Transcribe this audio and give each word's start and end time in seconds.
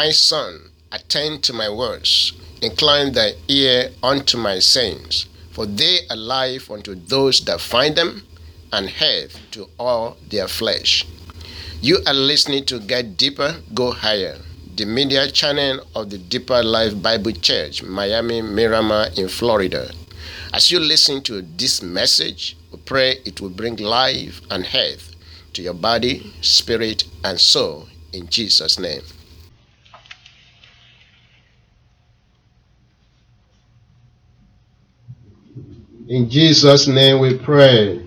My 0.00 0.12
son, 0.12 0.70
attend 0.90 1.44
to 1.44 1.52
my 1.52 1.68
words, 1.68 2.32
incline 2.62 3.12
thy 3.12 3.34
ear 3.48 3.90
unto 4.02 4.38
my 4.38 4.58
sayings, 4.58 5.26
for 5.50 5.66
they 5.66 6.06
are 6.08 6.16
life 6.16 6.70
unto 6.70 6.94
those 6.94 7.44
that 7.44 7.60
find 7.60 7.94
them, 7.96 8.22
and 8.72 8.88
health 8.88 9.38
to 9.50 9.68
all 9.78 10.16
their 10.30 10.48
flesh. 10.48 11.06
You 11.82 11.98
are 12.06 12.14
listening 12.14 12.64
to 12.64 12.80
Get 12.80 13.18
Deeper, 13.18 13.56
Go 13.74 13.92
Higher, 13.92 14.38
the 14.74 14.86
media 14.86 15.30
channel 15.30 15.86
of 15.94 16.08
the 16.08 16.16
Deeper 16.16 16.62
Life 16.62 17.02
Bible 17.02 17.32
Church, 17.32 17.82
Miami, 17.82 18.40
Miramar, 18.40 19.08
in 19.18 19.28
Florida. 19.28 19.92
As 20.54 20.70
you 20.70 20.80
listen 20.80 21.22
to 21.24 21.42
this 21.42 21.82
message, 21.82 22.56
we 22.72 22.78
pray 22.78 23.18
it 23.26 23.42
will 23.42 23.50
bring 23.50 23.76
life 23.76 24.40
and 24.50 24.64
health 24.64 25.14
to 25.52 25.60
your 25.60 25.74
body, 25.74 26.32
spirit, 26.40 27.04
and 27.22 27.38
soul 27.38 27.86
in 28.14 28.30
Jesus' 28.30 28.78
name. 28.78 29.02
In 36.10 36.28
Jesus' 36.28 36.88
name 36.88 37.20
we 37.20 37.38
pray. 37.38 38.00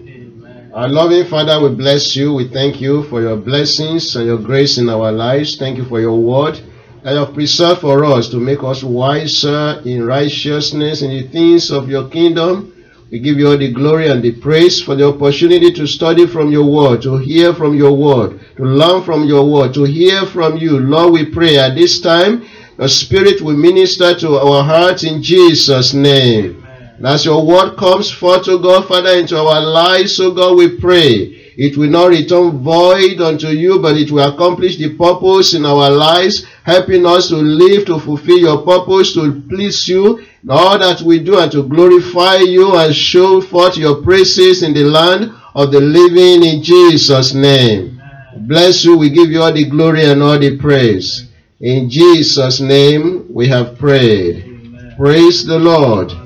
Our 0.74 0.90
loving 0.90 1.24
Father, 1.24 1.62
we 1.62 1.74
bless 1.74 2.18
you. 2.18 2.34
We 2.34 2.50
thank 2.50 2.82
you 2.82 3.04
for 3.04 3.22
your 3.22 3.38
blessings 3.38 4.18
and 4.18 4.26
your 4.26 4.40
grace 4.40 4.78
in 4.78 4.90
our 4.90 5.10
lives. 5.10 5.56
Thank 5.56 5.78
you 5.78 5.86
for 5.86 6.02
your 6.02 6.20
word 6.20 6.60
that 7.04 7.14
you 7.14 7.20
have 7.20 7.34
preserved 7.34 7.80
for 7.80 8.04
us 8.04 8.28
to 8.32 8.42
make 8.42 8.62
us 8.62 8.84
wiser 8.84 9.82
in 9.86 10.06
righteousness 10.06 11.02
in 11.02 11.12
the 11.12 11.30
things 11.30 11.72
of 11.72 11.88
your 11.88 12.10
kingdom. 12.10 12.76
We 13.10 13.20
give 13.20 13.38
you 13.38 13.48
all 13.48 13.58
the 13.58 13.72
glory 13.72 14.10
and 14.10 14.22
the 14.22 14.34
praise 14.34 14.82
for 14.82 14.96
the 14.98 15.08
opportunity 15.08 15.72
to 15.72 15.88
study 15.88 16.28
from 16.28 16.52
your 16.52 16.70
word, 16.70 17.04
to 17.04 17.16
hear 17.16 17.54
from 17.54 17.74
your 17.74 17.96
word, 17.96 18.38
to 18.58 18.64
learn 18.66 19.04
from 19.04 19.24
your 19.24 19.50
word, 19.50 19.74
to 19.76 19.86
hear 19.86 20.26
from 20.26 20.58
you. 20.58 20.78
Lord, 20.78 21.14
we 21.14 21.32
pray 21.32 21.58
at 21.58 21.76
this 21.76 22.02
time, 22.02 22.44
your 22.78 22.90
spirit 22.90 23.42
will 23.42 23.56
minister 23.56 24.14
to 24.14 24.40
our 24.40 24.62
hearts 24.62 25.06
in 25.06 25.24
Jesus' 25.24 25.94
name. 25.94 26.63
And 26.98 27.08
as 27.08 27.26
your 27.26 27.46
word 27.46 27.76
comes 27.76 28.12
forth, 28.12 28.48
O 28.48 28.58
God, 28.60 28.88
Father, 28.88 29.18
into 29.18 29.38
our 29.38 29.62
lives, 29.62 30.20
O 30.20 30.32
God, 30.32 30.58
we 30.58 30.78
pray. 30.78 31.40
It 31.56 31.78
will 31.78 31.90
not 31.90 32.10
return 32.10 32.64
void 32.64 33.22
unto 33.22 33.48
you, 33.48 33.80
but 33.80 33.96
it 33.96 34.12
will 34.12 34.32
accomplish 34.34 34.78
the 34.78 34.96
purpose 34.96 35.54
in 35.54 35.66
our 35.66 35.90
lives, 35.90 36.46
helping 36.64 37.06
us 37.06 37.30
to 37.30 37.36
live 37.36 37.86
to 37.86 38.00
fulfill 38.00 38.40
your 38.40 38.64
purpose, 38.64 39.14
to 39.14 39.42
please 39.50 39.88
you 39.88 40.20
in 40.20 40.50
all 40.50 40.80
that 40.80 41.02
we 41.02 41.20
do, 41.20 41.38
and 41.40 41.52
to 41.52 41.64
glorify 41.64 42.38
you 42.38 42.76
and 42.76 42.96
show 42.96 43.40
forth 43.42 43.78
your 43.78 44.02
praises 44.02 44.64
in 44.64 44.74
the 44.74 44.84
land 44.84 45.32
of 45.56 45.72
the 45.72 45.80
living 45.80 46.44
in 46.44 46.64
Jesus' 46.64 47.34
name. 47.34 48.02
Bless 48.48 48.84
you. 48.84 48.98
We 48.98 49.10
give 49.10 49.30
you 49.30 49.42
all 49.42 49.54
the 49.54 49.70
glory 49.70 50.06
and 50.06 50.24
all 50.24 50.40
the 50.40 50.58
praise. 50.58 51.30
In 51.60 51.90
Jesus' 51.90 52.60
name 52.60 53.28
we 53.30 53.48
have 53.48 53.78
prayed. 53.78 54.96
Praise 54.98 55.46
the 55.46 55.60
Lord. 55.60 56.23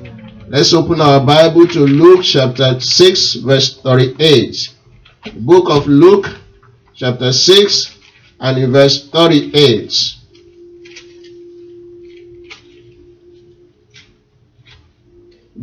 Let's 0.50 0.72
open 0.72 1.02
our 1.02 1.20
Bible 1.20 1.66
to 1.66 1.80
Luke 1.80 2.24
chapter 2.24 2.80
6, 2.80 3.34
verse 3.34 3.82
38. 3.82 4.74
Book 5.40 5.68
of 5.68 5.86
Luke, 5.86 6.24
chapter 6.94 7.34
6, 7.34 7.98
and 8.40 8.56
in 8.56 8.72
verse 8.72 9.10
38. 9.10 9.92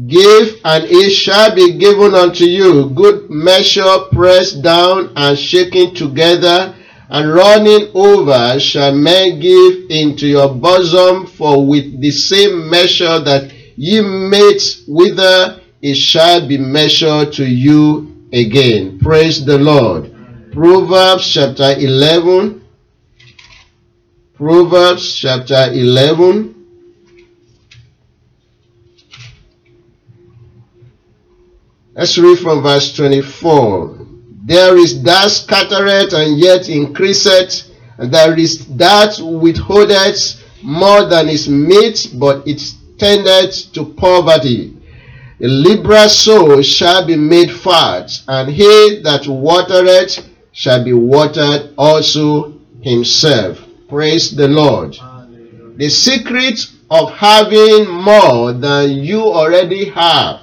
Give, 0.05 0.61
and 0.63 0.83
it 0.83 1.09
shall 1.09 1.55
be 1.55 1.79
given 1.79 2.13
unto 2.13 2.43
you, 2.43 2.91
good 2.91 3.27
measure, 3.31 3.97
pressed 4.11 4.61
down 4.61 5.11
and 5.15 5.35
shaken 5.35 5.95
together, 5.95 6.75
and 7.09 7.33
running 7.33 7.89
over 7.95 8.59
shall 8.59 8.93
men 8.93 9.39
give 9.39 9.89
into 9.89 10.27
your 10.27 10.53
bosom, 10.53 11.25
for 11.25 11.65
with 11.65 11.99
the 11.99 12.11
same 12.11 12.69
measure 12.69 13.19
that 13.19 13.54
ye 13.75 14.01
mate 14.01 14.83
whither 14.87 15.59
it 15.81 15.95
shall 15.95 16.47
be 16.47 16.57
measured 16.57 17.33
to 17.33 17.45
you 17.45 18.27
again. 18.33 18.99
Praise 18.99 19.45
the 19.45 19.57
Lord. 19.57 20.11
Proverbs 20.51 21.33
chapter 21.33 21.75
11. 21.77 22.61
Proverbs 24.33 25.15
chapter 25.15 25.71
11. 25.71 26.53
Let's 31.93 32.17
read 32.17 32.39
from 32.39 32.61
verse 32.61 32.93
24. 32.95 33.99
There 34.45 34.77
is 34.77 35.01
that 35.03 35.31
scattereth 35.31 36.13
and 36.13 36.37
yet 36.37 36.67
increaseth, 36.67 37.71
and 37.97 38.13
there 38.13 38.37
is 38.37 38.67
that 38.75 39.17
withholdeth 39.19 40.43
more 40.61 41.05
than 41.05 41.29
is 41.29 41.47
meet, 41.47 42.11
but 42.15 42.45
it 42.47 42.61
tendeth 42.97 43.73
to 43.73 43.85
poverty. 43.93 44.75
A 45.41 45.47
liberal 45.47 46.09
soul 46.09 46.61
shall 46.61 47.05
be 47.05 47.15
made 47.15 47.51
fat, 47.51 48.09
and 48.27 48.49
he 48.49 49.01
that 49.03 49.27
watereth 49.27 50.27
shall 50.53 50.83
be 50.83 50.93
watered 50.93 51.73
also 51.77 52.53
himself. 52.81 53.59
Praise 53.89 54.35
the 54.35 54.47
Lord. 54.47 54.95
The 55.77 55.89
secret 55.89 56.71
of 56.89 57.11
having 57.11 57.89
more 57.89 58.53
than 58.53 58.91
you 58.91 59.21
already 59.21 59.89
have 59.89 60.41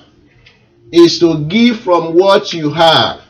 is 0.92 1.18
to 1.20 1.44
give 1.46 1.80
from 1.80 2.14
what 2.14 2.52
you 2.52 2.70
have. 2.70 3.22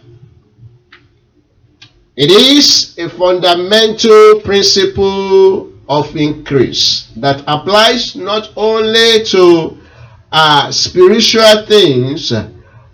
It 2.17 2.31
is 2.31 2.99
a 2.99 3.09
fundamental 3.09 4.41
principle 4.41 5.72
of 5.93 6.17
increase 6.17 7.09
that 7.17 7.45
applies 7.47 8.17
not 8.17 8.51
only 8.57 9.23
to 9.25 9.77
uh, 10.33 10.73
spiritual 10.73 11.67
things 11.67 12.33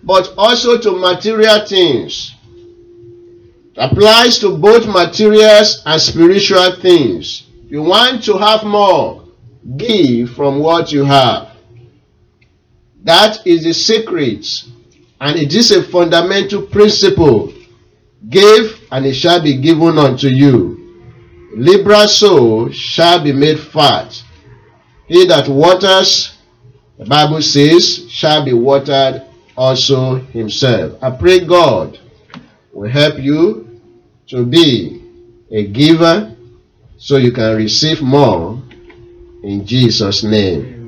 but 0.03 0.33
also 0.37 0.77
to 0.77 0.91
material 0.91 1.65
things. 1.65 2.35
Applies 3.77 4.39
to 4.39 4.57
both 4.57 4.85
materials 4.87 5.81
and 5.85 6.01
spiritual 6.01 6.75
things. 6.81 7.47
You 7.69 7.83
want 7.83 8.23
to 8.25 8.37
have 8.37 8.63
more, 8.65 9.23
give 9.77 10.31
from 10.31 10.59
what 10.59 10.91
you 10.91 11.05
have. 11.05 11.55
That 13.03 13.45
is 13.47 13.63
the 13.63 13.73
secret, 13.73 14.45
and 15.21 15.37
it 15.37 15.53
is 15.53 15.71
a 15.71 15.83
fundamental 15.83 16.63
principle. 16.63 17.53
Give, 18.27 18.77
and 18.91 19.05
it 19.05 19.13
shall 19.13 19.41
be 19.41 19.61
given 19.61 19.97
unto 19.97 20.27
you. 20.27 20.78
Liberal 21.55 22.07
soul 22.07 22.71
shall 22.71 23.23
be 23.23 23.31
made 23.31 23.59
fat. 23.59 24.23
He 25.07 25.25
that 25.27 25.47
waters, 25.47 26.37
the 26.97 27.05
Bible 27.05 27.41
says, 27.41 28.09
shall 28.09 28.45
be 28.45 28.53
watered 28.53 29.23
also 29.57 30.15
himself. 30.15 31.01
I 31.01 31.11
pray 31.11 31.45
God 31.45 31.99
will 32.71 32.89
help 32.89 33.19
you 33.19 33.81
to 34.27 34.45
be 34.45 35.03
a 35.51 35.67
giver 35.67 36.35
so 36.97 37.17
you 37.17 37.31
can 37.31 37.55
receive 37.55 38.01
more 38.01 38.61
in 39.43 39.65
Jesus' 39.65 40.23
name 40.23 40.79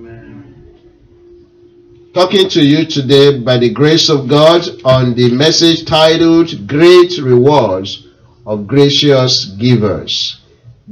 talking 2.14 2.50
to 2.50 2.62
you 2.62 2.86
today 2.86 3.40
by 3.40 3.58
the 3.58 3.70
grace 3.70 4.10
of 4.10 4.28
God 4.28 4.68
on 4.84 5.16
the 5.16 5.32
message 5.32 5.86
titled 5.86 6.68
Great 6.68 7.18
Rewards 7.18 8.06
of 8.46 8.68
Gracious 8.68 9.46
Givers. 9.46 10.41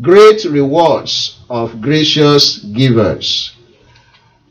Great 0.01 0.45
Rewards 0.45 1.39
of 1.49 1.81
Gracious 1.81 2.59
Givers. 2.59 3.55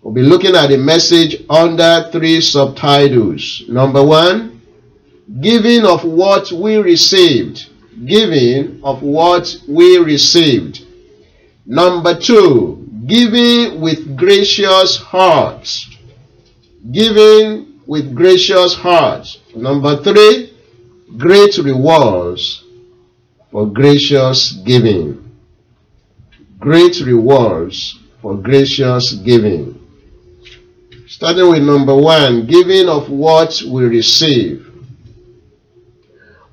We'll 0.02 0.14
be 0.14 0.22
looking 0.22 0.54
at 0.54 0.68
the 0.68 0.78
message 0.78 1.44
under 1.48 2.08
three 2.12 2.40
subtitles. 2.40 3.64
Number 3.68 4.04
one, 4.04 4.60
giving 5.40 5.84
of 5.84 6.04
what 6.04 6.50
we 6.52 6.76
received. 6.76 7.66
Giving 8.04 8.80
of 8.84 9.02
what 9.02 9.56
we 9.68 9.98
received. 9.98 10.84
Number 11.66 12.18
two, 12.18 12.88
giving 13.06 13.80
with 13.80 14.16
gracious 14.16 14.96
hearts 14.96 15.88
giving 16.90 17.80
with 17.86 18.14
gracious 18.14 18.74
hearts. 18.74 19.38
Number 19.54 20.02
three, 20.02 20.52
great 21.16 21.58
rewards 21.58 22.64
for 23.50 23.66
gracious 23.66 24.52
giving. 24.52 25.27
Great 26.58 27.00
rewards 27.00 27.98
for 28.20 28.36
gracious 28.36 29.12
giving. 29.12 29.78
Starting 31.06 31.48
with 31.50 31.62
number 31.62 31.94
one, 31.94 32.46
giving 32.46 32.88
of 32.88 33.08
what 33.08 33.62
we 33.62 33.84
receive. 33.84 34.66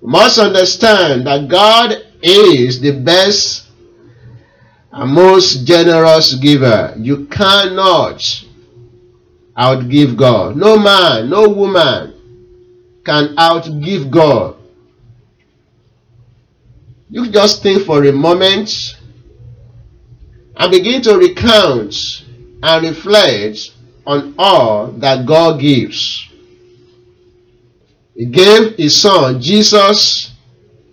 We 0.01 0.11
must 0.11 0.37
understand 0.37 1.25
that 1.25 1.47
God 1.47 2.05
is 2.21 2.79
the 2.79 2.91
best 2.91 3.67
and 4.91 5.11
most 5.11 5.65
generous 5.65 6.35
giver. 6.35 6.93
You 6.97 7.25
cannot 7.25 8.21
outgive 9.57 10.15
God. 10.15 10.55
No 10.55 10.77
man, 10.77 11.29
no 11.29 11.49
woman 11.49 12.13
can 13.03 13.35
outgive 13.35 14.09
God. 14.09 14.55
You 17.09 17.29
just 17.29 17.61
think 17.63 17.85
for 17.85 18.03
a 18.05 18.11
moment 18.11 18.94
and 20.57 20.71
begin 20.71 21.01
to 21.03 21.17
recount 21.17 22.25
and 22.63 22.85
reflect 22.85 23.71
on 24.05 24.35
all 24.37 24.87
that 24.87 25.25
God 25.25 25.59
gives. 25.59 26.29
He 28.15 28.25
gave 28.25 28.75
His 28.75 28.99
Son, 29.01 29.41
Jesus, 29.41 30.31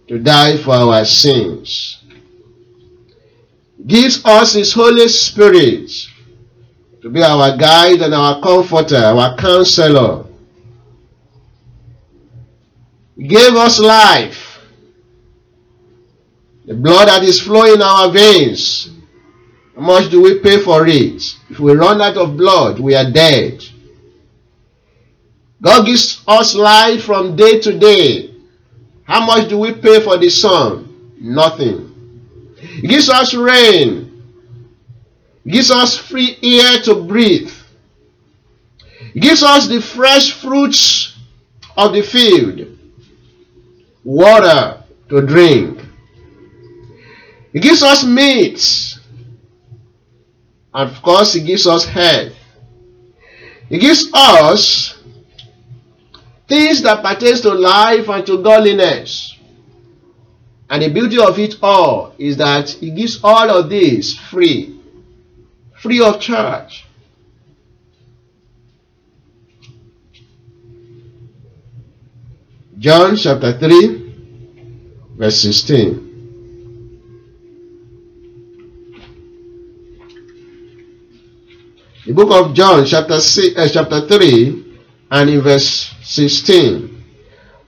to 0.08 0.18
die 0.18 0.56
for 0.58 0.74
our 0.74 1.04
sins. 1.04 2.02
He 3.76 3.84
gives 3.84 4.24
us 4.24 4.54
His 4.54 4.72
Holy 4.72 5.08
Spirit 5.08 5.90
to 7.02 7.10
be 7.10 7.22
our 7.22 7.56
guide 7.56 8.00
and 8.00 8.14
our 8.14 8.40
comforter, 8.40 8.96
our 8.96 9.36
counselor. 9.36 10.24
He 13.16 13.24
gave 13.28 13.54
us 13.54 13.78
life. 13.78 14.58
The 16.64 16.74
blood 16.74 17.08
that 17.08 17.22
is 17.24 17.40
flowing 17.40 17.74
in 17.74 17.82
our 17.82 18.10
veins. 18.10 18.88
How 19.74 19.80
much 19.82 20.10
do 20.10 20.22
we 20.22 20.38
pay 20.40 20.60
for 20.60 20.86
it? 20.86 21.22
If 21.50 21.58
we 21.58 21.72
run 21.72 22.00
out 22.00 22.16
of 22.16 22.36
blood, 22.36 22.78
we 22.78 22.94
are 22.94 23.10
dead. 23.10 23.64
God 25.62 25.86
gives 25.86 26.22
us 26.26 26.54
life 26.54 27.04
from 27.04 27.36
day 27.36 27.60
to 27.60 27.78
day. 27.78 28.34
How 29.04 29.24
much 29.24 29.48
do 29.48 29.58
we 29.58 29.72
pay 29.72 30.00
for 30.00 30.16
the 30.18 30.28
sun? 30.28 31.14
Nothing. 31.20 32.54
He 32.56 32.88
gives 32.88 33.08
us 33.08 33.34
rain. 33.34 34.22
He 35.44 35.50
gives 35.50 35.70
us 35.70 35.96
free 35.96 36.36
air 36.42 36.80
to 36.82 37.02
breathe. 37.02 37.52
He 39.14 39.20
gives 39.20 39.42
us 39.42 39.68
the 39.68 39.80
fresh 39.80 40.32
fruits 40.32 41.16
of 41.76 41.92
the 41.92 42.02
field, 42.02 42.78
water 44.04 44.82
to 45.08 45.20
drink. 45.26 45.80
He 47.52 47.60
gives 47.60 47.82
us 47.82 48.04
meat. 48.04 48.91
And 50.74 50.90
of 50.90 51.02
course, 51.02 51.34
He 51.34 51.42
gives 51.42 51.66
us 51.66 51.84
health. 51.84 52.32
He 53.68 53.78
gives 53.78 54.10
us 54.12 54.98
things 56.48 56.82
that 56.82 57.02
pertains 57.02 57.40
to 57.42 57.52
life 57.54 58.08
and 58.08 58.26
to 58.26 58.42
godliness. 58.42 59.36
And 60.68 60.82
the 60.82 60.88
beauty 60.88 61.18
of 61.18 61.38
it 61.38 61.56
all 61.62 62.14
is 62.18 62.36
that 62.38 62.70
He 62.70 62.90
gives 62.90 63.20
all 63.22 63.50
of 63.50 63.68
this 63.68 64.18
free, 64.18 64.80
free 65.80 66.00
of 66.00 66.20
charge. 66.20 66.86
John 72.78 73.16
chapter 73.16 73.58
3, 73.58 75.14
verse 75.16 75.40
16. 75.42 76.11
The 82.04 82.12
book 82.12 82.32
of 82.32 82.54
John, 82.54 82.84
chapter, 82.84 83.20
six, 83.20 83.56
uh, 83.56 83.68
chapter 83.72 84.08
3, 84.08 84.64
and 85.12 85.30
in 85.30 85.40
verse 85.40 85.94
16. 86.02 87.04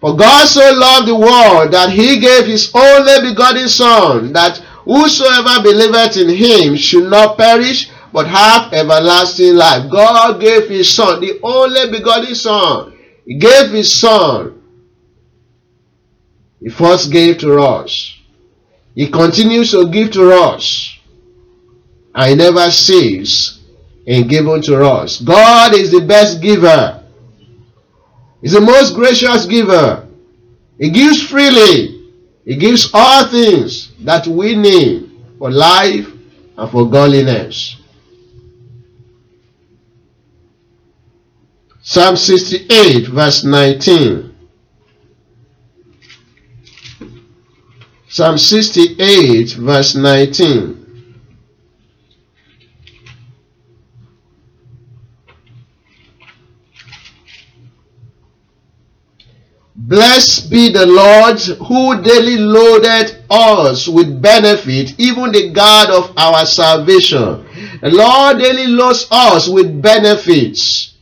For 0.01 0.17
God 0.17 0.47
so 0.49 0.61
loved 0.75 1.07
the 1.07 1.15
world 1.15 1.73
that 1.73 1.91
he 1.91 2.19
gave 2.19 2.47
his 2.47 2.69
only 2.75 3.31
begotten 3.31 3.69
Son, 3.69 4.33
that 4.33 4.59
whosoever 4.85 5.63
believeth 5.63 6.17
in 6.17 6.29
him 6.31 6.75
should 6.75 7.09
not 7.09 7.39
perish, 7.39 7.89
but 8.13 8.27
have 8.27 8.73
everlasting 8.73 9.55
life. 9.55 9.89
God 9.89 10.41
gave 10.41 10.69
his 10.69 10.93
Son, 10.93 11.21
the 11.21 11.39
only 11.45 11.93
begotten 11.93 12.35
Son. 12.35 12.93
He 13.25 13.37
gave 13.37 13.71
his 13.71 13.95
Son. 13.95 14.61
He 16.59 16.71
first 16.71 17.13
gave 17.13 17.39
to 17.39 17.61
us. 17.61 18.19
He 18.97 19.09
continues 19.09 19.71
to 19.71 19.89
give 19.89 20.11
to 20.13 20.33
us. 20.33 20.99
I 22.13 22.35
never 22.35 22.69
cease 22.73 23.61
in 24.07 24.29
giving 24.29 24.63
to 24.63 24.85
us. 24.85 25.21
God 25.21 25.75
is 25.75 25.91
the 25.91 26.01
best 26.01 26.41
giver. 26.41 27.03
He's 28.41 28.53
the 28.53 28.61
most 28.61 28.95
gracious 28.95 29.47
giver. 29.47 30.07
He 30.79 30.91
gives 30.91 31.23
freely. 31.23 32.11
He 32.45 32.57
gives 32.57 32.91
all 32.93 33.27
things 33.27 33.93
that 34.01 34.27
we 34.27 34.55
need 34.55 35.11
for 35.39 35.51
life 35.51 36.07
and 36.57 36.71
for 36.71 36.89
godliness. 36.91 37.77
Psalm 41.83 42.17
68 42.17 43.09
verse 43.09 43.45
19. 43.45 44.35
Psalm 48.09 48.39
68 48.39 49.53
verse 49.53 49.95
19. 49.95 50.84
Blessed 59.87 60.51
be 60.51 60.73
the 60.73 60.87
Lord 60.87 61.39
who 61.69 62.03
daily 62.03 62.39
loaded 62.39 63.23
us 63.29 63.87
with 63.87 64.23
benefit, 64.23 64.99
even 64.99 65.31
the 65.31 65.51
God 65.51 65.91
of 65.91 66.17
our 66.17 66.47
salvation. 66.47 67.45
The 67.83 67.91
Lord 67.91 68.39
daily 68.39 68.67
loads 68.67 69.07
us 69.11 69.47
with 69.47 69.83
benefits. 69.83 70.95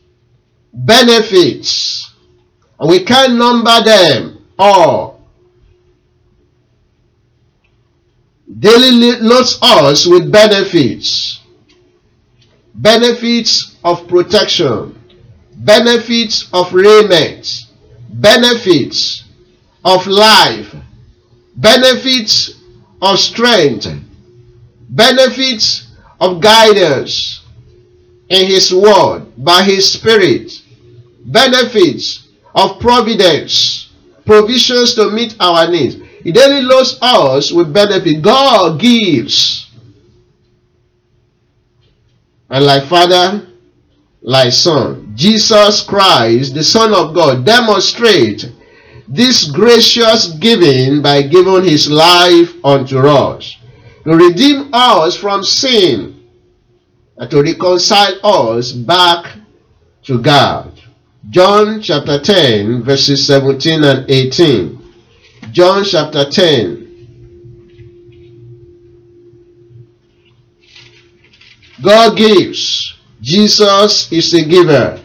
Benefits. 0.73 2.11
And 2.81 2.91
we 2.91 3.05
can't 3.05 3.35
number 3.35 3.85
them 3.85 4.45
all. 4.59 5.21
Daily 8.59 9.21
loads 9.21 9.61
us 9.63 10.07
with 10.07 10.33
benefits. 10.33 11.41
Benefits 12.75 13.77
of 13.85 14.09
protection. 14.09 14.99
Benefits 15.55 16.49
of 16.53 16.75
raiment 16.75 17.69
benefits 18.13 19.25
of 19.85 20.07
life, 20.07 20.75
benefits 21.57 22.61
of 23.01 23.19
strength, 23.19 23.89
benefits 24.91 25.89
of 26.21 26.41
guidance 26.41 27.43
in 28.29 28.47
His 28.47 28.73
Word 28.73 29.27
by 29.37 29.63
His 29.63 29.93
Spirit, 29.93 30.63
benefits 31.25 32.29
of 32.55 32.79
providence, 32.81 33.91
provisions 34.25 34.95
to 34.95 35.11
meet 35.11 35.35
our 35.41 35.71
needs. 35.71 35.97
He 36.23 36.31
daily 36.31 36.63
loads 36.63 36.99
us 37.03 37.51
with 37.51 37.73
benefit. 37.73 38.23
God 38.23 38.79
gives. 38.79 39.69
And 42.49 42.65
like 42.65 42.85
Father, 42.85 43.49
like 44.21 44.53
Son. 44.53 45.02
Jesus 45.23 45.83
Christ, 45.83 46.53
the 46.53 46.65
Son 46.65 46.93
of 46.93 47.15
God, 47.15 47.47
demonstrate 47.47 48.51
this 49.07 49.49
gracious 49.53 50.33
giving 50.41 51.01
by 51.01 51.23
giving 51.23 51.63
his 51.63 51.89
life 51.89 52.53
unto 52.65 52.99
us 52.99 53.57
to 54.03 54.17
redeem 54.17 54.71
us 54.73 55.17
from 55.17 55.45
sin 55.45 56.27
and 57.17 57.31
to 57.31 57.41
reconcile 57.41 58.19
us 58.25 58.73
back 58.73 59.39
to 60.03 60.21
God. 60.21 60.73
John 61.31 61.81
chapter 61.81 62.19
10 62.19 62.83
verses 62.83 63.25
17 63.25 63.85
and 63.85 64.11
18. 64.11 64.93
John 65.53 65.85
chapter 65.85 66.29
10 66.29 66.81
God 71.81 72.17
gives 72.17 72.99
Jesus 73.21 74.11
is 74.11 74.35
a 74.35 74.45
giver. 74.45 75.02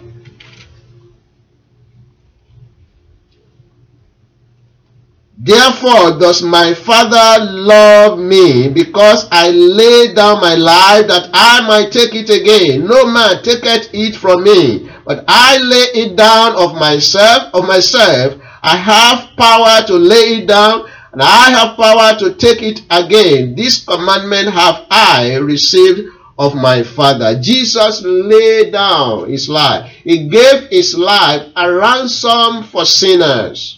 Therefore 5.47 6.19
does 6.19 6.43
my 6.43 6.73
Father 6.73 7.45
love 7.45 8.19
me, 8.19 8.67
because 8.67 9.29
I 9.31 9.49
lay 9.49 10.13
down 10.13 10.41
my 10.41 10.55
life 10.55 11.07
that 11.07 11.29
I 11.33 11.65
might 11.65 11.89
take 11.89 12.13
it 12.13 12.29
again. 12.29 12.85
No 12.85 13.05
man 13.05 13.41
taketh 13.43 13.89
it 13.93 14.17
from 14.17 14.43
me, 14.43 14.89
but 15.05 15.23
I 15.25 15.57
lay 15.59 16.03
it 16.03 16.17
down 16.17 16.57
of 16.57 16.75
myself, 16.75 17.53
of 17.53 17.65
myself. 17.65 18.33
I 18.61 18.75
have 18.75 19.37
power 19.37 19.87
to 19.87 19.93
lay 19.93 20.43
it 20.43 20.47
down, 20.49 20.85
and 21.13 21.21
I 21.21 21.49
have 21.51 21.77
power 21.77 22.19
to 22.19 22.33
take 22.33 22.61
it 22.61 22.81
again. 22.89 23.55
This 23.55 23.85
commandment 23.85 24.49
have 24.49 24.85
I 24.91 25.37
received 25.37 26.09
of 26.37 26.55
my 26.55 26.83
Father. 26.83 27.39
Jesus 27.39 28.01
laid 28.03 28.73
down 28.73 29.29
his 29.29 29.47
life. 29.47 29.89
He 30.03 30.27
gave 30.27 30.67
his 30.69 30.93
life 30.97 31.47
a 31.55 31.71
ransom 31.71 32.63
for 32.63 32.83
sinners 32.83 33.76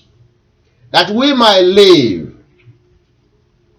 that 0.92 1.10
we 1.12 1.34
might 1.34 1.62
live, 1.62 2.36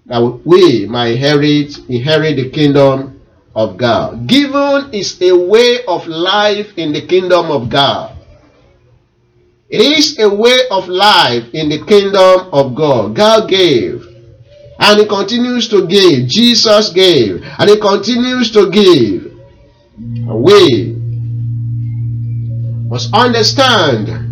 that 0.07 0.41
we 0.45 0.87
might 0.87 1.15
inherit, 1.15 1.79
inherit 1.89 2.37
the 2.37 2.51
kingdom 2.51 3.21
of 3.55 3.77
God. 3.77 4.27
Given 4.27 4.93
is 4.93 5.21
a 5.23 5.33
way 5.33 5.85
of 5.87 6.07
life 6.07 6.77
in 6.77 6.93
the 6.93 7.07
kingdom 7.07 7.51
of 7.51 7.69
God. 7.69 8.17
It 9.69 9.81
is 9.81 10.19
a 10.19 10.29
way 10.29 10.59
of 10.71 10.89
life 10.89 11.45
in 11.55 11.69
the 11.69 11.85
kingdom 11.85 12.49
of 12.53 12.75
God. 12.75 13.15
God 13.15 13.49
gave, 13.49 14.07
And 14.79 14.99
he 14.99 15.07
continues 15.07 15.69
to 15.69 15.87
give. 15.87 16.27
Jesus 16.27 16.91
gave. 16.91 17.45
And 17.59 17.71
he 17.71 17.79
continues 17.79 18.51
to 18.53 18.71
give. 18.71 19.31
We 20.27 20.97
must 22.89 23.15
understand 23.15 24.30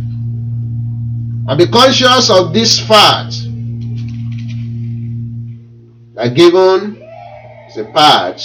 and 1.49 1.57
be 1.57 1.67
conscious 1.67 2.29
of 2.29 2.53
this 2.53 2.79
fact 2.79 3.33
that 6.15 6.35
given 6.35 7.03
is 7.69 7.79
a 7.79 7.85
part 7.87 8.43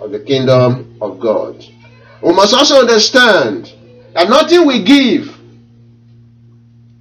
of 0.00 0.12
the 0.12 0.20
kingdom 0.20 0.96
of 1.00 1.18
God. 1.18 1.56
We 2.22 2.32
must 2.32 2.54
also 2.54 2.78
understand 2.78 3.72
that 4.14 4.28
nothing 4.28 4.64
we 4.64 4.84
give, 4.84 5.36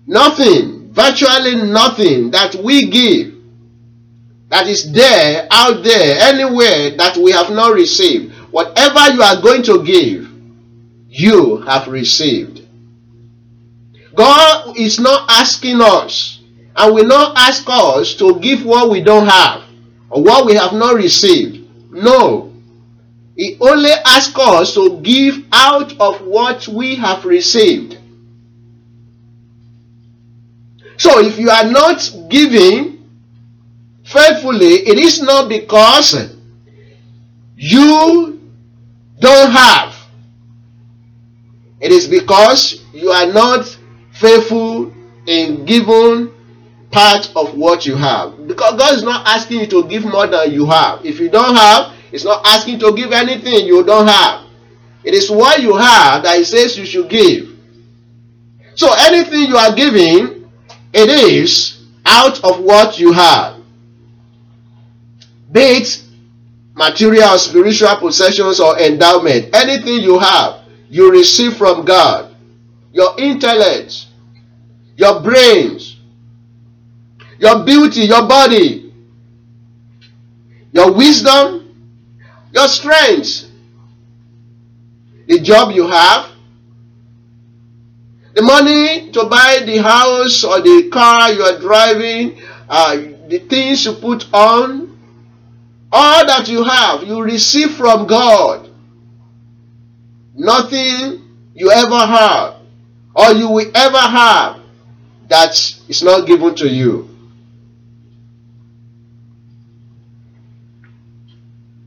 nothing, 0.08 0.92
virtually 0.92 1.56
nothing 1.70 2.32
that 2.32 2.56
we 2.56 2.90
give, 2.90 3.36
that 4.50 4.66
is 4.66 4.92
there, 4.94 5.48
out 5.52 5.84
there, 5.84 6.18
anywhere 6.22 6.98
that 6.98 7.18
we 7.18 7.34
have 7.34 7.52
not 7.52 7.76
received, 7.76 8.34
whatever 8.50 9.14
you 9.14 9.22
are 9.22 9.40
going 9.44 9.62
to 9.62 9.84
give, 9.84 10.28
you 11.08 11.58
have 11.58 11.88
received. 11.88 12.67
God 14.18 14.76
is 14.76 15.00
not 15.00 15.30
asking 15.30 15.80
us, 15.80 16.42
and 16.76 16.96
will 16.96 17.06
not 17.06 17.38
ask 17.38 17.64
us 17.68 18.16
to 18.16 18.40
give 18.40 18.66
what 18.66 18.90
we 18.90 19.00
don't 19.02 19.28
have 19.28 19.62
or 20.10 20.24
what 20.24 20.48
we 20.48 20.56
have 20.56 20.74
not 20.74 20.96
received. 20.96 21.70
No. 21.92 22.52
He 23.36 23.56
only 23.62 23.92
asks 23.92 24.40
us 24.40 24.74
to 24.74 25.00
give 25.02 25.46
out 25.52 26.00
of 26.00 26.26
what 26.26 26.68
we 26.68 26.96
have 26.96 27.26
received. 27.26 28.00
So 30.98 31.20
if 31.20 31.38
you 31.38 31.52
are 31.52 31.70
not 31.70 32.12
giving 32.28 33.08
faithfully, 34.04 34.88
it 34.88 34.98
is 34.98 35.22
not 35.22 35.48
because 35.48 36.36
you 37.56 38.42
don't 39.20 39.52
have. 39.52 39.96
It 41.80 41.92
is 41.92 42.08
because 42.08 42.84
you 42.94 43.12
are 43.12 43.32
not 43.32 43.77
faithful 44.20 44.94
in 45.26 45.66
giving 45.66 46.32
part 46.92 47.32
of 47.36 47.56
what 47.56 47.86
you 47.86 47.96
have. 47.96 48.48
Because 48.48 48.78
God 48.78 48.94
is 48.94 49.04
not 49.04 49.28
asking 49.28 49.62
you 49.62 49.68
to 49.68 49.88
give 49.88 50.06
more 50.06 50.28
than 50.28 50.52
you 50.52 50.66
have. 50.66 51.06
If 51.06 51.20
you 51.20 51.30
don't 51.30 51.56
have, 51.56 51.94
He's 52.12 52.24
not 52.24 52.46
asking 52.46 52.80
to 52.80 52.96
give 52.96 53.12
anything 53.12 53.66
you 53.68 53.84
don't 53.84 54.08
have. 54.08 54.46
It 55.04 55.14
is 55.14 55.30
what 55.30 55.62
you 55.62 55.76
have 55.76 56.24
that 56.24 56.38
He 56.38 56.44
says 56.44 56.78
you 56.78 56.86
should 56.86 57.10
give. 57.10 57.50
So 58.76 58.90
anything 58.98 59.50
you 59.50 59.58
are 59.58 59.76
giving, 59.76 60.50
it 60.94 61.10
is 61.10 61.86
out 62.06 62.44
of 62.44 62.60
what 62.60 63.00
you 63.00 63.12
have. 63.12 63.58
Be 65.52 65.62
it 65.62 66.04
material 66.78 67.38
spiritual 67.40 67.96
possessions 67.98 68.60
or 68.60 68.80
endowment, 68.80 69.54
anything 69.56 70.02
you 70.02 70.20
have, 70.20 70.62
you 70.90 71.12
receive 71.12 71.58
from 71.58 71.84
God. 71.84 72.36
Your 72.94 73.20
intellect, 73.20 74.07
your 74.98 75.22
brains, 75.22 75.96
your 77.40 77.64
beauty, 77.64 78.02
your 78.02 78.28
body, 78.28 78.92
your 80.72 80.92
wisdom, 80.92 81.76
your 82.52 82.68
strength, 82.68 83.50
the 85.28 85.40
job 85.40 85.72
you 85.72 85.88
have, 85.88 86.32
the 88.34 88.42
money 88.42 89.12
to 89.12 89.26
buy 89.26 89.60
the 89.66 89.78
house 89.78 90.44
or 90.44 90.62
the 90.62 90.90
car 90.92 91.32
you 91.32 91.44
are 91.44 91.60
driving, 91.60 92.42
uh, 92.68 92.96
the 93.28 93.40
things 93.48 93.86
you 93.86 93.94
put 93.94 94.26
on, 94.34 94.98
all 95.92 96.26
that 96.26 96.48
you 96.48 96.64
have, 96.64 97.04
you 97.04 97.22
receive 97.22 97.76
from 97.76 98.08
God. 98.08 98.70
Nothing 100.34 101.22
you 101.54 101.72
ever 101.72 101.98
have 101.98 102.56
or 103.16 103.32
you 103.32 103.50
will 103.50 103.72
ever 103.76 103.98
have 103.98 104.57
that 105.28 105.56
is 105.88 106.04
not 106.04 106.26
given 106.26 106.56
to 106.56 106.68
you. 106.68 107.10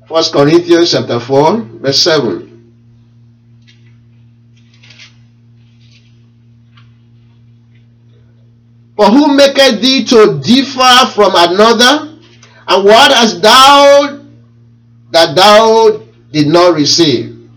First 0.08 0.32
Corinthians 0.32 0.90
chapter 0.90 1.20
4, 1.20 1.60
verse 1.80 2.02
7. 2.02 2.50
For 8.96 9.06
who 9.06 9.34
maketh 9.34 9.80
thee 9.80 10.04
to 10.06 10.40
differ 10.42 11.06
from 11.14 11.32
another? 11.34 12.18
And 12.68 12.84
what 12.84 13.12
hast 13.12 13.40
thou 13.40 14.20
that 15.12 15.34
thou 15.34 16.02
did 16.32 16.48
not 16.48 16.74
receive? 16.74 17.48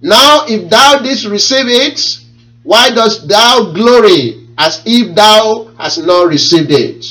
Now, 0.00 0.46
if 0.48 0.68
thou 0.68 1.00
didst 1.00 1.26
receive 1.26 1.66
it, 1.68 2.20
why 2.62 2.90
dost 2.90 3.28
thou 3.28 3.72
glory 3.72 4.43
as 4.56 4.82
if 4.86 5.14
thou 5.14 5.70
hast 5.78 5.98
not 6.04 6.28
received 6.28 6.70
it? 6.70 7.04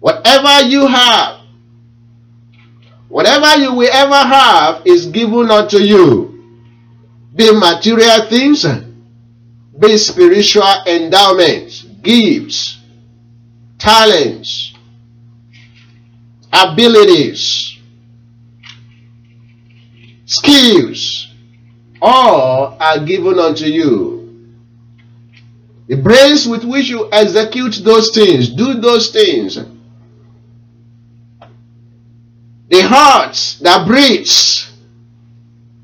Whatever 0.00 0.68
you 0.68 0.86
have, 0.86 1.40
whatever 3.08 3.60
you 3.60 3.74
will 3.74 3.90
ever 3.92 4.14
have 4.28 4.82
is 4.84 5.06
given 5.06 5.50
unto 5.50 5.78
you. 5.78 6.32
Be 7.34 7.52
material 7.52 8.26
things, 8.28 8.64
be 9.78 9.96
spiritual 9.98 10.74
endowments, 10.86 11.82
gifts, 12.02 12.78
talents, 13.78 14.74
abilities, 16.52 17.78
skills, 20.24 21.28
all 22.00 22.76
are 22.80 22.98
given 23.04 23.38
unto 23.38 23.66
you. 23.66 24.15
The 25.88 25.96
brains 25.96 26.48
with 26.48 26.64
which 26.64 26.88
you 26.88 27.08
execute 27.12 27.76
those 27.84 28.10
things, 28.10 28.48
do 28.48 28.74
those 28.74 29.10
things. 29.10 29.58
The 32.68 32.82
heart 32.82 33.58
that 33.62 33.86
breathes, 33.86 34.72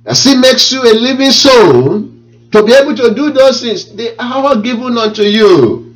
that 0.02 0.16
still 0.16 0.40
makes 0.40 0.72
you 0.72 0.82
a 0.82 0.92
living 0.92 1.30
soul, 1.30 2.08
to 2.50 2.62
be 2.64 2.72
able 2.74 2.96
to 2.96 3.14
do 3.14 3.30
those 3.30 3.62
things, 3.62 3.94
they 3.94 4.16
are 4.16 4.56
given 4.60 4.98
unto 4.98 5.22
you. 5.22 5.94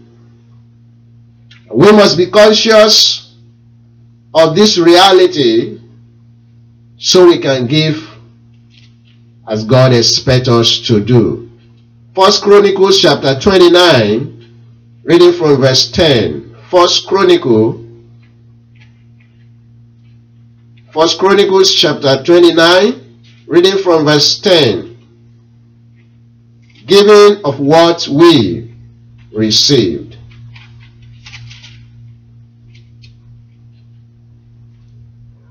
We 1.72 1.90
must 1.92 2.16
be 2.16 2.30
conscious 2.30 3.34
of 4.32 4.54
this 4.54 4.78
reality 4.78 5.80
so 6.98 7.26
we 7.26 7.38
can 7.38 7.66
give 7.66 8.08
as 9.48 9.64
God 9.64 9.92
expects 9.92 10.48
us 10.48 10.78
to 10.86 11.00
do. 11.00 11.45
First 12.16 12.44
Chronicles 12.44 12.98
chapter 12.98 13.38
29, 13.38 15.02
reading 15.04 15.34
from 15.34 15.60
verse 15.60 15.90
10. 15.90 16.56
First 16.70 17.06
Chronicle, 17.06 17.86
First 20.94 21.18
Chronicles 21.18 21.74
chapter 21.74 22.22
29, 22.24 23.20
reading 23.46 23.76
from 23.82 24.06
verse 24.06 24.38
10. 24.38 24.96
Giving 26.86 27.44
of 27.44 27.60
what 27.60 28.08
we 28.08 28.74
received. 29.30 30.16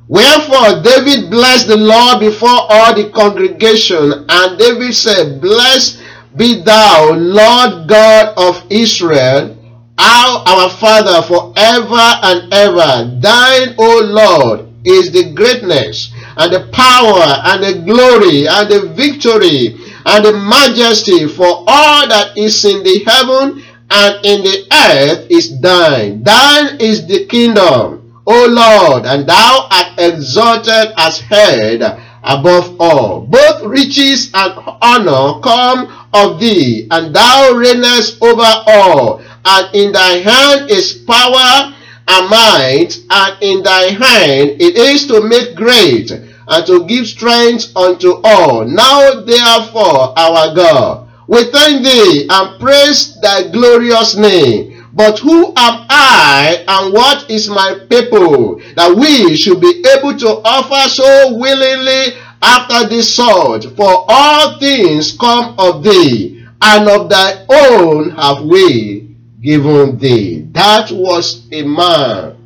Wherefore 0.08 0.82
David 0.82 1.30
blessed 1.30 1.68
the 1.68 1.78
Lord 1.78 2.22
before 2.22 2.50
all 2.50 2.96
the 2.96 3.12
congregation, 3.12 4.26
and 4.28 4.58
David 4.58 4.96
said, 4.96 5.40
Blessed 5.40 6.02
be 6.38 6.62
thou, 6.62 7.12
Lord 7.14 7.88
God 7.88 8.34
of 8.38 8.64
Israel, 8.70 9.58
our, 9.98 10.70
Father, 10.70 11.22
forever 11.22 12.06
and 12.24 12.54
ever. 12.54 13.20
Thine, 13.22 13.76
O 13.78 14.02
Lord, 14.04 14.68
is 14.84 15.12
the 15.12 15.34
greatness, 15.34 16.12
and 16.38 16.54
the 16.54 16.68
power, 16.72 17.42
and 17.46 17.64
the 17.64 17.82
glory, 17.86 18.48
and 18.48 18.70
the 18.70 18.94
victory, 18.94 19.78
and 20.06 20.26
the 20.26 20.34
majesty, 20.34 21.28
for 21.28 21.64
all 21.68 22.08
that 22.08 22.38
is 22.38 22.64
in 22.66 22.84
the 22.84 23.04
heaven 23.06 23.64
and 23.90 24.26
in 24.26 24.42
the 24.42 24.68
earth 24.74 25.28
is 25.30 25.62
thine. 25.62 26.24
Thine 26.24 26.82
is 26.82 27.08
the 27.08 27.26
kingdom 27.28 28.06
O 28.28 28.48
Lord, 28.48 29.06
and 29.06 29.28
thou 29.28 29.68
art 29.70 30.00
exalted 30.00 30.94
as 30.98 31.20
head 31.20 31.82
above 32.24 32.76
all. 32.82 33.22
Both 33.22 33.64
riches 33.64 34.32
and 34.34 34.54
honor 34.82 35.40
come 35.42 36.05
of 36.16 36.40
thee, 36.40 36.88
and 36.90 37.14
thou 37.14 37.52
reignest 37.54 38.22
over 38.22 38.64
all. 38.68 39.22
And 39.44 39.76
in 39.76 39.92
thy 39.92 40.18
hand 40.24 40.72
is 40.72 40.94
power 40.94 41.76
and 42.08 42.30
might, 42.30 42.98
and 43.10 43.44
in 43.44 43.62
thy 43.62 43.92
hand 43.92 44.62
it 44.62 44.78
is 44.78 45.06
to 45.08 45.22
make 45.22 45.56
great, 45.56 46.10
and 46.12 46.66
to 46.66 46.86
give 46.88 47.06
strength 47.06 47.76
unto 47.76 48.22
all. 48.24 48.66
Now 48.66 49.22
therefore, 49.22 50.18
our 50.18 50.56
God, 50.56 51.08
we 51.28 51.44
thank 51.52 51.84
thee 51.84 52.28
and 52.30 52.60
praise 52.60 53.20
thy 53.22 53.50
glorious 53.50 54.16
name 54.16 54.76
But 54.96 55.20
who 55.20 55.48
am 55.58 55.86
I 55.90 56.64
and 56.66 56.94
what 56.94 57.30
is 57.30 57.50
my 57.50 57.76
people 57.90 58.62
that 58.78 58.96
we 58.96 59.36
should 59.36 59.60
be 59.60 59.84
able 59.94 60.18
to 60.18 60.40
offer 60.46 60.88
so 60.90 61.36
willingly 61.36 62.16
after 62.42 62.88
this 62.90 63.16
sort? 63.16 63.66
For 63.76 64.06
all 64.08 64.60
things 64.60 65.18
come 65.18 65.56
of 65.58 65.84
thee, 65.84 66.46
and 66.62 66.90
of 66.90 67.10
thy 67.10 67.46
own 67.50 68.12
have 68.12 68.44
we 68.44 69.16
given 69.42 69.98
thee. 69.98 70.48
That 70.52 70.92
was 70.92 71.48
a 71.52 71.64
man 71.64 72.38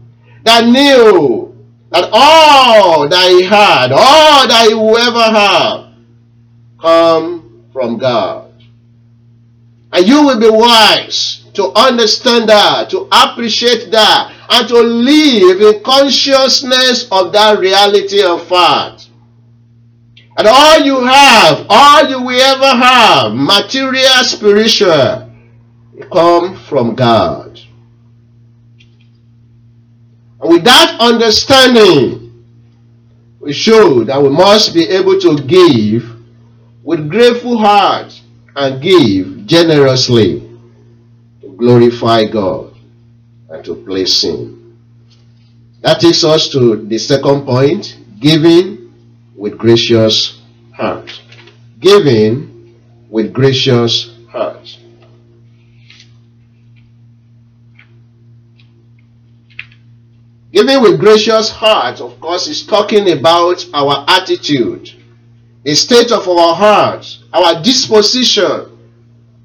that 0.44 0.66
knew 0.66 1.56
that 1.92 2.10
all 2.12 3.08
that 3.08 3.30
he 3.32 3.44
had, 3.44 3.92
all 3.92 4.48
that 4.48 4.68
he 4.68 4.74
will 4.74 4.98
ever 4.98 5.20
have, 5.20 5.94
come 6.80 7.66
from 7.72 7.98
God. 7.98 8.52
And 9.92 10.08
you 10.08 10.24
will 10.24 10.40
be 10.40 10.50
wise 10.50 11.46
to 11.54 11.72
understand 11.76 12.50
that, 12.50 12.90
to 12.92 13.08
appreciate 13.12 13.92
that, 13.92 14.34
and 14.50 14.68
to 14.68 14.80
live 14.80 15.62
in 15.62 15.84
consciousness 15.84 17.08
of 17.12 17.32
that 17.34 17.60
reality 17.60 18.22
and 18.22 18.42
fact. 18.42 19.09
And 20.40 20.48
all 20.48 20.80
you 20.80 21.04
have, 21.04 21.66
all 21.68 22.10
you 22.10 22.22
will 22.22 22.40
ever 22.40 22.70
have, 22.82 23.34
material, 23.36 24.24
spiritual, 24.24 25.30
come 26.14 26.56
from 26.56 26.96
God. 26.96 27.60
And 30.40 30.50
with 30.50 30.64
that 30.64 30.96
understanding, 31.02 32.46
we 33.42 33.52
show 33.52 34.06
that 34.06 34.24
we 34.24 34.30
must 34.30 34.74
be 34.74 34.88
able 34.88 35.20
to 35.20 35.44
give 35.44 36.10
with 36.86 37.10
grateful 37.10 37.58
heart 37.58 38.18
and 38.56 38.82
give 38.82 39.46
generously 39.46 40.40
to 41.42 41.50
glorify 41.58 42.24
God 42.24 42.78
and 43.50 43.66
to 43.66 43.76
please 43.76 44.24
Him. 44.24 44.80
That 45.82 46.00
takes 46.00 46.24
us 46.24 46.48
to 46.54 46.78
the 46.78 46.98
second 46.98 47.42
point 47.44 47.98
giving 48.22 48.79
with 49.40 49.58
gracious 49.58 50.42
heart. 50.76 51.22
Giving 51.80 52.76
with 53.10 53.34
gracious 53.34 54.14
heart. 54.30 54.78
Giving 60.52 60.82
with 60.82 61.00
gracious 61.00 61.50
heart, 61.50 62.02
of 62.02 62.20
course, 62.20 62.48
is 62.48 62.66
talking 62.66 63.10
about 63.18 63.66
our 63.74 64.04
attitude, 64.10 64.92
a 65.66 65.74
state 65.74 66.12
of 66.12 66.28
our 66.28 66.54
heart, 66.54 67.06
our 67.32 67.64
disposition 67.64 68.78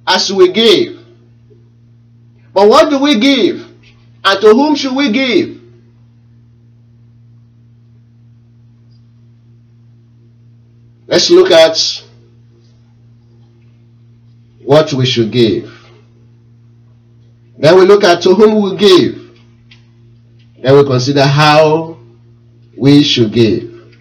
as 0.08 0.32
we 0.32 0.50
give. 0.50 0.98
But 2.52 2.68
what 2.68 2.90
do 2.90 2.98
we 2.98 3.20
give? 3.20 3.64
And 4.24 4.40
to 4.40 4.48
whom 4.54 4.74
should 4.74 4.96
we 4.96 5.12
give? 5.12 5.60
Let's 11.14 11.30
look 11.30 11.52
at 11.52 11.78
what 14.64 14.92
we 14.94 15.06
should 15.06 15.30
give. 15.30 15.72
Then 17.56 17.78
we 17.78 17.84
look 17.84 18.02
at 18.02 18.20
to 18.22 18.34
whom 18.34 18.60
we 18.60 18.76
give. 18.76 19.38
Then 20.60 20.74
we 20.74 20.82
consider 20.82 21.22
how 21.22 22.00
we 22.76 23.04
should 23.04 23.32
give. 23.32 23.94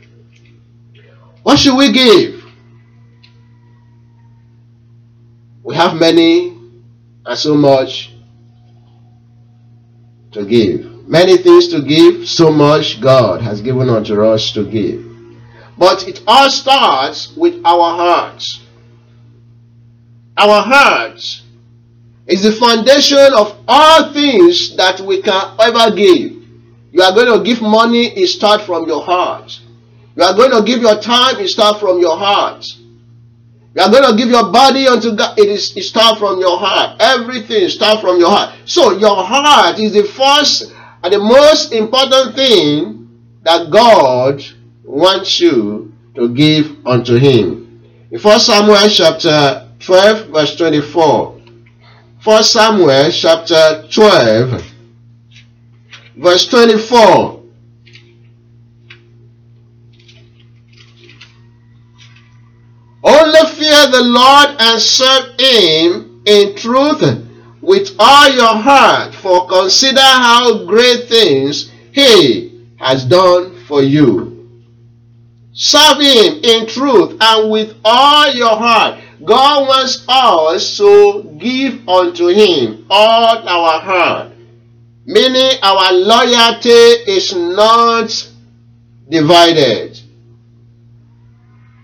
What 1.44 1.60
should 1.60 1.78
we 1.78 1.92
give? 1.92 2.44
We 5.62 5.76
have 5.76 5.96
many 5.96 6.58
and 7.28 7.38
so 7.38 7.54
much 7.54 8.12
to 10.32 10.44
give. 10.48 11.08
Many 11.08 11.38
things 11.38 11.68
to 11.68 11.84
give, 11.84 12.28
so 12.28 12.52
much 12.52 13.00
God 13.02 13.44
has 13.44 13.62
given 13.62 13.88
unto 13.88 14.20
us 14.26 14.52
to 14.54 14.66
give. 14.66 15.13
But 15.78 16.08
it 16.08 16.22
all 16.28 16.50
starts 16.50 17.36
with 17.36 17.62
our 17.66 17.96
hearts. 17.96 18.62
Our 20.38 20.62
hearts 20.62 21.44
is 22.28 22.44
the 22.44 22.52
foundation 22.52 23.34
of 23.36 23.58
all 23.68 24.14
things 24.14 24.76
that 24.78 25.00
we 25.02 25.22
can 25.22 25.56
ever 25.60 25.96
give. 25.96 26.34
You 26.92 27.02
are 27.02 27.14
going 27.14 27.38
to 27.38 27.44
give 27.44 27.62
money, 27.62 28.08
it 28.08 28.28
starts 28.28 28.66
from 28.66 28.88
your 28.88 29.04
heart. 29.04 29.60
You 30.16 30.24
are 30.24 30.36
going 30.36 30.52
to 30.52 30.64
give 30.64 30.82
your 30.82 31.00
time, 31.02 31.40
it 31.40 31.48
starts 31.50 31.80
from 31.80 32.00
your 32.00 32.18
heart. 32.18 32.66
You 33.76 33.82
are 33.82 33.90
going 33.90 34.10
to 34.10 34.16
give 34.16 34.30
your 34.30 34.52
body 34.52 34.88
unto 34.88 35.16
God. 35.16 35.38
It 35.40 35.50
is 35.50 35.76
it 35.76 35.82
starts 35.82 36.20
from 36.20 36.40
your 36.40 36.60
heart. 36.60 37.02
Everything 37.02 37.68
starts 37.70 38.02
from 38.02 38.20
your 38.20 38.30
heart. 38.30 38.56
So 38.66 38.92
your 38.92 39.16
heart 39.24 39.80
is 39.80 39.94
the 39.94 40.04
first 40.04 40.72
and 41.04 41.12
the 41.12 41.18
most 41.18 41.74
important 41.74 42.36
thing 42.36 43.10
that 43.42 43.72
God 43.72 44.44
wants 44.94 45.40
you 45.40 45.92
to 46.14 46.30
give 46.30 46.86
unto 46.86 47.16
Him. 47.16 47.82
In 48.12 48.20
1 48.20 48.40
Samuel 48.40 48.90
chapter 48.90 49.68
12, 49.80 50.28
verse 50.28 50.56
24. 50.56 51.42
1 52.24 52.44
Samuel 52.44 53.12
chapter 53.12 53.88
12, 53.92 54.74
verse 56.18 56.48
24. 56.48 57.42
Only 63.06 63.40
fear 63.50 63.88
the 63.92 64.04
Lord 64.04 64.56
and 64.60 64.80
serve 64.80 65.40
Him 65.40 66.22
in 66.26 66.56
truth 66.56 67.02
with 67.62 67.90
all 67.98 68.30
your 68.30 68.56
heart, 68.56 69.16
for 69.16 69.48
consider 69.48 70.00
how 70.00 70.66
great 70.66 71.10
things 71.10 71.72
He 71.92 72.68
has 72.78 73.04
done 73.06 73.56
for 73.66 73.82
you. 73.82 74.33
Serve 75.54 76.00
Him 76.00 76.40
in 76.44 76.68
truth 76.68 77.18
and 77.22 77.52
with 77.52 77.76
all 77.86 78.34
your 78.34 78.56
heart. 78.56 79.00
God 79.24 79.68
wants 79.68 80.04
us 80.08 80.78
to 80.78 81.36
give 81.38 81.88
unto 81.88 82.28
Him 82.28 82.86
all 82.90 83.48
our 83.48 83.80
heart, 83.80 84.32
meaning 85.06 85.52
our 85.62 85.94
loyalty 85.94 86.70
is 86.70 87.34
not 87.34 88.30
divided. 89.08 90.00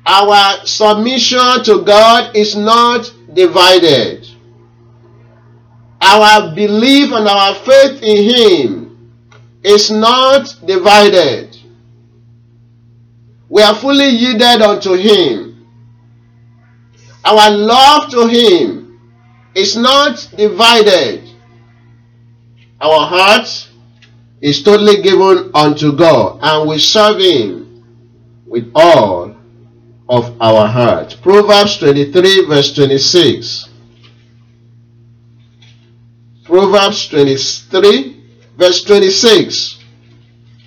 Our 0.05 0.65
submission 0.65 1.63
to 1.65 1.83
God 1.83 2.35
is 2.35 2.55
not 2.55 3.13
divided. 3.31 4.27
Our 6.01 6.55
belief 6.55 7.11
and 7.11 7.27
our 7.27 7.53
faith 7.53 8.01
in 8.01 8.23
Him 8.35 9.13
is 9.63 9.91
not 9.91 10.55
divided. 10.65 11.48
We 13.49 13.63
are 13.63 13.73
fully 13.73 14.09
yielded 14.09 14.61
unto 14.61 14.93
Him. 14.93 15.65
Our 17.25 17.49
love 17.49 18.09
to 18.11 18.27
Him 18.27 18.99
is 19.55 19.75
not 19.75 20.29
divided. 20.37 21.27
Our 22.79 23.05
heart 23.07 23.69
is 24.39 24.63
totally 24.63 25.01
given 25.01 25.51
unto 25.53 25.97
God, 25.97 26.39
and 26.41 26.69
we 26.69 26.77
serve 26.77 27.19
Him 27.19 27.83
with 28.45 28.71
all 28.75 29.35
of 30.07 30.41
our 30.41 30.67
heart. 30.67 31.17
Proverbs 31.21 31.77
23, 31.79 32.45
verse 32.45 32.73
26. 32.75 33.67
Proverbs 36.45 37.07
23, 37.09 38.23
verse 38.57 38.83
26. 38.83 39.79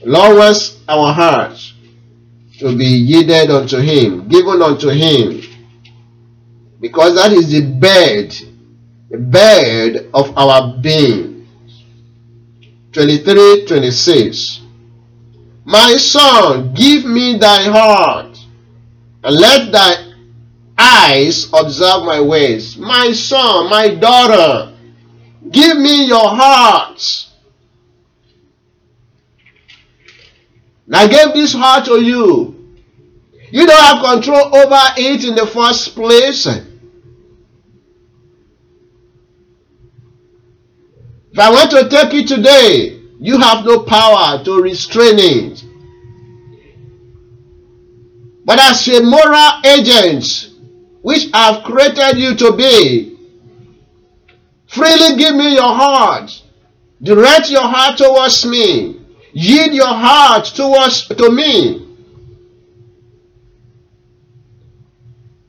Lord 0.04 0.36
wants 0.36 0.80
our 0.88 1.12
hearts 1.12 1.71
to 2.62 2.76
be 2.76 2.84
yielded 2.84 3.50
unto 3.50 3.78
Him, 3.78 4.28
given 4.28 4.62
unto 4.62 4.88
Him, 4.88 5.42
because 6.80 7.16
that 7.16 7.32
is 7.32 7.50
the 7.50 7.62
bed, 7.62 8.32
the 9.10 9.18
bed 9.18 10.08
of 10.14 10.36
our 10.38 10.78
being. 10.80 11.48
23, 12.92 13.66
26. 13.66 14.60
My 15.64 15.96
son, 15.96 16.72
give 16.74 17.04
me 17.04 17.36
thy 17.36 17.64
heart, 17.64 18.38
and 19.24 19.36
let 19.36 19.72
thy 19.72 20.12
eyes 20.78 21.48
observe 21.52 22.04
my 22.04 22.20
ways. 22.20 22.76
My 22.76 23.12
son, 23.12 23.70
my 23.70 23.94
daughter, 23.94 24.76
give 25.50 25.78
me 25.78 26.06
your 26.06 26.28
heart. 26.28 27.28
And 30.86 30.96
I 30.96 31.06
gave 31.08 31.32
this 31.34 31.54
heart 31.54 31.86
to 31.86 32.00
you. 32.00 32.51
You 33.52 33.66
don't 33.66 33.82
have 33.82 34.02
control 34.02 34.56
over 34.56 34.80
it 34.96 35.24
in 35.26 35.34
the 35.34 35.46
first 35.46 35.94
place. 35.94 36.46
If 41.30 41.38
I 41.38 41.50
want 41.50 41.70
to 41.72 41.86
take 41.90 42.14
it 42.14 42.28
today, 42.28 42.98
you 43.20 43.38
have 43.38 43.66
no 43.66 43.80
power 43.82 44.42
to 44.42 44.62
restrain 44.62 45.18
it. 45.18 45.62
But 48.46 48.58
as 48.58 48.88
a 48.88 49.02
moral 49.02 49.60
agent, 49.66 50.48
which 51.02 51.28
I 51.34 51.52
have 51.52 51.62
created 51.64 52.16
you 52.16 52.34
to 52.34 52.52
be, 52.56 53.18
freely 54.66 55.18
give 55.18 55.36
me 55.36 55.52
your 55.56 55.74
heart. 55.74 56.42
Direct 57.02 57.50
your 57.50 57.68
heart 57.68 57.98
towards 57.98 58.46
me. 58.46 58.98
Yield 59.34 59.74
your 59.74 59.92
heart 59.92 60.46
towards 60.46 61.06
to 61.08 61.30
me. 61.30 61.91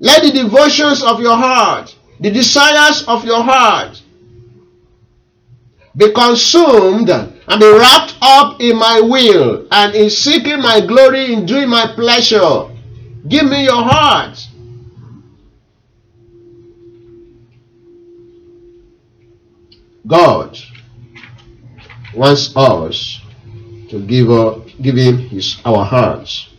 Let 0.04 0.22
the 0.22 0.32
devotions 0.32 1.02
of 1.02 1.22
your 1.22 1.38
heart, 1.38 1.96
the 2.20 2.30
desires 2.30 3.06
of 3.08 3.24
your 3.24 3.42
heart, 3.42 4.02
be 5.96 6.12
consumed 6.12 7.10
and 7.10 7.60
be 7.62 7.72
wrapped 7.72 8.18
up 8.22 8.60
in 8.60 8.76
my 8.76 9.00
will 9.00 9.66
and 9.72 9.96
in 9.96 10.10
seeking 10.10 10.60
my 10.60 10.82
glory 10.82 11.32
in 11.32 11.46
doing 11.46 11.70
my 11.70 11.88
pleasure. 11.96 12.68
Give 13.30 13.46
me 13.46 13.63
your 13.63 13.82
heart. 13.82 14.46
God 20.06 20.60
wants 22.13 22.54
us 22.58 23.22
to 23.89 24.06
give, 24.06 24.28
her, 24.28 24.56
give 24.82 24.98
him 24.98 25.18
his, 25.18 25.62
our 25.63 25.86
hearts. 25.86 26.50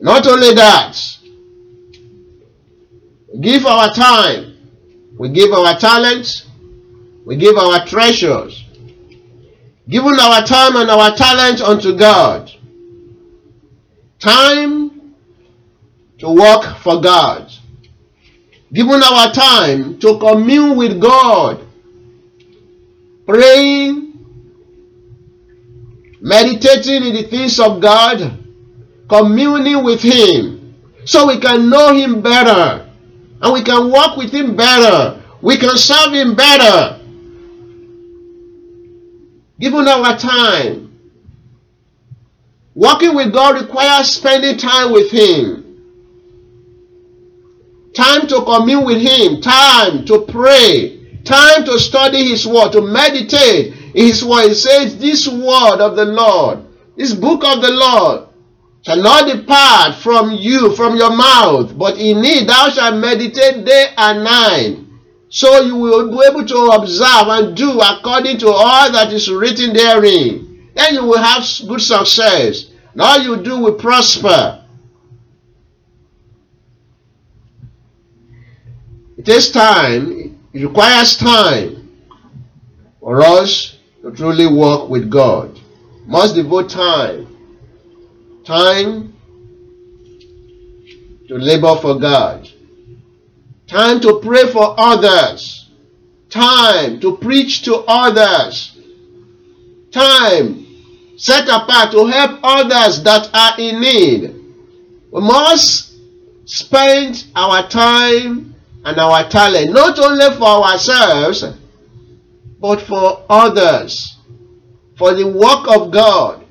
Not 0.00 0.26
only 0.26 0.52
that, 0.54 0.98
give 3.40 3.66
our 3.66 3.92
time, 3.92 4.56
we 5.18 5.28
give 5.30 5.52
our 5.52 5.78
talents, 5.78 6.46
we 7.24 7.36
give 7.36 7.56
our 7.56 7.86
treasures, 7.86 8.64
giving 9.88 10.18
our 10.20 10.42
time 10.44 10.76
and 10.76 10.90
our 10.90 11.14
talent 11.14 11.60
unto 11.60 11.96
God. 11.96 12.50
Time 14.18 15.14
to 16.18 16.28
work 16.30 16.78
for 16.78 17.00
God. 17.00 17.50
Giving 18.72 19.02
our 19.02 19.32
time 19.32 19.98
to 19.98 20.18
commune 20.18 20.76
with 20.76 21.00
God. 21.00 21.66
Praying, 23.26 24.12
meditating 26.20 27.04
in 27.04 27.14
the 27.14 27.22
things 27.24 27.58
of 27.58 27.80
God, 27.80 28.38
communing 29.08 29.84
with 29.84 30.02
Him, 30.02 30.74
so 31.04 31.26
we 31.26 31.38
can 31.38 31.68
know 31.68 31.94
Him 31.94 32.22
better 32.22 32.91
and 33.42 33.52
we 33.52 33.62
can 33.62 33.90
walk 33.90 34.16
with 34.16 34.32
Him 34.32 34.56
better. 34.56 35.20
We 35.42 35.56
can 35.56 35.76
serve 35.76 36.14
Him 36.14 36.34
better. 36.36 37.00
Given 39.58 39.88
our 39.88 40.16
time, 40.16 40.98
walking 42.74 43.14
with 43.14 43.32
God 43.32 43.60
requires 43.60 44.08
spending 44.10 44.56
time 44.56 44.92
with 44.92 45.10
Him. 45.10 45.58
Time 47.94 48.26
to 48.28 48.42
commune 48.42 48.84
with 48.84 49.02
Him, 49.02 49.40
time 49.40 50.04
to 50.06 50.24
pray, 50.26 51.20
time 51.24 51.64
to 51.64 51.78
study 51.78 52.28
His 52.28 52.46
Word, 52.46 52.72
to 52.72 52.80
meditate 52.80 53.74
in 53.94 54.06
His 54.06 54.24
Word. 54.24 54.48
He 54.48 54.54
says, 54.54 54.98
This 54.98 55.28
Word 55.28 55.80
of 55.80 55.96
the 55.96 56.06
Lord, 56.06 56.64
this 56.96 57.12
book 57.12 57.44
of 57.44 57.60
the 57.60 57.70
Lord, 57.70 58.28
shall 58.82 59.00
not 59.00 59.28
depart 59.28 59.94
from 59.96 60.32
you, 60.32 60.74
from 60.74 60.96
your 60.96 61.14
mouth, 61.14 61.76
but 61.78 61.98
in 61.98 62.24
it 62.24 62.46
thou 62.46 62.68
shalt 62.68 62.96
meditate 62.96 63.64
day 63.64 63.86
and 63.96 64.24
night. 64.24 64.78
So 65.28 65.62
you 65.62 65.76
will 65.76 66.10
be 66.10 66.18
able 66.28 66.46
to 66.46 66.56
observe 66.76 67.28
and 67.28 67.56
do 67.56 67.80
according 67.80 68.38
to 68.38 68.48
all 68.48 68.92
that 68.92 69.12
is 69.12 69.30
written 69.30 69.72
therein. 69.72 70.70
Then 70.74 70.94
you 70.94 71.04
will 71.04 71.22
have 71.22 71.44
good 71.66 71.80
success. 71.80 72.66
And 72.92 73.00
all 73.00 73.18
you 73.18 73.42
do 73.42 73.58
will 73.58 73.74
prosper. 73.74 74.64
It 79.16 79.24
takes 79.24 79.50
time, 79.50 80.38
it 80.52 80.62
requires 80.62 81.16
time 81.16 81.88
for 83.00 83.22
us 83.22 83.78
to 84.02 84.10
truly 84.10 84.46
walk 84.46 84.90
with 84.90 85.08
God. 85.08 85.58
Must 86.06 86.34
devote 86.34 86.68
time. 86.68 87.31
Time 88.44 89.14
to 91.28 91.34
labor 91.38 91.76
for 91.76 91.98
God. 91.98 92.48
Time 93.68 94.00
to 94.00 94.20
pray 94.20 94.50
for 94.50 94.74
others. 94.78 95.70
Time 96.28 96.98
to 97.00 97.16
preach 97.18 97.62
to 97.62 97.84
others. 97.86 98.76
Time 99.92 100.66
set 101.16 101.46
apart 101.48 101.92
to 101.92 102.06
help 102.06 102.40
others 102.42 103.02
that 103.04 103.30
are 103.32 103.60
in 103.60 103.80
need. 103.80 104.34
We 105.12 105.20
must 105.20 105.92
spend 106.44 107.26
our 107.36 107.68
time 107.68 108.54
and 108.84 108.98
our 108.98 109.28
talent 109.28 109.72
not 109.72 109.98
only 109.98 110.36
for 110.36 110.64
ourselves 110.64 111.44
but 112.58 112.80
for 112.80 113.24
others, 113.28 114.16
for 114.96 115.14
the 115.14 115.26
work 115.26 115.76
of 115.76 115.90
God, 115.90 116.41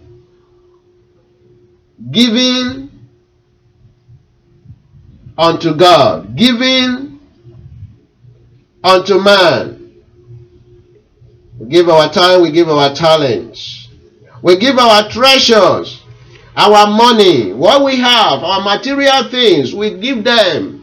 giving 2.09 2.89
unto 5.37 5.75
God, 5.75 6.35
giving 6.35 7.19
unto 8.83 9.19
man. 9.19 9.77
We 11.59 11.67
give 11.67 11.89
our 11.89 12.11
time, 12.11 12.41
we 12.41 12.51
give 12.51 12.69
our 12.69 12.93
talents, 12.93 13.89
we 14.41 14.57
give 14.57 14.79
our 14.79 15.07
treasures, 15.09 16.01
our 16.55 16.87
money, 16.87 17.53
what 17.53 17.83
we 17.83 17.97
have, 17.97 18.43
our 18.43 18.61
material 18.61 19.29
things, 19.29 19.73
we 19.73 19.97
give 19.99 20.23
them 20.23 20.79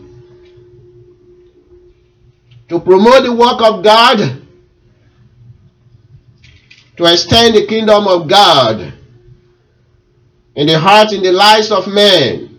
to 2.68 2.78
promote 2.78 3.24
the 3.24 3.34
work 3.34 3.60
of 3.62 3.82
God, 3.82 4.42
to 6.96 7.04
extend 7.04 7.56
the 7.56 7.66
kingdom 7.66 8.06
of 8.06 8.28
God 8.28 8.97
in 10.58 10.66
the 10.66 10.76
heart, 10.76 11.12
in 11.12 11.22
the 11.22 11.30
lives 11.30 11.70
of 11.70 11.86
men. 11.86 12.58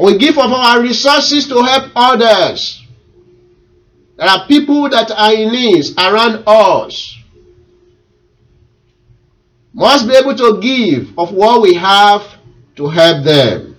We 0.00 0.18
give 0.18 0.36
of 0.36 0.50
our 0.50 0.82
resources 0.82 1.46
to 1.46 1.62
help 1.62 1.92
others. 1.94 2.84
There 4.16 4.28
are 4.28 4.44
people 4.48 4.88
that 4.88 5.08
are 5.12 5.32
in 5.32 5.52
need 5.52 5.84
around 5.96 6.42
us. 6.48 7.16
Must 9.72 10.08
be 10.08 10.16
able 10.16 10.34
to 10.34 10.60
give 10.60 11.16
of 11.16 11.32
what 11.32 11.62
we 11.62 11.74
have 11.74 12.24
to 12.74 12.88
help 12.88 13.24
them. 13.24 13.76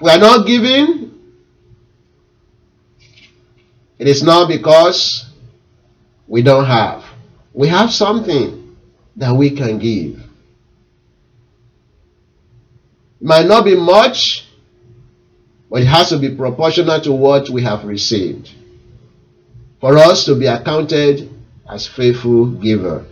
We 0.00 0.10
are 0.10 0.18
not 0.18 0.46
giving, 0.46 1.12
it 3.98 4.08
is 4.08 4.22
not 4.22 4.48
because 4.48 5.25
we 6.28 6.42
don't 6.42 6.66
have. 6.66 7.04
We 7.52 7.68
have 7.68 7.92
something 7.92 8.76
that 9.16 9.34
we 9.34 9.50
can 9.50 9.78
give. 9.78 10.20
It 13.20 13.26
might 13.26 13.46
not 13.46 13.64
be 13.64 13.76
much, 13.76 14.46
but 15.70 15.82
it 15.82 15.86
has 15.86 16.10
to 16.10 16.18
be 16.18 16.34
proportional 16.34 17.00
to 17.00 17.12
what 17.12 17.48
we 17.48 17.62
have 17.62 17.84
received. 17.84 18.50
For 19.80 19.96
us 19.96 20.24
to 20.24 20.34
be 20.34 20.46
accounted 20.46 21.30
as 21.68 21.86
faithful 21.86 22.46
giver. 22.46 23.04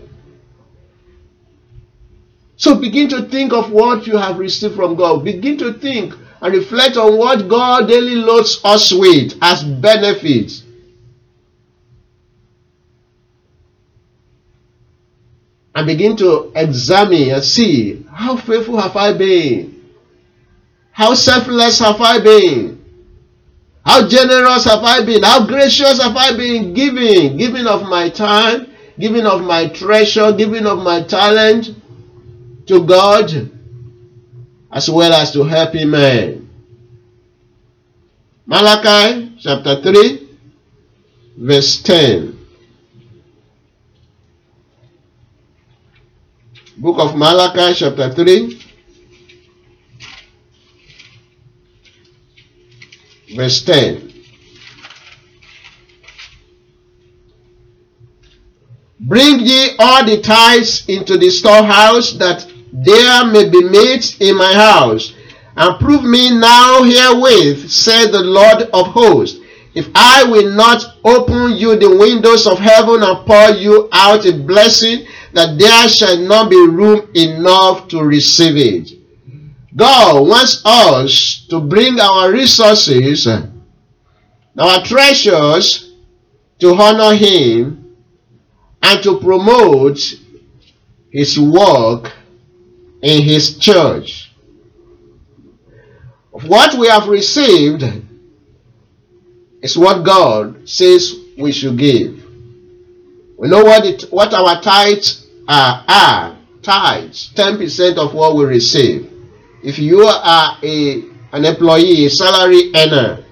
So 2.57 2.77
begin 2.77 3.09
to 3.11 3.23
think 3.23 3.53
of 3.53 3.71
what 3.71 4.07
you 4.07 4.17
have 4.17 4.39
received 4.39 4.75
from 4.77 4.95
God. 4.97 5.25
Begin 5.25 5.59
to 5.59 5.75
think 5.75 6.15
and 6.41 6.55
reflect 6.55 6.97
on 6.97 7.17
what 7.17 7.49
God 7.49 7.89
daily 7.89 8.17
loads 8.17 8.61
us 8.65 8.93
with 8.93 9.37
as 9.41 9.65
benefits. 9.65 10.64
And 15.75 15.87
begin 15.87 16.17
to 16.19 16.53
examine 16.55 17.31
and 17.31 17.43
see 17.43 18.05
how 18.13 18.37
faithful 18.37 18.81
have 18.81 18.97
I 18.97 19.13
been? 19.13 19.85
How 20.93 21.15
selfless 21.15 21.81
have 21.81 22.01
I 22.01 22.21
been? 22.21 22.85
How 23.85 24.07
generous 24.07 24.65
have 24.65 24.83
I 24.85 25.05
been? 25.05 25.25
How 25.25 25.47
gracious 25.47 26.01
have 26.01 26.17
I 26.17 26.37
been 26.37 26.73
giving? 26.73 27.37
Giving 27.37 27.67
of 27.67 27.83
my 27.83 28.09
time, 28.09 28.69
giving 28.99 29.27
of 29.27 29.43
my 29.43 29.69
treasure, 29.69 30.33
giving 30.33 30.67
of 30.67 30.79
my 30.79 31.03
talent 31.03 31.71
to 32.67 32.87
God, 32.87 33.51
as 34.73 34.89
well 34.89 35.13
as 35.13 35.33
to 35.33 35.43
helping 35.43 35.91
men. 35.91 36.49
Malachi 38.47 39.33
chapter 39.41 39.83
3, 39.83 40.29
verse 41.39 41.83
10. 41.83 42.44
Book 46.77 46.99
of 46.99 47.17
Malachi 47.17 47.75
chapter 47.75 48.11
3, 48.13 48.63
verse 53.37 53.65
10. 53.65 54.13
Bring 59.01 59.41
ye 59.41 59.77
all 59.79 60.05
the 60.05 60.21
tithes 60.21 60.89
into 60.89 61.17
the 61.19 61.31
storehouse, 61.31 62.13
that 62.15 62.47
there 62.73 63.25
may 63.27 63.49
be 63.49 63.63
meat 63.63 64.21
in 64.21 64.37
my 64.37 64.53
house. 64.53 65.15
and 65.57 65.79
prove 65.79 66.03
me 66.03 66.37
now 66.37 66.83
herewith, 66.83 67.71
said 67.71 68.09
the 68.09 68.23
Lord 68.23 68.63
of 68.73 68.89
hosts, 68.89 69.39
if 69.75 69.89
I 69.95 70.25
will 70.25 70.51
not 70.51 70.99
open 71.05 71.57
you 71.57 71.77
the 71.77 71.97
windows 71.97 72.47
of 72.47 72.59
heaven 72.59 73.03
and 73.03 73.27
pour 73.27 73.51
you 73.51 73.89
out 73.93 74.25
a 74.27 74.33
blessing, 74.33 75.07
that 75.35 75.59
there 75.59 75.89
shall 75.89 76.17
not 76.19 76.49
be 76.49 76.57
room 76.57 77.11
enough 77.15 77.89
to 77.89 78.03
receive 78.03 78.57
it. 78.57 78.99
God 79.77 80.27
wants 80.29 80.63
us 80.65 81.47
to 81.51 81.61
bring 81.61 81.99
our 81.99 82.31
resources, 82.31 83.27
our 83.27 84.85
treasures, 84.85 85.93
to 86.61 86.75
honor 86.75 87.17
Him 87.17 87.97
and 88.81 89.03
to 89.03 89.19
promote 89.19 89.99
His 91.11 91.39
work 91.39 92.13
in 93.03 93.25
His 93.25 93.59
church. 93.59 94.31
What 96.31 96.75
we 96.79 96.87
have 96.87 97.09
received 97.09 97.83
is 99.63 99.77
what 99.77 100.05
God 100.05 100.69
says 100.69 101.17
we 101.37 101.51
should 101.51 101.77
give. 101.77 102.23
We 103.37 103.49
know 103.49 103.65
what 103.65 103.85
it, 103.85 104.03
what 104.13 104.33
our 104.33 104.61
tithes 104.63 105.24
are, 105.49 105.85
are 105.89 106.37
tithes, 106.63 107.33
10% 107.35 107.99
of 107.99 108.15
what 108.15 108.37
we 108.37 108.45
receive. 108.45 109.11
If 109.63 109.79
you 109.79 110.03
are 110.03 110.59
a, 110.63 111.03
an 111.33 111.45
employee, 111.45 112.07
a 112.07 112.11
salary 112.11 112.71
earner, 112.75 113.25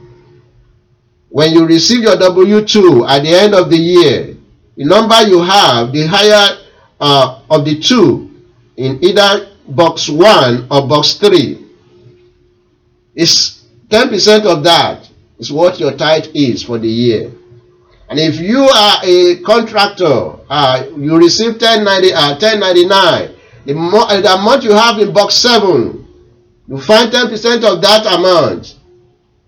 when 1.28 1.52
you 1.52 1.66
receive 1.66 2.02
your 2.02 2.16
W 2.16 2.64
2 2.64 3.06
at 3.06 3.22
the 3.22 3.34
end 3.34 3.54
of 3.54 3.70
the 3.70 3.76
year, 3.76 4.36
the 4.76 4.84
number 4.84 5.20
you 5.22 5.42
have, 5.42 5.92
the 5.92 6.06
higher 6.06 6.58
uh, 7.00 7.40
of 7.50 7.64
the 7.64 7.80
two 7.80 8.30
in 8.76 9.02
either 9.02 9.50
box 9.68 10.08
1 10.08 10.68
or 10.70 10.86
box 10.88 11.14
3 11.14 11.58
is 13.14 13.64
10% 13.88 14.46
of 14.46 14.64
that 14.64 15.08
is 15.38 15.52
what 15.52 15.78
your 15.78 15.92
tithe 15.96 16.26
is 16.34 16.62
for 16.62 16.78
the 16.78 16.88
year. 16.88 17.32
And 18.12 18.20
if 18.20 18.38
you 18.38 18.60
are 18.60 19.00
a 19.02 19.40
contractor, 19.40 20.36
uh, 20.50 20.84
you 20.98 21.16
receive 21.16 21.52
1090, 21.52 22.12
uh, 22.12 22.32
1099, 22.32 23.34
the, 23.64 23.74
uh, 23.74 24.20
the 24.20 24.34
amount 24.34 24.64
you 24.64 24.72
have 24.72 24.98
in 24.98 25.14
box 25.14 25.36
7 25.36 26.02
you 26.68 26.78
find 26.78 27.10
10% 27.10 27.64
of 27.64 27.82
that 27.82 28.06
amount. 28.06 28.76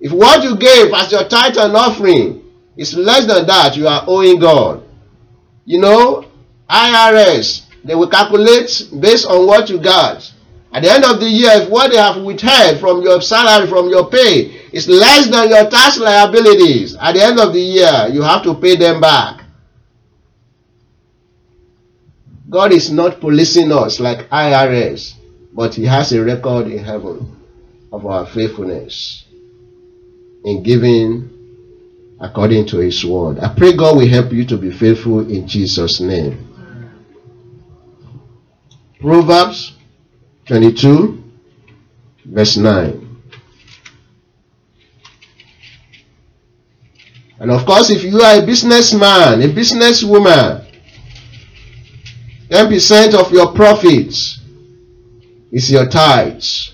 If 0.00 0.12
what 0.12 0.42
you 0.42 0.56
gave 0.56 0.92
as 0.92 1.12
your 1.12 1.28
tithe 1.28 1.56
and 1.58 1.76
offering 1.76 2.42
is 2.76 2.94
less 2.94 3.26
than 3.26 3.46
that, 3.46 3.76
you 3.76 3.86
are 3.86 4.04
owing 4.06 4.38
God. 4.38 4.82
You 5.64 5.80
know, 5.80 6.24
IRS, 6.68 7.66
they 7.84 7.94
will 7.94 8.08
calculate 8.08 8.88
based 8.98 9.26
on 9.26 9.46
what 9.46 9.68
you 9.68 9.78
got. 9.78 10.32
At 10.72 10.82
the 10.82 10.90
end 10.90 11.04
of 11.04 11.20
the 11.20 11.28
year, 11.28 11.50
if 11.52 11.68
what 11.68 11.92
they 11.92 11.98
have 11.98 12.22
withheld 12.22 12.80
from 12.80 13.02
your 13.02 13.20
salary, 13.20 13.68
from 13.68 13.88
your 13.90 14.10
pay, 14.10 14.63
is 14.74 14.88
less 14.88 15.28
than 15.28 15.48
your 15.48 15.70
tax 15.70 15.98
liabilities, 15.98 16.96
at 16.96 17.12
the 17.12 17.22
end 17.22 17.38
of 17.38 17.52
the 17.52 17.60
year, 17.60 18.08
you 18.10 18.22
have 18.22 18.42
to 18.42 18.54
pay 18.54 18.76
them 18.76 19.00
back. 19.00 19.42
God 22.50 22.72
is 22.72 22.90
not 22.90 23.20
policing 23.20 23.72
us 23.72 24.00
like 24.00 24.28
IRS 24.30 25.14
but 25.54 25.74
he 25.74 25.84
has 25.84 26.12
a 26.12 26.22
record 26.22 26.66
in 26.66 26.82
heaven 26.82 27.36
of 27.92 28.04
our 28.06 28.26
faithfulness 28.26 29.24
in 30.44 30.62
giving 30.64 31.30
according 32.20 32.66
to 32.66 32.78
his 32.78 33.04
word. 33.04 33.38
I 33.38 33.54
pray 33.54 33.76
God 33.76 33.96
will 33.96 34.08
help 34.08 34.32
you 34.32 34.44
to 34.46 34.56
be 34.56 34.72
faithful 34.72 35.20
in 35.30 35.46
Jesus' 35.46 36.00
name. 36.00 36.50
Proverbs 39.00 39.74
22, 40.46 41.22
verse 42.24 42.56
9. 42.56 43.03
And 47.44 47.52
of 47.52 47.66
course, 47.66 47.90
if 47.90 48.02
you 48.02 48.22
are 48.22 48.42
a 48.42 48.46
businessman, 48.46 49.42
a 49.42 49.48
businesswoman, 49.48 50.64
10% 52.48 53.12
of 53.12 53.30
your 53.32 53.52
profits 53.52 54.40
is 55.52 55.70
your 55.70 55.86
tithes. 55.86 56.72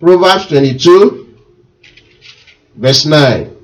Proverbs 0.00 0.46
22, 0.46 1.36
verse 2.76 3.04
9. 3.04 3.54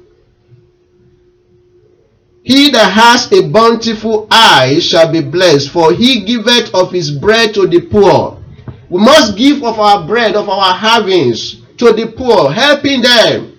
He 2.42 2.70
that 2.72 2.92
has 2.92 3.32
a 3.32 3.48
bountiful 3.48 4.28
eye 4.30 4.78
shall 4.78 5.10
be 5.10 5.22
blessed, 5.22 5.70
for 5.70 5.94
he 5.94 6.26
giveth 6.26 6.74
of 6.74 6.92
his 6.92 7.10
bread 7.10 7.54
to 7.54 7.66
the 7.66 7.80
poor. 7.80 8.44
We 8.90 9.00
must 9.00 9.38
give 9.38 9.64
of 9.64 9.78
our 9.80 10.06
bread, 10.06 10.36
of 10.36 10.50
our 10.50 10.74
havings, 10.74 11.62
to 11.78 11.94
the 11.94 12.12
poor, 12.14 12.52
helping 12.52 13.00
them. 13.00 13.57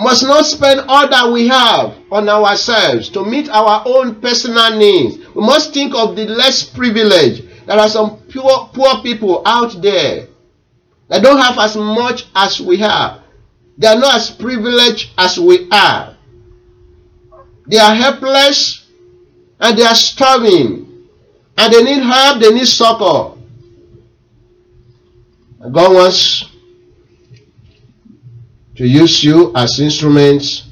Must 0.00 0.22
not 0.22 0.46
spend 0.46 0.80
all 0.88 1.10
that 1.10 1.30
we 1.30 1.46
have 1.48 1.94
on 2.10 2.26
ourselves 2.26 3.10
to 3.10 3.22
meet 3.22 3.50
our 3.50 3.82
own 3.84 4.18
personal 4.22 4.78
needs. 4.78 5.18
We 5.34 5.42
must 5.42 5.74
think 5.74 5.94
of 5.94 6.16
the 6.16 6.24
less 6.24 6.64
privileged. 6.64 7.66
There 7.66 7.78
are 7.78 7.88
some 7.88 8.16
poor, 8.32 8.70
poor 8.72 9.02
people 9.02 9.42
out 9.44 9.82
there 9.82 10.26
that 11.08 11.22
don't 11.22 11.36
have 11.36 11.58
as 11.58 11.76
much 11.76 12.24
as 12.34 12.62
we 12.62 12.78
have. 12.78 13.20
They 13.76 13.88
are 13.88 13.98
not 13.98 14.14
as 14.14 14.30
privileged 14.30 15.10
as 15.18 15.38
we 15.38 15.68
are. 15.70 16.16
They 17.66 17.78
are 17.78 17.94
helpless 17.94 18.86
and 19.60 19.76
they 19.76 19.84
are 19.84 19.94
starving. 19.94 21.08
And 21.58 21.72
they 21.74 21.82
need 21.84 22.02
help, 22.02 22.40
they 22.40 22.54
need 22.54 22.68
succor. 22.68 23.36
God 25.60 25.92
wants 25.92 26.49
to 28.76 28.86
use 28.86 29.22
you 29.24 29.52
as 29.54 29.80
instruments 29.80 30.68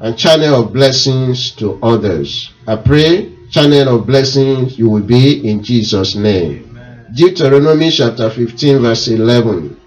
and 0.00 0.18
channel 0.18 0.62
of 0.62 0.72
blessings 0.72 1.52
to 1.52 1.78
others. 1.82 2.52
I 2.66 2.76
pray 2.76 3.32
channel 3.50 3.96
of 4.00 4.06
blessings 4.06 4.78
you 4.78 4.88
will 4.90 5.02
be 5.02 5.48
in 5.48 5.62
Jesus' 5.62 6.14
name. 6.14 6.66
Amen. 6.70 7.06
Deuteronomy 7.14 7.90
chapter 7.90 8.28
15, 8.28 8.82
verse 8.82 9.08
11. 9.08 9.80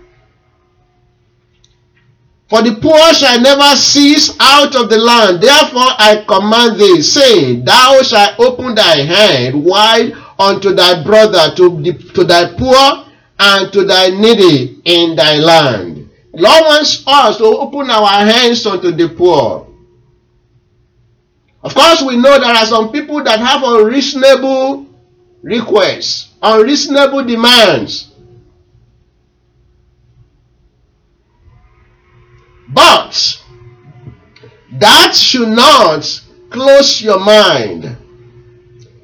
For 2.49 2.61
the 2.61 2.75
poor 2.75 3.13
shall 3.13 3.41
never 3.41 3.75
cease 3.75 4.33
out 4.39 4.73
of 4.75 4.89
the 4.89 4.97
land. 4.97 5.41
Therefore 5.41 5.91
I 5.99 6.23
command 6.25 6.79
thee, 6.79 7.01
saying, 7.01 7.65
Thou 7.65 8.01
shalt 8.03 8.39
open 8.39 8.73
thy 8.73 9.01
hand 9.01 9.65
wide 9.65 10.13
unto 10.39 10.73
thy 10.73 11.03
brother, 11.03 11.53
to, 11.57 11.81
the, 11.81 11.93
to 12.13 12.23
thy 12.23 12.53
poor, 12.57 13.05
and 13.37 13.71
to 13.73 13.83
thy 13.83 14.09
needy 14.09 14.79
in 14.85 15.15
thy 15.17 15.35
land. 15.35 16.06
Lord 16.39 16.65
wants 16.65 17.03
us 17.07 17.37
to 17.37 17.45
open 17.45 17.89
our 17.89 18.23
hands 18.23 18.63
unto 18.67 18.91
the 18.91 19.09
poor. 19.09 19.67
Of 21.63 21.73
course, 21.73 22.03
we 22.03 22.15
know 22.15 22.39
there 22.39 22.53
are 22.53 22.65
some 22.67 22.91
people 22.91 23.23
that 23.23 23.39
have 23.39 23.63
unreasonable 23.63 24.85
requests, 25.41 26.29
unreasonable 26.43 27.23
demands. 27.25 28.11
But 32.69 33.41
that 34.73 35.15
should 35.15 35.49
not 35.49 36.21
close 36.51 37.01
your 37.01 37.19
mind. 37.19 37.97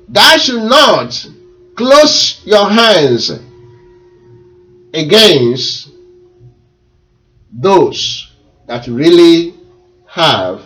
That 0.10 0.40
should 0.40 0.62
not 0.62 1.28
close 1.76 2.46
your 2.46 2.70
hands 2.70 3.32
against 4.94 5.83
those 7.54 8.34
that 8.68 8.88
really 8.88 9.54
have 10.08 10.62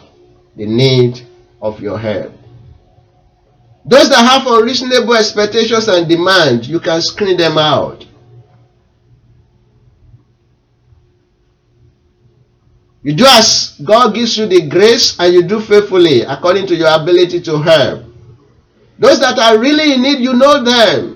the 0.56 0.65
need 0.65 1.21
of 1.62 1.80
your 1.82 1.97
help. 1.97 2.34
Those 3.86 4.10
that 4.10 4.26
have 4.26 4.47
unreasonable 4.47 5.15
expectations 5.15 5.88
and 5.88 6.08
demand, 6.08 6.65
you 6.67 6.80
can 6.80 7.02
screen 7.02 7.38
them 7.38 7.58
out. 7.58 8.06
You 13.02 13.13
do 13.13 13.26
as 13.26 13.80
God 13.84 14.13
gives 14.13 14.38
you 14.38 14.47
the 14.47 14.67
grace 14.67 15.17
and 15.17 15.34
you 15.34 15.43
do 15.43 15.62
faithfully 15.62 16.23
according 16.23 16.67
to 16.67 16.76
your 16.76 16.93
ability 16.93 17.39
to 17.41 17.62
help. 17.62 18.04
Those 19.00 19.19
that 19.21 19.39
are 19.39 19.58
really 19.58 19.93
in 19.93 20.02
need, 20.02 20.19
you 20.19 20.34
know 20.34 20.62
them. 20.63 21.13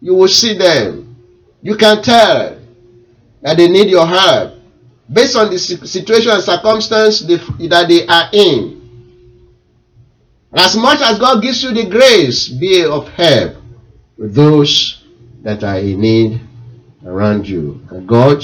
You 0.00 0.14
will 0.14 0.28
see 0.28 0.58
them. 0.58 1.16
You 1.62 1.76
can 1.76 2.02
tell 2.02 2.53
that 3.44 3.58
they 3.58 3.68
need 3.68 3.90
your 3.90 4.06
help 4.06 4.54
based 5.12 5.36
on 5.36 5.50
the 5.50 5.58
situation 5.58 6.30
and 6.30 6.42
circumstance 6.42 7.20
that 7.20 7.86
they 7.88 8.06
are 8.06 8.30
in. 8.32 8.80
As 10.54 10.76
much 10.76 11.00
as 11.02 11.18
God 11.18 11.42
gives 11.42 11.62
you 11.62 11.72
the 11.74 11.84
grace, 11.88 12.48
be 12.48 12.84
of 12.84 13.06
help 13.08 13.56
with 14.16 14.34
those 14.34 15.04
that 15.42 15.62
are 15.62 15.78
in 15.78 16.00
need 16.00 16.40
around 17.04 17.46
you. 17.46 17.86
And 17.90 18.08
God 18.08 18.42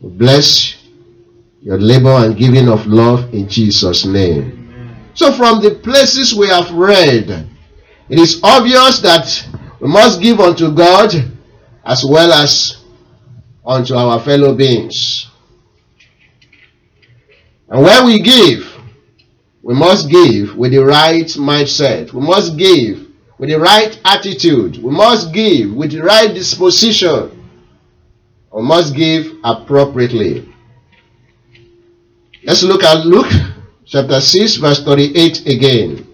will 0.00 0.10
bless 0.10 0.82
your 1.60 1.78
labor 1.78 2.24
and 2.24 2.38
giving 2.38 2.68
of 2.70 2.86
love 2.86 3.34
in 3.34 3.48
Jesus' 3.48 4.06
name. 4.06 4.96
So, 5.12 5.32
from 5.32 5.60
the 5.60 5.74
places 5.74 6.34
we 6.34 6.48
have 6.48 6.70
read, 6.72 7.28
it 8.08 8.18
is 8.18 8.40
obvious 8.42 9.00
that 9.00 9.46
we 9.80 9.88
must 9.88 10.22
give 10.22 10.40
unto 10.40 10.74
God 10.74 11.12
as 11.84 12.04
well 12.08 12.32
as 12.32 12.85
unto 13.66 13.94
our 13.94 14.20
fellow 14.20 14.54
beings. 14.54 15.28
And 17.68 17.82
when 17.82 18.06
we 18.06 18.20
give, 18.20 18.72
we 19.62 19.74
must 19.74 20.08
give 20.08 20.56
with 20.56 20.70
the 20.70 20.84
right 20.84 21.26
mindset. 21.26 22.12
We 22.12 22.20
must 22.20 22.56
give 22.56 23.08
with 23.38 23.50
the 23.50 23.58
right 23.58 23.98
attitude. 24.04 24.76
We 24.82 24.90
must 24.92 25.32
give 25.32 25.72
with 25.72 25.90
the 25.90 26.02
right 26.02 26.32
disposition. 26.32 27.48
We 28.52 28.62
must 28.62 28.94
give 28.94 29.32
appropriately. 29.42 30.48
Let's 32.44 32.62
look 32.62 32.84
at 32.84 33.04
Luke 33.04 33.32
chapter 33.84 34.20
6, 34.20 34.56
verse 34.56 34.84
38 34.84 35.46
again. 35.46 36.06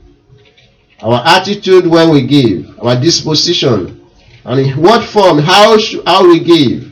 Our 1.02 1.22
attitude 1.26 1.86
when 1.86 2.10
we 2.10 2.26
give, 2.26 2.78
our 2.80 2.98
disposition, 2.98 4.08
and 4.44 4.60
in 4.60 4.80
what 4.80 5.04
form, 5.04 5.38
how, 5.38 5.76
how 6.06 6.26
we 6.26 6.40
give. 6.40 6.91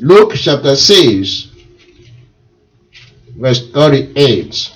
Luke 0.00 0.34
chapter 0.36 0.76
6, 0.76 1.48
verse 3.36 3.68
38. 3.72 4.72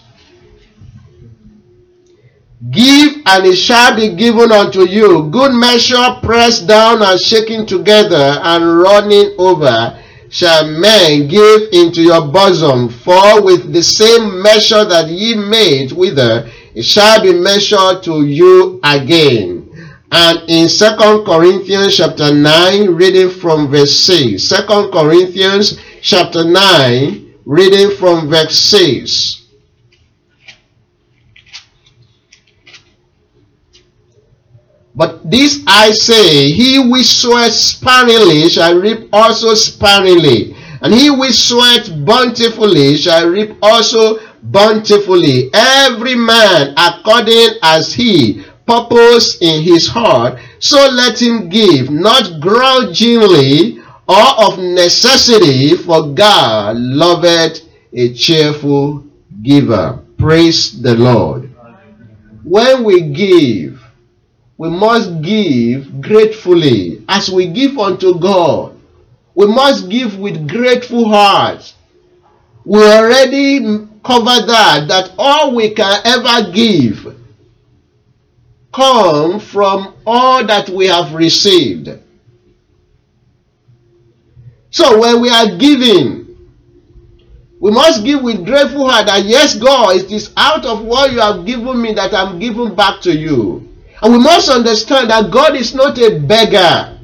Give 2.71 3.13
and 3.27 3.47
it 3.47 3.55
shall 3.55 3.95
be 3.95 4.17
given 4.17 4.51
unto 4.51 4.89
you. 4.89 5.29
Good 5.31 5.53
measure, 5.53 6.19
pressed 6.25 6.67
down 6.67 7.03
and 7.03 7.21
shaken 7.21 7.67
together 7.67 8.41
and 8.43 8.81
running 8.81 9.37
over, 9.39 9.97
shall 10.29 10.67
men 10.67 11.29
give 11.29 11.69
into 11.73 12.03
your 12.03 12.27
bosom. 12.27 12.89
For 12.89 13.45
with 13.45 13.73
the 13.73 13.83
same 13.83 14.43
measure 14.43 14.85
that 14.85 15.09
ye 15.09 15.37
made 15.37 15.93
with 15.93 16.19
her, 16.19 16.51
it 16.75 16.85
shall 16.85 17.23
be 17.23 17.33
measured 17.33 18.03
to 18.05 18.27
you 18.27 18.81
again. 18.83 19.62
And 20.14 20.42
in 20.46 20.68
Second 20.68 21.25
Corinthians 21.25 21.96
chapter 21.96 22.35
9, 22.35 22.90
reading 22.90 23.31
from 23.31 23.68
verse 23.68 23.96
6. 23.96 24.46
2 24.46 24.90
Corinthians 24.92 25.81
chapter 26.03 26.44
9, 26.44 27.35
reading 27.46 27.96
from 27.96 28.29
verse 28.29 28.55
6. 28.55 29.42
But 34.94 35.31
this 35.31 35.64
I 35.66 35.92
say, 35.92 36.51
he 36.51 36.90
which 36.90 37.07
soweth 37.07 37.55
sparingly 37.55 38.51
shall 38.51 38.79
reap 38.79 39.09
also 39.14 39.55
sparingly, 39.55 40.55
and 40.83 40.92
he 40.92 41.09
which 41.09 41.37
soweth 41.37 42.05
bountifully 42.05 42.98
shall 42.98 43.31
reap 43.31 43.57
also 43.62 44.18
bountifully. 44.42 45.48
Every 45.55 46.16
man 46.16 46.75
according 46.77 47.57
as 47.62 47.94
he 47.94 48.44
purpose 48.73 49.39
in 49.41 49.63
his 49.63 49.87
heart, 49.89 50.39
so 50.59 50.77
let 50.77 51.21
him 51.21 51.49
give, 51.49 51.91
not 51.91 52.41
grudgingly 52.41 53.79
or 54.09 54.45
of 54.47 54.59
necessity, 54.59 55.77
for 55.77 56.09
God 56.09 56.77
loveth 56.77 57.61
a 57.93 58.15
cheerful 58.15 59.05
giver. 59.43 59.99
Praise 60.17 60.81
the 60.81 60.95
Lord. 60.95 61.51
When 62.45 62.85
we 62.85 63.03
give, 63.03 63.81
we 64.57 64.71
must 64.71 65.21
give 65.23 66.01
gratefully 66.01 67.05
as 67.09 67.31
we 67.31 67.49
give 67.49 67.79
unto 67.79 68.19
God. 68.19 68.79
We 69.35 69.47
must 69.47 69.89
give 69.89 70.19
with 70.19 70.49
grateful 70.49 71.09
hearts. 71.09 71.75
We 72.65 72.83
already 72.83 73.61
covered 74.05 74.47
that, 74.47 74.87
that 74.89 75.13
all 75.19 75.55
we 75.55 75.71
can 75.71 76.01
ever 76.05 76.53
give 76.53 77.22
come 78.73 79.39
from 79.39 79.95
all 80.07 80.45
that 80.47 80.69
we 80.69 80.87
have 80.87 81.15
received. 81.15 81.91
So 84.71 84.99
when 84.99 85.21
we 85.21 85.29
are 85.29 85.57
giving, 85.57 86.23
we 87.61 87.71
must 87.71 88.05
give 88.05 88.23
with 88.23 88.45
grateful 88.45 88.89
heart 88.89 89.07
that 89.07 89.25
yes, 89.25 89.55
God, 89.57 89.97
it 89.97 90.11
is 90.11 90.33
out 90.37 90.65
of 90.65 90.83
what 90.83 91.13
you 91.13 91.21
have 91.21 91.45
given 91.45 91.81
me 91.81 91.93
that 91.93 92.15
I'm 92.15 92.39
giving 92.39 92.75
back 92.75 93.01
to 93.03 93.17
you. 93.17 93.69
And 94.01 94.13
we 94.13 94.19
must 94.19 94.49
understand 94.49 95.11
that 95.11 95.31
God 95.31 95.55
is 95.55 95.75
not 95.75 95.99
a 95.99 96.19
beggar. 96.19 96.99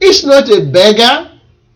He's 0.00 0.24
not 0.24 0.48
a 0.48 0.64
beggar. 0.64 1.32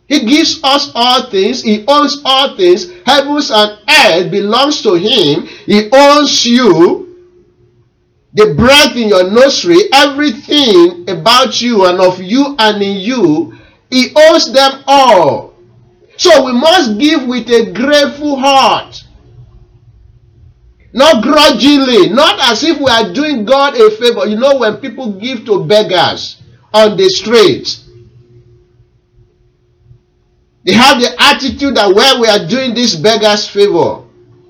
He 0.07 0.25
gives 0.25 0.63
us 0.63 0.91
all 0.95 1.29
things. 1.31 1.63
He 1.63 1.85
owns 1.87 2.23
all 2.25 2.57
things. 2.57 2.91
Heavens 3.05 3.51
and 3.51 3.79
earth 3.89 4.31
belongs 4.31 4.83
to 4.83 4.95
him. 4.95 5.47
He 5.67 5.91
owns 5.93 6.47
you 6.47 7.10
the 8.33 8.55
breath 8.55 8.97
in 8.97 9.09
your 9.09 9.31
nursery, 9.31 9.79
everything 9.93 11.09
about 11.09 11.61
you 11.61 11.87
and 11.87 12.01
of 12.01 12.21
you 12.23 12.55
and 12.59 12.83
in 12.83 12.99
you, 12.99 13.59
He 13.91 14.13
owes 14.15 14.53
them 14.53 14.85
all. 14.87 15.55
So 16.17 16.45
we 16.45 16.53
must 16.53 16.99
give 16.99 17.27
with 17.27 17.49
a 17.49 17.73
grateful 17.73 18.37
heart. 18.37 19.05
Not 20.93 21.23
grudgingly, 21.23 22.09
not 22.11 22.39
as 22.51 22.63
if 22.63 22.79
we 22.79 22.91
are 22.91 23.13
doing 23.13 23.45
God 23.45 23.75
a 23.77 23.91
favor. 23.91 24.27
You 24.27 24.37
know, 24.37 24.59
when 24.59 24.77
people 24.79 25.13
give 25.13 25.45
to 25.47 25.65
beggars 25.65 26.43
on 26.75 26.97
the 26.97 27.09
street, 27.09 27.81
they 30.65 30.75
have 30.75 31.01
the 31.01 31.15
attitude 31.19 31.77
that 31.77 31.95
well, 31.95 32.21
we 32.21 32.29
are 32.29 32.47
doing 32.47 32.75
this 32.75 32.95
beggar's 32.97 33.49
favor. 33.49 34.03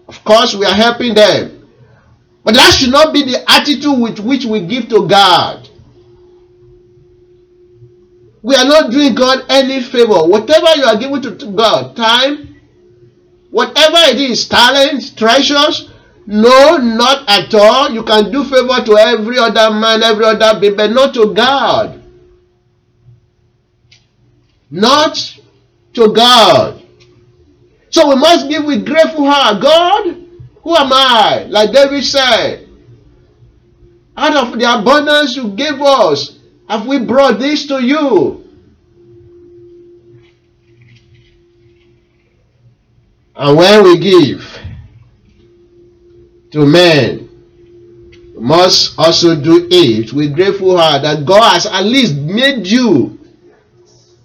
Of 0.08 0.24
course, 0.24 0.54
we 0.54 0.66
are 0.66 0.74
helping 0.74 1.14
them. 1.14 1.59
But 2.42 2.54
that 2.54 2.72
should 2.72 2.90
not 2.90 3.12
be 3.12 3.22
the 3.22 3.44
attitude 3.50 3.98
with 3.98 4.18
which 4.18 4.44
we 4.44 4.66
give 4.66 4.88
to 4.88 5.06
God. 5.06 5.68
We 8.42 8.54
are 8.54 8.64
not 8.64 8.90
doing 8.90 9.14
God 9.14 9.44
any 9.50 9.82
favor. 9.82 10.24
Whatever 10.26 10.68
you 10.76 10.84
are 10.84 10.96
giving 10.96 11.20
to 11.20 11.52
God, 11.52 11.94
time, 11.94 12.56
whatever 13.50 13.98
it 14.08 14.20
is, 14.20 14.48
talents, 14.48 15.10
treasures, 15.10 15.90
no, 16.26 16.76
not 16.76 17.28
at 17.28 17.52
all. 17.54 17.90
You 17.90 18.04
can 18.04 18.30
do 18.30 18.44
favor 18.44 18.84
to 18.84 18.96
every 18.96 19.38
other 19.38 19.70
man, 19.74 20.02
every 20.02 20.24
other 20.24 20.58
baby, 20.60 20.76
but 20.76 20.92
not 20.92 21.12
to 21.14 21.34
God. 21.34 22.02
Not 24.70 25.38
to 25.94 26.12
God. 26.12 26.82
So 27.90 28.08
we 28.08 28.14
must 28.14 28.48
give 28.48 28.64
with 28.64 28.86
grateful 28.86 29.28
heart. 29.28 29.60
God, 29.60 30.19
who 30.62 30.74
am 30.74 30.92
I? 30.92 31.46
Like 31.48 31.72
David 31.72 32.04
said, 32.04 32.68
out 34.16 34.36
of 34.36 34.58
the 34.58 34.78
abundance 34.78 35.36
you 35.36 35.48
gave 35.50 35.80
us, 35.80 36.38
have 36.68 36.86
we 36.86 36.98
brought 36.98 37.38
this 37.38 37.66
to 37.68 37.82
you? 37.82 38.44
And 43.34 43.56
when 43.56 43.84
we 43.84 43.98
give 43.98 44.58
to 46.50 46.66
men, 46.66 47.28
we 48.36 48.42
must 48.42 48.98
also 48.98 49.34
do 49.40 49.66
it 49.70 50.12
with 50.12 50.34
grateful 50.34 50.76
heart 50.76 51.02
that 51.02 51.24
God 51.24 51.54
has 51.54 51.64
at 51.64 51.84
least 51.84 52.16
made 52.16 52.66
you 52.66 53.18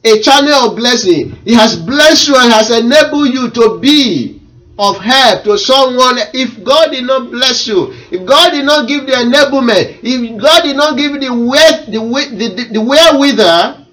a 0.04 0.20
channel 0.22 0.70
of 0.70 0.76
blessing. 0.76 1.32
He 1.46 1.54
has 1.54 1.78
blessed 1.78 2.28
you 2.28 2.36
and 2.38 2.52
has 2.52 2.70
enabled 2.70 3.34
you 3.34 3.50
to 3.52 3.80
be 3.80 4.35
of 4.78 4.98
help 5.00 5.44
to 5.46 5.58
someone 5.58 6.18
if 6.34 6.62
God 6.64 6.92
did 6.92 7.06
not 7.06 7.32
bless 7.32 7.68
you, 7.68 7.94
if 8.12 8.26
God 8.26 8.52
did 8.52 8.66
not 8.66 8.88
give 8.88 9.06
the 9.06 9.14
enablement, 9.14 10.00
if 10.04 10.42
God 10.42 10.64
did 10.64 10.76
not 10.76 10.98
give 10.98 11.14
the 11.14 11.32
weight, 11.32 11.86
the 11.88 12.00
the, 12.36 12.74
the, 12.74 13.86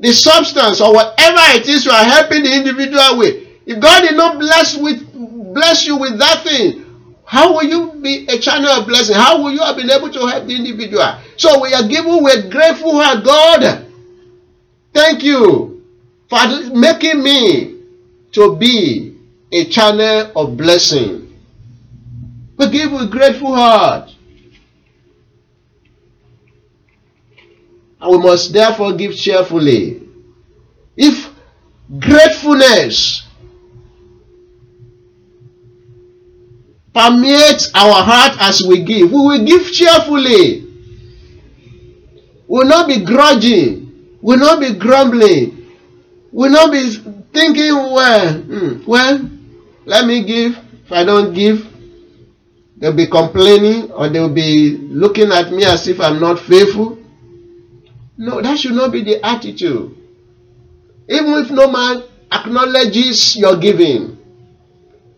the 0.00 0.12
substance, 0.12 0.80
or 0.80 0.92
whatever 0.94 1.40
it 1.58 1.68
is 1.68 1.84
you 1.84 1.92
are 1.92 2.04
helping 2.04 2.42
the 2.42 2.54
individual 2.54 3.18
with, 3.18 3.46
if 3.66 3.80
God 3.80 4.02
did 4.02 4.16
not 4.16 4.38
bless 4.38 4.76
with 4.76 5.06
bless 5.54 5.86
you 5.86 5.96
with 5.96 6.18
that 6.18 6.42
thing, 6.42 6.84
how 7.24 7.52
will 7.52 7.64
you 7.64 7.92
be 8.00 8.26
a 8.28 8.38
channel 8.38 8.70
of 8.70 8.86
blessing? 8.86 9.14
How 9.14 9.40
will 9.42 9.52
you 9.52 9.60
have 9.60 9.76
been 9.76 9.90
able 9.90 10.10
to 10.10 10.26
help 10.26 10.46
the 10.46 10.56
individual? 10.56 11.04
So 11.36 11.60
we 11.60 11.74
are 11.74 11.86
given 11.86 12.22
with 12.24 12.50
grateful 12.50 13.00
heart, 13.00 13.24
God. 13.24 13.86
Thank 14.92 15.22
you 15.22 15.84
for 16.28 16.38
making 16.74 17.22
me 17.22 17.76
to 18.32 18.56
be 18.56 19.07
a 19.52 19.64
channel 19.66 20.32
of 20.36 20.56
blessing. 20.56 21.24
We 22.56 22.70
give 22.70 22.92
with 22.92 23.10
grateful 23.10 23.54
heart. 23.54 24.10
And 28.00 28.10
we 28.10 28.18
must 28.18 28.52
therefore 28.52 28.94
give 28.94 29.16
cheerfully. 29.16 30.02
If 30.96 31.30
gratefulness 31.98 33.26
permeates 36.92 37.70
our 37.74 38.02
heart 38.02 38.36
as 38.40 38.62
we 38.66 38.82
give, 38.82 39.10
we 39.12 39.18
will 39.18 39.44
give 39.44 39.72
cheerfully. 39.72 40.64
We 42.48 42.58
will 42.58 42.66
not 42.66 42.88
be 42.88 43.04
grudging. 43.04 44.18
We 44.20 44.36
will 44.36 44.38
not 44.38 44.60
be 44.60 44.74
grumbling. 44.74 45.56
We 46.32 46.48
will 46.48 46.50
not 46.50 46.72
be 46.72 46.90
thinking, 47.32 47.74
well, 47.74 48.32
hmm, 48.34 48.84
well, 48.86 49.30
let 49.88 50.06
me 50.06 50.22
give. 50.22 50.52
If 50.84 50.92
I 50.92 51.02
don't 51.04 51.32
give, 51.32 51.66
they'll 52.76 52.92
be 52.92 53.06
complaining 53.06 53.90
or 53.90 54.08
they'll 54.08 54.32
be 54.32 54.76
looking 54.76 55.32
at 55.32 55.50
me 55.50 55.64
as 55.64 55.88
if 55.88 56.00
I'm 56.00 56.20
not 56.20 56.38
faithful. 56.38 56.98
No, 58.18 58.42
that 58.42 58.58
should 58.58 58.72
not 58.74 58.92
be 58.92 59.02
the 59.02 59.24
attitude. 59.24 59.96
Even 61.08 61.32
if 61.42 61.50
no 61.50 61.70
man 61.70 62.04
acknowledges 62.30 63.36
your 63.36 63.56
giving, 63.56 64.18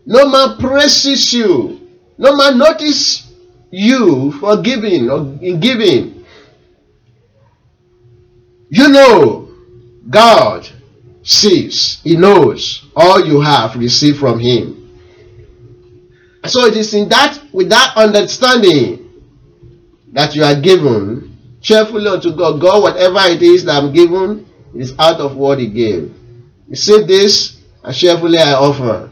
no 0.05 0.29
man 0.29 0.57
praises 0.57 1.33
you, 1.33 1.87
no 2.17 2.35
man 2.35 2.57
notices 2.57 3.27
you 3.71 4.31
for 4.39 4.61
giving 4.61 5.09
or 5.09 5.19
in 5.41 5.59
giving. 5.59 6.23
You 8.69 8.87
know, 8.87 9.49
God 10.09 10.69
sees, 11.23 11.99
He 12.03 12.15
knows 12.15 12.85
all 12.95 13.25
you 13.25 13.41
have 13.41 13.75
received 13.75 14.19
from 14.19 14.39
Him. 14.39 14.77
So 16.45 16.65
it 16.65 16.75
is 16.75 16.93
in 16.93 17.09
that 17.09 17.39
with 17.51 17.69
that 17.69 17.93
understanding 17.95 19.09
that 20.13 20.35
you 20.35 20.43
are 20.43 20.59
given 20.59 21.37
cheerfully 21.61 22.07
unto 22.07 22.35
God. 22.35 22.59
God, 22.59 22.81
whatever 22.81 23.19
it 23.29 23.41
is 23.41 23.65
that 23.65 23.83
I'm 23.83 23.93
given, 23.93 24.45
it 24.73 24.81
is 24.81 24.93
out 24.97 25.19
of 25.19 25.35
what 25.35 25.59
He 25.59 25.67
gave. 25.67 26.13
You 26.67 26.75
see 26.75 27.03
this, 27.03 27.61
and 27.83 27.95
cheerfully 27.95 28.39
I 28.39 28.53
offer. 28.53 29.09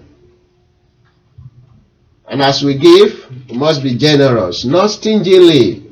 And 2.27 2.41
as 2.41 2.63
we 2.63 2.75
give, 2.75 3.25
we 3.49 3.57
must 3.57 3.83
be 3.83 3.95
generous, 3.95 4.63
not 4.63 4.91
stingily. 4.91 5.85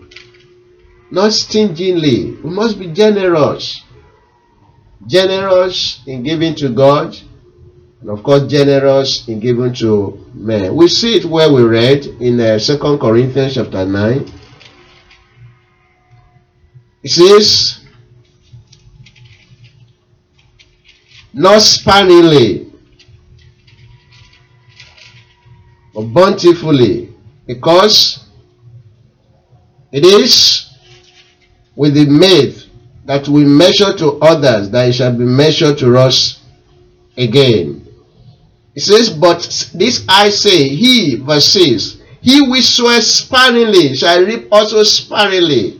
Not 1.09 1.33
stingily. 1.33 2.31
We 2.43 2.49
must 2.49 2.77
be 2.79 2.87
generous. 2.87 3.81
Generous 5.07 6.01
in 6.05 6.21
giving 6.21 6.53
to 6.55 6.69
God, 6.69 7.17
and 8.01 8.09
of 8.09 8.21
course, 8.23 8.45
generous 8.51 9.27
in 9.27 9.39
giving 9.39 9.73
to 9.75 10.25
men. 10.33 10.75
We 10.75 10.87
see 10.87 11.15
it 11.15 11.25
where 11.25 11.51
we 11.51 11.63
read 11.63 12.05
in 12.05 12.39
uh, 12.39 12.59
2 12.59 12.77
Corinthians 12.77 13.55
chapter 13.55 13.85
9. 13.85 14.31
It 17.03 17.09
says, 17.09 17.79
Not 21.33 21.61
sparingly, 21.61 22.71
but 25.93 26.01
bountifully, 26.13 27.13
because 27.45 28.25
it 29.91 30.03
is 30.03 30.69
with 31.75 31.93
the 31.93 32.05
made 32.05 32.66
that 33.07 33.27
we 33.29 33.45
measure 33.45 33.95
to 33.97 34.19
others 34.19 34.69
that 34.71 34.89
it 34.89 34.93
shall 34.93 35.13
be 35.17 35.23
measured 35.23 35.77
to 35.79 35.97
us 35.97 36.43
again. 37.15 37.87
It 38.75 38.81
says, 38.81 39.09
But 39.09 39.41
this 39.73 40.05
I 40.09 40.29
say, 40.29 40.67
he, 40.67 41.15
verse 41.15 41.47
6, 41.53 41.97
he 42.21 42.41
which 42.49 42.65
swears 42.65 43.07
sparingly 43.07 43.95
shall 43.95 44.23
reap 44.23 44.49
also 44.51 44.83
sparingly. 44.83 45.79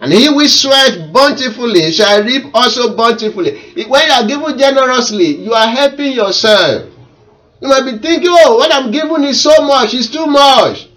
And 0.00 0.12
he 0.12 0.28
which 0.28 0.52
swears 0.52 0.96
bountifully 1.12 1.90
shall 1.90 2.22
reap 2.22 2.44
also 2.54 2.96
bountifully. 2.96 3.58
When 3.88 4.06
you 4.06 4.12
are 4.12 4.26
giving 4.28 4.56
generously, 4.56 5.42
you 5.42 5.52
are 5.52 5.66
helping 5.66 6.12
yourself. 6.12 6.88
You 7.60 7.68
might 7.68 7.90
be 7.90 7.98
thinking, 7.98 8.30
oh, 8.30 8.56
what 8.56 8.72
I'm 8.72 8.92
giving 8.92 9.24
is 9.24 9.42
so 9.42 9.66
much, 9.66 9.94
it's 9.94 10.08
too 10.08 10.26
much. 10.26 10.88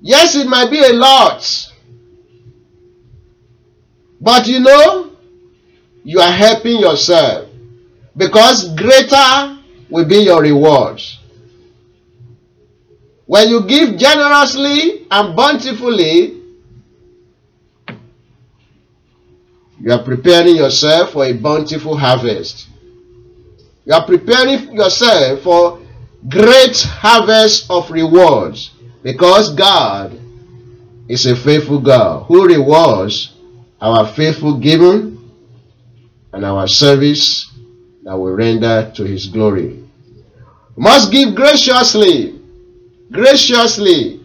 Yes, 0.00 0.34
it 0.36 0.48
might 0.48 0.70
be 0.70 0.80
a 0.80 0.94
lot. 0.94 1.70
But 4.24 4.46
you 4.46 4.60
know, 4.60 5.10
you 6.02 6.18
are 6.18 6.32
helping 6.32 6.80
yourself. 6.80 7.50
Because 8.16 8.74
greater 8.74 9.58
will 9.90 10.06
be 10.06 10.20
your 10.20 10.40
rewards. 10.40 11.18
When 13.26 13.50
you 13.50 13.66
give 13.66 13.98
generously 13.98 15.06
and 15.10 15.36
bountifully, 15.36 16.40
you 19.78 19.92
are 19.92 20.02
preparing 20.02 20.56
yourself 20.56 21.12
for 21.12 21.26
a 21.26 21.34
bountiful 21.34 21.94
harvest. 21.94 22.68
You 23.84 23.92
are 23.92 24.06
preparing 24.06 24.72
yourself 24.72 25.42
for 25.42 25.80
great 26.30 26.80
harvest 26.80 27.66
of 27.68 27.90
rewards 27.90 28.70
because 29.02 29.54
God 29.54 30.18
is 31.08 31.26
a 31.26 31.36
faithful 31.36 31.80
God 31.80 32.24
who 32.24 32.46
rewards 32.46 33.33
our 33.84 34.06
faithful 34.14 34.56
giving 34.56 35.30
and 36.32 36.42
our 36.42 36.66
service 36.66 37.52
that 38.02 38.16
we 38.16 38.30
render 38.30 38.90
to 38.96 39.04
his 39.04 39.26
glory. 39.26 39.78
We 40.74 40.82
must 40.82 41.12
give 41.12 41.34
graciously. 41.34 42.40
Graciously. 43.12 44.20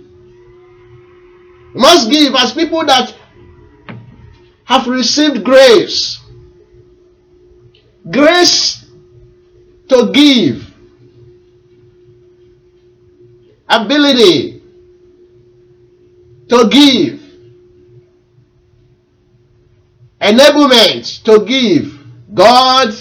We 1.76 1.82
must 1.82 2.10
give 2.10 2.36
as 2.36 2.54
people 2.54 2.86
that 2.86 3.14
have 4.64 4.88
received 4.88 5.44
grace. 5.44 6.22
Grace 8.10 8.86
to 9.90 10.10
give. 10.14 10.74
Ability 13.68 14.64
to 16.48 16.70
give. 16.72 17.19
Enablement 20.30 21.24
to 21.24 21.46
give. 21.46 21.98
God 22.34 22.94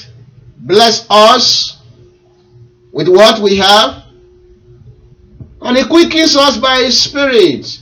bless 0.57 1.07
us 1.11 1.79
with 2.93 3.09
what 3.09 3.41
we 3.41 3.57
have 3.57 4.05
and 5.61 5.76
He 5.76 5.85
quickens 5.85 6.37
us 6.37 6.57
by 6.57 6.79
His 6.79 7.01
Spirit 7.01 7.81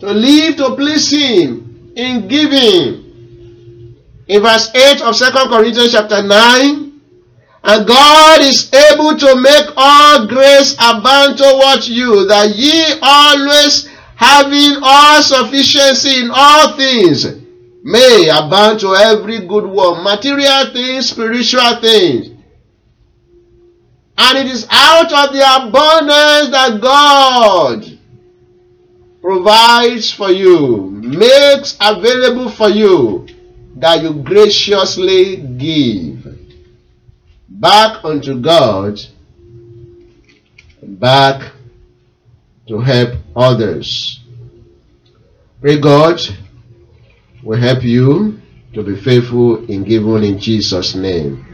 to 0.00 0.06
live 0.12 0.56
to 0.56 0.74
please 0.74 1.10
Him 1.10 1.92
in 1.96 2.28
giving. 2.28 3.06
In 4.28 4.42
verse 4.42 4.70
8 4.74 5.02
of 5.02 5.16
2 5.16 5.24
Corinthians 5.48 5.92
chapter 5.92 6.22
9, 6.22 7.00
and 7.62 7.86
God 7.86 8.40
is 8.40 8.72
able 8.72 9.16
to 9.18 9.40
make 9.40 9.66
all 9.76 10.26
grace 10.26 10.74
abound 10.74 11.36
towards 11.36 11.88
you, 11.88 12.26
that 12.28 12.54
ye 12.54 12.98
always 13.02 13.88
having 14.16 14.78
all 14.82 15.22
sufficiency 15.22 16.20
in 16.20 16.30
all 16.32 16.76
things 16.76 17.39
may 17.82 18.28
abound 18.28 18.80
to 18.80 18.94
every 18.94 19.46
good 19.46 19.66
work, 19.66 20.02
material 20.02 20.72
things, 20.72 21.10
spiritual 21.10 21.80
things. 21.80 22.30
And 24.18 24.38
it 24.38 24.46
is 24.46 24.66
out 24.70 25.12
of 25.12 25.32
the 25.32 25.40
abundance 25.40 26.50
that 26.50 26.78
God 26.80 27.98
provides 29.22 30.12
for 30.12 30.30
you, 30.30 30.90
makes 30.90 31.76
available 31.80 32.50
for 32.50 32.68
you, 32.68 33.26
that 33.76 34.02
you 34.02 34.14
graciously 34.14 35.36
give 35.36 36.26
back 37.48 38.04
unto 38.04 38.40
God, 38.40 39.00
back 40.82 41.52
to 42.68 42.78
help 42.80 43.14
others. 43.34 44.20
Pray 45.60 45.78
God 45.78 46.20
will 47.42 47.58
help 47.58 47.82
you 47.82 48.40
to 48.74 48.82
be 48.82 48.96
faithful 48.96 49.64
in 49.70 49.84
giving 49.84 50.22
in 50.24 50.38
Jesus' 50.38 50.94
name. 50.94 51.46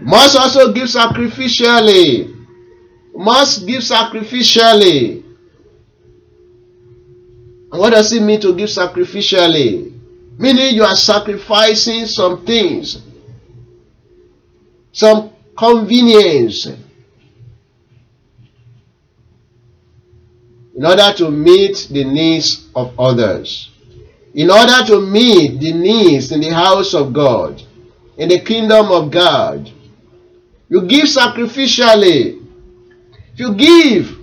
Must 0.00 0.36
also 0.36 0.72
give 0.72 0.88
sacrificially. 0.88 2.32
Must 3.14 3.66
give 3.66 3.82
sacrificially. 3.82 5.22
And 7.72 7.80
what 7.80 7.90
does 7.90 8.12
it 8.12 8.22
mean 8.22 8.40
to 8.40 8.54
give 8.54 8.68
sacrificially? 8.68 9.92
Meaning 10.38 10.74
you 10.74 10.84
are 10.84 10.94
sacrificing 10.94 12.06
some 12.06 12.44
things, 12.44 13.02
some 14.92 15.32
convenience, 15.56 16.66
in 20.76 20.84
order 20.84 21.12
to 21.16 21.30
meet 21.30 21.88
the 21.90 22.04
needs 22.04 22.68
of 22.74 22.98
others 23.00 23.70
in 24.36 24.50
order 24.50 24.84
to 24.86 25.00
meet 25.00 25.58
the 25.58 25.72
needs 25.72 26.30
in 26.30 26.42
the 26.42 26.52
house 26.52 26.92
of 26.92 27.10
God, 27.14 27.62
in 28.18 28.28
the 28.28 28.38
kingdom 28.38 28.92
of 28.92 29.10
God. 29.10 29.72
You 30.68 30.82
give 30.82 31.04
sacrificially. 31.06 32.46
If 33.32 33.40
you 33.40 33.54
give 33.54 34.18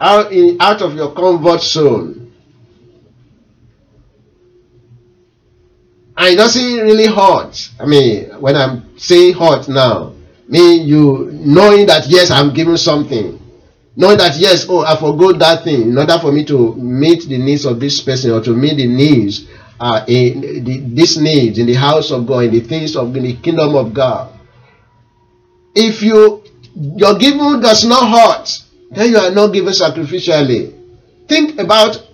out, 0.00 0.32
in, 0.32 0.56
out 0.58 0.82
of 0.82 0.96
your 0.96 1.14
comfort 1.14 1.62
zone, 1.62 2.32
and 6.16 6.34
it 6.34 6.36
doesn't 6.36 6.78
really 6.78 7.06
hurt. 7.06 7.70
I 7.78 7.86
mean, 7.86 8.30
when 8.40 8.56
I'm 8.56 8.98
saying 8.98 9.34
hurt 9.34 9.68
now, 9.68 10.14
me 10.48 10.78
you 10.80 11.30
knowing 11.32 11.86
that 11.86 12.08
yes, 12.08 12.32
I'm 12.32 12.52
giving 12.52 12.76
something 12.76 13.40
knowing 13.96 14.18
that 14.18 14.36
yes 14.36 14.66
oh 14.68 14.84
i 14.84 14.96
forgot 14.96 15.38
that 15.38 15.64
thing 15.64 15.82
in 15.90 15.98
order 15.98 16.18
for 16.18 16.32
me 16.32 16.44
to 16.44 16.74
meet 16.76 17.28
the 17.28 17.38
needs 17.38 17.64
of 17.64 17.78
this 17.80 18.00
person 18.02 18.30
or 18.30 18.40
to 18.42 18.50
meet 18.54 18.76
the 18.76 18.86
needs 18.86 19.46
uh, 19.80 20.04
in 20.06 20.40
the, 20.64 20.78
this 20.94 21.16
needs 21.16 21.58
in 21.58 21.66
the 21.66 21.74
house 21.74 22.10
of 22.10 22.26
god 22.26 22.44
in 22.44 22.50
the 22.52 22.60
things 22.60 22.96
of 22.96 23.14
in 23.16 23.22
the 23.24 23.34
kingdom 23.36 23.74
of 23.74 23.92
god 23.92 24.32
if 25.74 26.02
you 26.02 26.42
your 26.74 27.16
giving 27.18 27.60
does 27.60 27.84
not 27.84 28.08
hurt 28.10 28.48
then 28.90 29.10
you 29.10 29.16
are 29.16 29.30
not 29.30 29.48
giving 29.52 29.70
sacrificially 29.72 30.72
think 31.28 31.58
about 31.58 32.06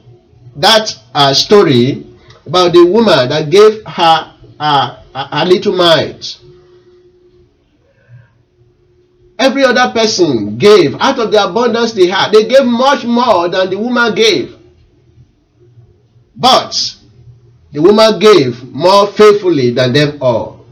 that 0.56 0.94
uh, 1.14 1.32
story 1.32 2.06
about 2.46 2.72
the 2.72 2.84
woman 2.84 3.28
that 3.28 3.48
gave 3.50 3.82
her 3.86 4.34
uh, 4.58 4.96
a 5.14 5.44
little 5.46 5.74
mite. 5.74 6.38
Every 9.40 9.64
other 9.64 9.90
person 9.94 10.58
gave 10.58 10.94
out 11.00 11.18
of 11.18 11.32
the 11.32 11.42
abundance 11.42 11.92
they 11.94 12.08
had. 12.08 12.30
They 12.30 12.46
gave 12.46 12.66
much 12.66 13.04
more 13.04 13.48
than 13.48 13.70
the 13.70 13.78
woman 13.78 14.14
gave. 14.14 14.54
But 16.36 16.76
the 17.72 17.80
woman 17.80 18.18
gave 18.18 18.62
more 18.64 19.06
faithfully 19.06 19.70
than 19.70 19.94
them 19.94 20.18
all. 20.20 20.66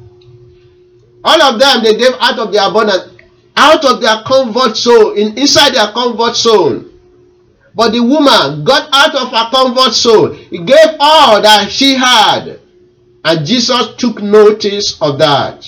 All 1.25 1.43
of 1.43 1.59
them, 1.59 1.83
they 1.83 1.97
gave 1.97 2.13
out 2.21 2.39
of 2.39 2.53
their 2.53 2.69
abundance, 2.69 3.11
out 3.57 3.87
of 3.87 4.03
their 4.03 4.23
comfort 4.27 4.77
zone, 4.77 5.17
in, 5.17 5.39
inside 5.39 5.75
their 5.75 5.91
comfort 5.93 6.37
zone. 6.37 6.93
But 7.75 7.93
the 7.93 8.01
woman 8.01 8.65
got 8.65 8.91
out 8.93 9.15
of 9.15 9.31
her 9.31 9.51
comfort 9.51 9.95
zone. 9.95 10.35
He 10.51 10.59
gave 10.59 10.97
all 11.01 11.41
that 11.41 11.71
she 11.71 11.95
had. 11.95 12.61
And 13.25 13.47
Jesus 13.47 13.95
took 13.97 14.21
notice 14.21 15.01
of 15.01 15.19
that. 15.21 15.65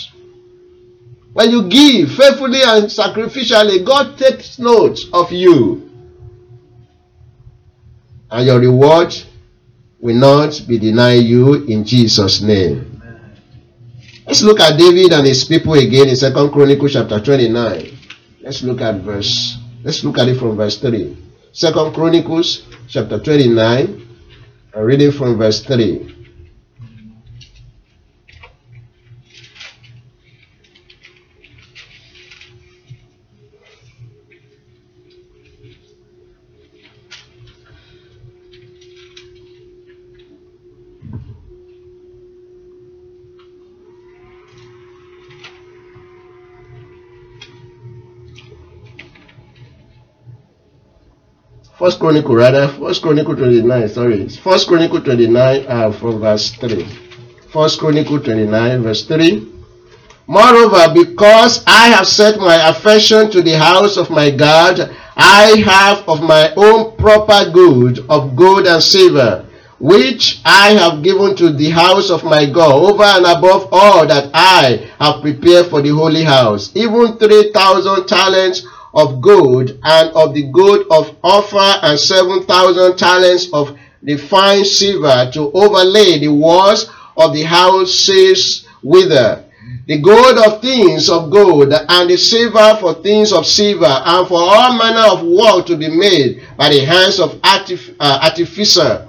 When 1.33 1.51
you 1.51 1.69
give 1.69 2.13
faithfully 2.13 2.61
and 2.65 2.87
sacrificially, 2.87 3.85
God 3.85 4.19
takes 4.19 4.59
note 4.59 4.99
of 5.13 5.31
you. 5.31 5.89
And 8.31 8.47
your 8.47 8.59
reward 8.59 9.15
will 10.01 10.17
not 10.17 10.63
be 10.67 10.79
denied 10.79 11.25
you 11.25 11.67
in 11.67 11.85
Jesus' 11.85 12.41
name. 12.41 13.01
Let's 14.27 14.43
look 14.43 14.61
at 14.61 14.79
David 14.79 15.13
and 15.13 15.27
his 15.27 15.45
people 15.45 15.75
again 15.75 16.09
in 16.09 16.17
Second 16.17 16.51
Chronicles 16.51 16.93
chapter 16.93 17.21
29. 17.21 17.99
Let's 18.43 18.63
look 18.63 18.81
at 18.81 19.01
verse, 19.03 19.59
let's 19.83 20.03
look 20.05 20.19
at 20.19 20.29
it 20.29 20.39
from 20.39 20.57
verse 20.57 20.79
3. 20.79 21.17
Second 21.53 21.95
Chronicles 21.95 22.63
chapter 22.89 23.19
29, 23.19 24.09
I'm 24.75 24.83
reading 24.83 25.11
from 25.13 25.37
verse 25.37 25.65
3. 25.65 26.20
First 51.81 51.99
Chronicle 51.99 52.35
rather, 52.35 52.69
First 52.69 53.01
Chronicle 53.01 53.35
29, 53.35 53.89
sorry. 53.89 54.29
First 54.29 54.69
Chronicle 54.69 55.01
29 55.01 55.65
uh, 55.67 55.91
from 55.93 56.21
verse 56.21 56.51
3. 56.51 56.85
First 57.51 57.81
Chronicle 57.81 58.21
29 58.21 58.83
verse 58.83 59.07
3. 59.07 59.49
Moreover, 60.27 60.93
because 60.93 61.65
I 61.67 61.89
have 61.89 62.07
set 62.07 62.39
my 62.39 62.69
affection 62.69 63.31
to 63.31 63.41
the 63.41 63.57
house 63.57 63.97
of 63.97 64.11
my 64.11 64.31
God, 64.31 64.95
I 65.17 65.57
have 65.65 66.07
of 66.07 66.21
my 66.21 66.53
own 66.55 66.99
proper 66.99 67.51
good 67.51 68.05
of 68.11 68.37
gold 68.37 68.67
and 68.67 68.83
silver, 68.83 69.47
which 69.79 70.43
I 70.45 70.73
have 70.73 71.03
given 71.03 71.35
to 71.37 71.51
the 71.51 71.71
house 71.71 72.11
of 72.11 72.25
my 72.25 72.45
God, 72.45 72.75
over 72.75 73.05
and 73.05 73.25
above 73.25 73.71
all 73.73 74.07
that 74.07 74.29
I 74.35 74.87
have 75.01 75.23
prepared 75.23 75.69
for 75.69 75.81
the 75.81 75.95
holy 75.97 76.25
house, 76.25 76.77
even 76.77 77.17
3,000 77.17 78.07
talents 78.07 78.67
of 78.95 79.21
gold, 79.21 79.79
and 79.83 80.11
of 80.11 80.35
the 80.35 80.51
gold 80.51 80.87
of 80.91 81.17
Ophir, 81.23 81.79
and 81.83 81.99
seven 81.99 82.45
thousand 82.45 82.97
talents 82.97 83.49
of 83.53 83.79
refined 84.03 84.67
silver 84.67 85.31
to 85.33 85.53
overlay 85.53 86.19
the 86.19 86.29
walls 86.29 86.91
of 87.17 87.33
the 87.35 87.43
houses 87.43 88.67
with 88.83 89.11
her. 89.11 89.45
The 89.87 89.99
gold 90.01 90.39
of 90.39 90.63
things 90.63 91.09
of 91.09 91.31
gold, 91.31 91.73
and 91.73 92.11
the 92.11 92.17
silver 92.17 92.77
for 92.81 92.95
things 92.95 93.33
of 93.33 93.47
silver, 93.47 93.87
and 93.87 94.27
for 94.27 94.39
all 94.41 94.79
manner 94.79 95.07
of 95.13 95.27
work 95.27 95.67
to 95.67 95.77
be 95.77 95.89
made 95.89 96.43
by 96.57 96.71
the 96.71 96.81
hands 96.81 97.21
of 97.21 97.39
uh, 97.43 98.21
artificer. 98.23 99.07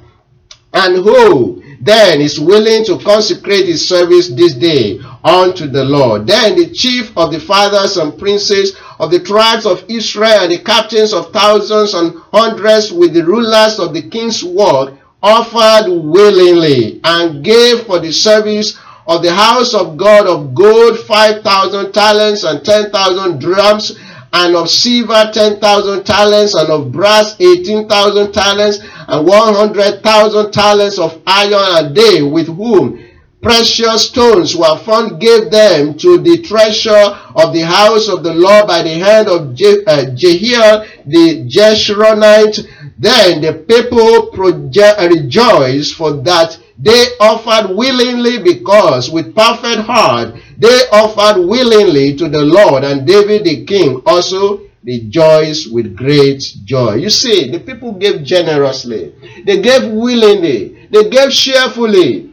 And 0.73 0.95
who 1.03 1.61
then 1.81 2.21
is 2.21 2.39
willing 2.39 2.85
to 2.85 2.99
consecrate 2.99 3.65
his 3.65 3.87
service 3.87 4.29
this 4.29 4.53
day 4.53 4.99
unto 5.23 5.67
the 5.67 5.83
Lord. 5.83 6.27
Then 6.27 6.57
the 6.57 6.71
chief 6.71 7.15
of 7.17 7.31
the 7.31 7.39
fathers 7.39 7.97
and 7.97 8.17
princes 8.17 8.75
of 8.99 9.11
the 9.11 9.19
tribes 9.19 9.65
of 9.65 9.83
Israel 9.89 10.41
and 10.41 10.51
the 10.51 10.59
captains 10.59 11.13
of 11.13 11.31
thousands 11.31 11.93
and 11.93 12.13
hundreds 12.31 12.91
with 12.91 13.13
the 13.13 13.23
rulers 13.23 13.79
of 13.79 13.93
the 13.93 14.01
king's 14.09 14.43
work 14.43 14.97
offered 15.23 15.89
willingly 15.89 16.99
and 17.03 17.43
gave 17.43 17.83
for 17.85 17.99
the 17.99 18.11
service 18.11 18.79
of 19.07 19.21
the 19.21 19.33
house 19.33 19.73
of 19.73 19.97
God 19.97 20.27
of 20.27 20.53
gold 20.55 20.99
five 20.99 21.43
thousand 21.43 21.91
talents 21.91 22.43
and 22.43 22.63
ten 22.63 22.91
thousand 22.91 23.39
drams 23.39 23.97
and 24.33 24.55
of 24.55 24.69
silver 24.69 25.29
ten 25.33 25.59
thousand 25.59 26.05
talents 26.05 26.55
and 26.55 26.69
of 26.69 26.91
brass 26.91 27.35
eighteen 27.39 27.87
thousand 27.87 28.31
talents 28.31 28.79
and 29.07 29.27
one 29.27 29.53
hundred 29.53 30.01
thousand 30.01 30.51
talents 30.51 30.97
of 30.97 31.21
iron 31.27 31.85
a 31.85 31.93
day 31.93 32.21
with 32.21 32.47
whom 32.47 33.03
precious 33.41 34.07
stones 34.07 34.55
were 34.55 34.77
found 34.79 35.19
gave 35.19 35.49
them 35.51 35.97
to 35.97 36.17
the 36.19 36.41
treasure 36.41 37.05
of 37.35 37.53
the 37.53 37.61
house 37.65 38.07
of 38.07 38.23
the 38.23 38.33
Lord 38.33 38.67
by 38.67 38.83
the 38.83 38.89
hand 38.93 39.27
of 39.27 39.55
Je- 39.55 39.83
uh, 39.85 40.11
Jehiel 40.13 40.85
the 41.05 41.45
Gershonite. 41.49 42.67
Then 42.99 43.41
the 43.41 43.53
people 43.53 44.29
proje- 44.31 45.09
rejoiced 45.09 45.95
for 45.95 46.13
that 46.23 46.57
they 46.77 47.05
offered 47.19 47.75
willingly 47.75 48.41
because 48.41 49.09
with 49.09 49.35
perfect 49.35 49.81
heart 49.87 50.35
they 50.57 50.79
offered 50.91 51.45
willingly 51.45 52.15
to 52.17 52.29
the 52.29 52.41
Lord 52.41 52.83
and 52.83 53.05
David 53.05 53.43
the 53.43 53.65
king 53.65 54.01
also 54.05 54.61
rejoiced 54.83 55.71
with 55.71 55.95
great 55.95 56.41
joy. 56.65 56.95
You 56.95 57.11
see, 57.11 57.51
the 57.51 57.59
people 57.59 57.91
gave 57.93 58.23
generously. 58.23 59.13
They 59.45 59.61
gave 59.61 59.91
willingly. 59.91 60.87
They 60.91 61.07
gave 61.09 61.31
cheerfully. 61.31 62.30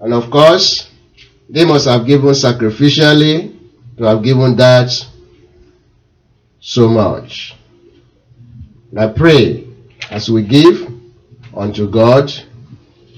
And 0.00 0.12
of 0.12 0.30
course, 0.30 0.90
they 1.48 1.64
must 1.64 1.86
have 1.86 2.06
given 2.06 2.30
sacrificially 2.30 3.56
to 3.96 4.04
have 4.04 4.22
given 4.22 4.56
that 4.56 4.90
so 6.60 6.88
much. 6.88 7.54
And 8.90 9.00
I 9.00 9.08
pray 9.08 9.66
as 10.10 10.30
we 10.30 10.42
give 10.42 10.92
unto 11.54 11.88
God, 11.90 12.30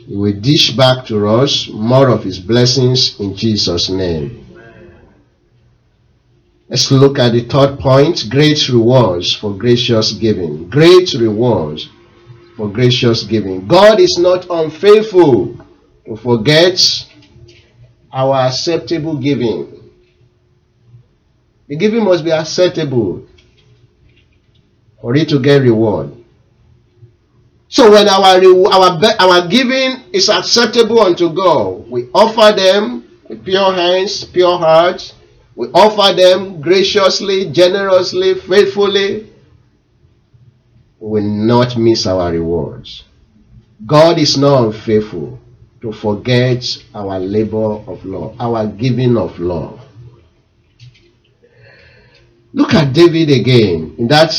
He 0.07 0.17
will 0.17 0.39
dish 0.41 0.77
back 0.77 1.07
to 1.07 1.27
us 1.29 1.69
more 1.69 2.09
of 2.09 2.25
His 2.25 2.39
blessings 2.39 3.19
in 3.19 3.35
Jesus' 3.35 3.89
name. 3.89 4.45
Let's 6.69 6.91
look 6.91 7.19
at 7.19 7.33
the 7.33 7.45
third 7.45 7.79
point 7.79 8.27
great 8.31 8.69
rewards 8.69 9.35
for 9.35 9.55
gracious 9.57 10.13
giving. 10.13 10.69
Great 10.69 11.15
rewards 11.15 11.89
for 12.57 12.69
gracious 12.69 13.23
giving. 13.23 13.67
God 13.67 14.01
is 14.01 14.19
not 14.19 14.47
unfaithful 14.51 15.57
to 16.09 16.17
forget 16.17 16.81
our 18.11 18.47
acceptable 18.47 19.19
giving. 19.19 19.75
The 21.69 21.77
giving 21.77 22.05
must 22.05 22.25
be 22.25 22.31
acceptable 22.31 23.27
for 25.03 25.15
it 25.15 25.29
to 25.29 25.39
get 25.39 25.61
reward. 25.61 26.13
So 27.69 27.91
when 27.91 28.09
our 28.09 28.41
our 28.73 28.99
our 29.21 29.49
giving 29.49 30.03
is 30.15 30.31
acceptable 30.31 31.01
unto 31.01 31.29
God, 31.29 31.91
we 31.91 32.09
offer 32.15 32.57
them 32.57 33.05
with 33.29 33.45
pure 33.45 33.75
hands, 33.75 34.25
pure 34.25 34.57
hearts. 34.57 35.13
We 35.55 35.67
offer 35.69 36.17
them 36.17 36.63
graciously, 36.63 37.51
generously, 37.51 38.35
faithfully. 38.37 39.31
We 41.01 41.21
will 41.21 41.29
not 41.29 41.77
miss 41.77 42.07
our 42.07 42.33
rewards. 42.33 43.05
God 43.85 44.19
is 44.19 44.39
not 44.39 44.65
unfaithful 44.65 45.39
to 45.81 45.93
forget 45.93 46.65
our 46.95 47.19
labor 47.21 47.75
of 47.87 48.05
love, 48.05 48.37
our 48.41 48.67
giving 48.67 49.17
of 49.17 49.39
love. 49.39 49.81
Look 52.53 52.75
at 52.75 52.93
David 52.93 53.31
again 53.31 53.95
in 53.99 54.09
that 54.09 54.33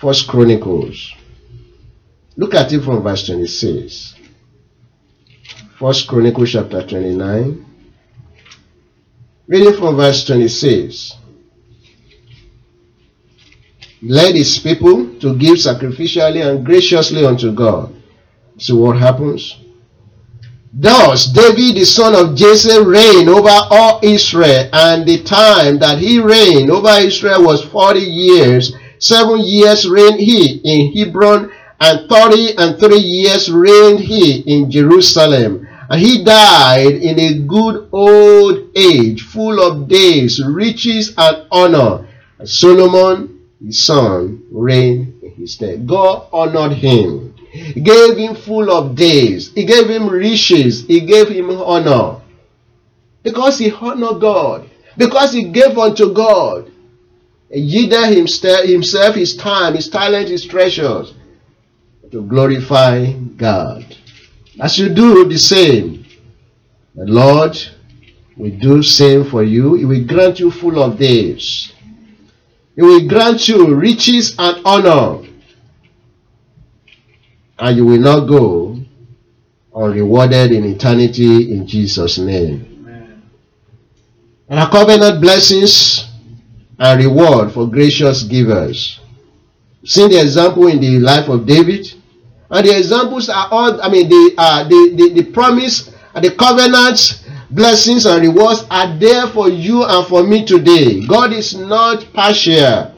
first 0.00 0.28
Chronicles. 0.28 1.14
Look 2.36 2.54
at 2.54 2.72
it 2.72 2.82
from 2.82 3.02
verse 3.02 3.26
26. 3.26 4.14
First 5.78 6.08
Chronicles 6.08 6.52
chapter 6.52 6.86
29. 6.86 7.64
Reading 9.46 9.74
from 9.74 9.96
verse 9.96 10.24
26. 10.26 11.16
Led 14.02 14.34
his 14.34 14.58
people 14.58 15.18
to 15.20 15.36
give 15.36 15.56
sacrificially 15.56 16.44
and 16.44 16.64
graciously 16.66 17.24
unto 17.24 17.52
God. 17.52 17.94
See 18.58 18.72
what 18.72 18.98
happens? 18.98 19.56
Thus 20.72 21.26
David 21.26 21.76
the 21.76 21.84
son 21.84 22.14
of 22.14 22.34
Jesse 22.34 22.80
reigned 22.80 23.28
over 23.28 23.50
all 23.50 24.00
Israel, 24.02 24.68
and 24.72 25.06
the 25.06 25.22
time 25.22 25.78
that 25.80 25.98
he 25.98 26.18
reigned 26.18 26.70
over 26.70 26.90
Israel 27.00 27.44
was 27.44 27.64
forty 27.64 28.00
years, 28.00 28.72
Seven 29.02 29.40
years 29.40 29.84
reigned 29.88 30.20
he 30.20 30.62
in 30.62 30.92
Hebron, 30.94 31.50
and 31.80 32.08
thirty 32.08 32.56
and 32.56 32.78
three 32.78 33.02
years 33.02 33.50
reigned 33.50 33.98
he 33.98 34.42
in 34.46 34.70
Jerusalem. 34.70 35.66
And 35.90 36.00
he 36.00 36.22
died 36.22 36.94
in 37.02 37.18
a 37.18 37.34
good 37.40 37.88
old 37.90 38.70
age, 38.76 39.22
full 39.22 39.58
of 39.58 39.88
days, 39.88 40.40
riches, 40.40 41.14
and 41.18 41.48
honor. 41.50 42.06
And 42.38 42.48
Solomon, 42.48 43.40
his 43.58 43.82
son, 43.82 44.44
reigned 44.52 45.20
in 45.20 45.34
his 45.34 45.54
stead. 45.54 45.84
God 45.84 46.28
honored 46.32 46.78
him. 46.78 47.31
Gave 47.52 48.16
him 48.16 48.34
full 48.34 48.70
of 48.70 48.94
days. 48.94 49.52
He 49.52 49.64
gave 49.64 49.88
him 49.88 50.08
riches. 50.08 50.86
He 50.86 51.00
gave 51.00 51.28
him 51.28 51.50
honor. 51.50 52.20
Because 53.22 53.58
he 53.58 53.70
honored 53.70 54.20
God. 54.20 54.70
Because 54.96 55.32
he 55.32 55.44
gave 55.44 55.76
unto 55.76 56.12
God. 56.12 56.70
He 57.50 57.60
yielded 57.60 58.16
himself, 58.16 59.14
his 59.14 59.36
time, 59.36 59.74
his 59.74 59.88
talent, 59.88 60.28
his 60.28 60.44
treasures 60.44 61.12
to 62.12 62.20
glorify 62.22 63.10
God. 63.12 63.96
As 64.60 64.78
you 64.78 64.90
do 64.90 65.26
the 65.26 65.38
same, 65.38 66.04
the 66.94 67.06
Lord 67.06 67.56
will 68.36 68.50
do 68.50 68.82
same 68.82 69.24
for 69.24 69.42
you. 69.42 69.74
He 69.74 69.86
will 69.86 70.04
grant 70.04 70.38
you 70.38 70.50
full 70.50 70.82
of 70.82 70.98
days. 70.98 71.72
He 72.76 72.82
will 72.82 73.08
grant 73.08 73.48
you 73.48 73.74
riches 73.74 74.34
and 74.38 74.60
honor. 74.66 75.26
And 77.62 77.76
you 77.76 77.86
will 77.86 78.00
not 78.00 78.26
go 78.26 78.76
unrewarded 79.72 80.50
in 80.50 80.64
eternity 80.64 81.54
in 81.54 81.64
Jesus' 81.64 82.18
name. 82.18 82.68
And 84.48 84.58
our 84.58 84.68
covenant 84.68 85.20
blessings 85.20 86.08
and 86.76 87.00
reward 87.00 87.52
for 87.52 87.70
gracious 87.70 88.24
givers. 88.24 88.98
See 89.84 90.08
the 90.08 90.20
example 90.20 90.66
in 90.66 90.80
the 90.80 90.98
life 90.98 91.28
of 91.28 91.46
David. 91.46 91.86
And 92.50 92.66
the 92.66 92.76
examples 92.76 93.28
are 93.28 93.46
all, 93.52 93.80
I 93.80 93.88
mean, 93.88 94.08
the, 94.08 94.34
uh, 94.36 94.64
the, 94.64 94.94
the, 94.96 95.22
the 95.22 95.30
promise 95.30 95.94
and 96.16 96.24
the 96.24 96.32
covenants, 96.32 97.24
blessings 97.48 98.06
and 98.06 98.22
rewards 98.22 98.64
are 98.72 98.98
there 98.98 99.28
for 99.28 99.48
you 99.48 99.84
and 99.84 100.04
for 100.08 100.24
me 100.24 100.44
today. 100.44 101.06
God 101.06 101.32
is 101.32 101.54
not 101.54 102.12
partial. 102.12 102.92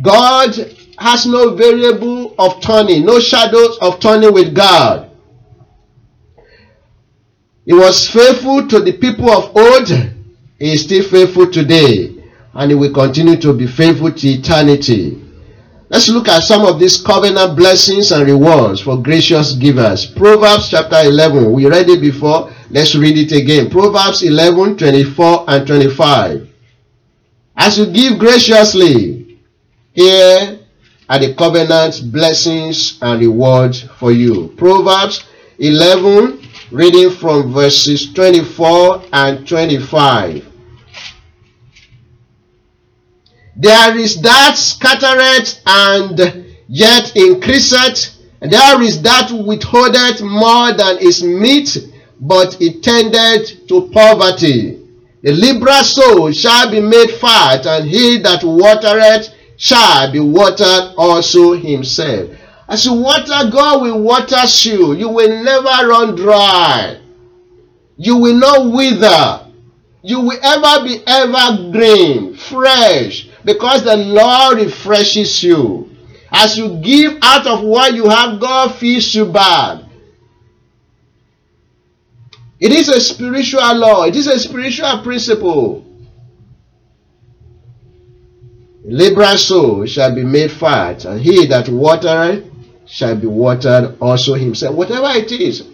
God 0.00 0.56
has 0.98 1.26
no 1.26 1.54
variable 1.54 2.34
of 2.38 2.60
turning, 2.60 3.06
no 3.06 3.20
shadows 3.20 3.78
of 3.80 4.00
turning 4.00 4.32
with 4.32 4.54
God. 4.54 5.10
He 7.64 7.74
was 7.74 8.08
faithful 8.08 8.66
to 8.66 8.80
the 8.80 8.92
people 8.92 9.30
of 9.30 9.56
old. 9.56 9.88
He 10.58 10.72
is 10.72 10.84
still 10.84 11.04
faithful 11.04 11.50
today. 11.50 12.14
And 12.54 12.70
he 12.70 12.74
will 12.74 12.92
continue 12.92 13.36
to 13.36 13.52
be 13.52 13.66
faithful 13.66 14.10
to 14.10 14.28
eternity. 14.28 15.22
Let's 15.90 16.08
look 16.08 16.28
at 16.28 16.42
some 16.42 16.66
of 16.66 16.80
these 16.80 17.00
covenant 17.00 17.56
blessings 17.56 18.10
and 18.10 18.26
rewards 18.26 18.80
for 18.80 19.00
gracious 19.00 19.52
givers. 19.52 20.06
Proverbs 20.06 20.70
chapter 20.70 20.96
11. 20.96 21.52
We 21.52 21.66
read 21.66 21.88
it 21.88 22.00
before. 22.00 22.52
Let's 22.70 22.94
read 22.94 23.16
it 23.16 23.32
again. 23.32 23.70
Proverbs 23.70 24.22
11, 24.22 24.78
24 24.78 25.44
and 25.48 25.66
25. 25.66 26.48
As 27.56 27.78
you 27.78 27.86
give 27.86 28.18
graciously, 28.18 29.38
here 29.92 30.57
are 31.08 31.18
the 31.18 31.34
covenant 31.34 32.12
blessings 32.12 32.98
and 33.00 33.20
rewards 33.20 33.82
for 33.98 34.12
you. 34.12 34.48
Proverbs 34.56 35.24
11, 35.58 36.40
reading 36.70 37.10
from 37.10 37.52
verses 37.52 38.12
24 38.12 39.04
and 39.12 39.48
25. 39.48 40.44
There 43.56 43.98
is 43.98 44.20
that 44.22 44.56
scattereth 44.56 45.60
and 45.66 46.46
yet 46.68 47.16
increaseth. 47.16 48.14
There 48.40 48.82
is 48.82 49.02
that 49.02 49.32
withholdeth 49.32 50.22
more 50.22 50.72
than 50.74 50.98
is 50.98 51.24
meet, 51.24 51.76
but 52.20 52.60
it 52.60 52.82
tendeth 52.82 53.66
to 53.66 53.88
poverty. 53.88 54.78
The 55.22 55.32
liberal 55.32 55.82
soul 55.82 56.30
shall 56.30 56.70
be 56.70 56.80
made 56.80 57.10
fat, 57.10 57.66
and 57.66 57.88
he 57.88 58.18
that 58.18 58.44
watereth 58.44 59.34
shall 59.58 60.10
be 60.10 60.20
watered 60.20 60.94
also 60.96 61.52
himself. 61.52 62.30
As 62.68 62.86
you 62.86 62.94
water, 62.94 63.50
God 63.50 63.82
will 63.82 64.00
water 64.00 64.44
you. 64.62 64.94
You 64.94 65.08
will 65.08 65.42
never 65.42 65.88
run 65.88 66.14
dry. 66.14 67.00
You 67.96 68.16
will 68.16 68.36
not 68.36 68.72
wither. 68.72 69.46
You 70.02 70.20
will 70.20 70.38
ever 70.42 70.84
be 70.84 71.02
evergreen, 71.06 72.34
fresh, 72.34 73.28
because 73.44 73.82
the 73.82 73.96
Lord 73.96 74.58
refreshes 74.58 75.42
you. 75.42 75.90
As 76.30 76.56
you 76.56 76.78
give 76.80 77.18
out 77.22 77.46
of 77.46 77.62
what 77.62 77.94
you 77.94 78.08
have, 78.08 78.38
God 78.38 78.74
feeds 78.76 79.14
you 79.14 79.26
back. 79.26 79.82
It 82.60 82.72
is 82.72 82.88
a 82.88 83.00
spiritual 83.00 83.76
law, 83.76 84.04
it 84.04 84.14
is 84.14 84.26
a 84.26 84.38
spiritual 84.38 85.02
principle. 85.02 85.87
Liberal 88.88 89.36
soul 89.36 89.86
shall 89.86 90.14
be 90.14 90.24
made 90.24 90.50
fat, 90.50 91.04
and 91.04 91.20
he 91.20 91.46
that 91.46 91.68
watereth 91.68 92.44
shall 92.86 93.16
be 93.16 93.26
watered 93.26 93.96
also 94.00 94.34
himself. 94.34 94.74
Whatever 94.74 95.08
it 95.10 95.30
is, 95.30 95.64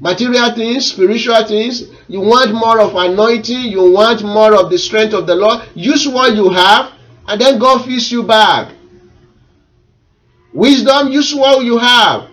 material 0.00 0.52
things, 0.54 0.92
spiritual 0.92 1.44
things, 1.46 1.84
you 2.08 2.20
want 2.20 2.52
more 2.52 2.80
of 2.80 2.94
anointing, 2.94 3.70
you 3.70 3.90
want 3.92 4.22
more 4.22 4.54
of 4.54 4.70
the 4.70 4.78
strength 4.78 5.14
of 5.14 5.26
the 5.26 5.34
Lord, 5.34 5.62
use 5.74 6.08
what 6.08 6.34
you 6.34 6.50
have 6.50 6.92
and 7.30 7.40
then 7.40 7.60
God 7.60 7.84
feeds 7.84 8.10
you 8.10 8.24
back. 8.24 8.74
Wisdom, 10.52 11.12
use 11.12 11.32
what 11.32 11.64
you 11.64 11.78
have. 11.78 12.28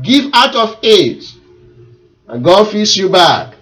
Give 0.00 0.30
out 0.32 0.56
of 0.56 0.78
it. 0.82 1.24
And 2.26 2.42
God 2.42 2.70
feeds 2.70 2.96
you 2.96 3.10
back. 3.10 3.54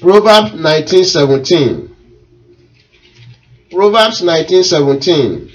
Proverbs 0.00 0.52
19:17. 0.54 1.89
Proverbs 3.70 4.20
19:17. 4.22 5.48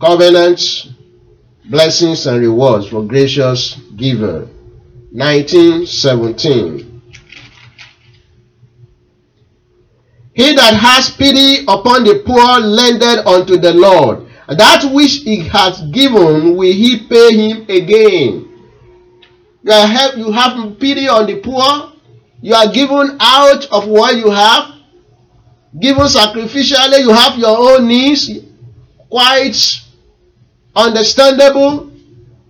Covenants, 0.00 0.88
blessings 1.64 2.26
and 2.26 2.40
rewards 2.40 2.88
for 2.88 3.02
gracious 3.02 3.76
giver. 3.96 4.48
19:17. 5.14 6.84
He 10.34 10.54
that 10.54 10.74
has 10.74 11.10
pity 11.10 11.64
upon 11.66 12.04
the 12.04 12.22
poor 12.24 12.60
lendeth 12.60 13.26
unto 13.26 13.56
the 13.56 13.74
Lord, 13.74 14.26
that 14.48 14.84
which 14.92 15.22
he 15.24 15.40
has 15.48 15.80
given 15.92 16.56
will 16.56 16.72
he 16.72 16.98
pay 17.08 17.34
him 17.34 17.66
again. 17.68 18.48
You 19.64 19.72
have, 19.72 20.16
you 20.16 20.30
have 20.30 20.78
pity 20.78 21.08
on 21.08 21.26
the 21.26 21.36
poor, 21.40 21.92
you 22.40 22.54
are 22.54 22.72
given 22.72 23.16
out 23.20 23.66
of 23.72 23.88
what 23.88 24.16
you 24.16 24.30
have, 24.30 24.77
given 25.78 26.04
sacrificially, 26.04 27.00
you 27.00 27.10
have 27.10 27.38
your 27.38 27.56
own 27.56 27.88
needs, 27.88 28.30
quite 29.10 29.80
understandable, 30.76 31.90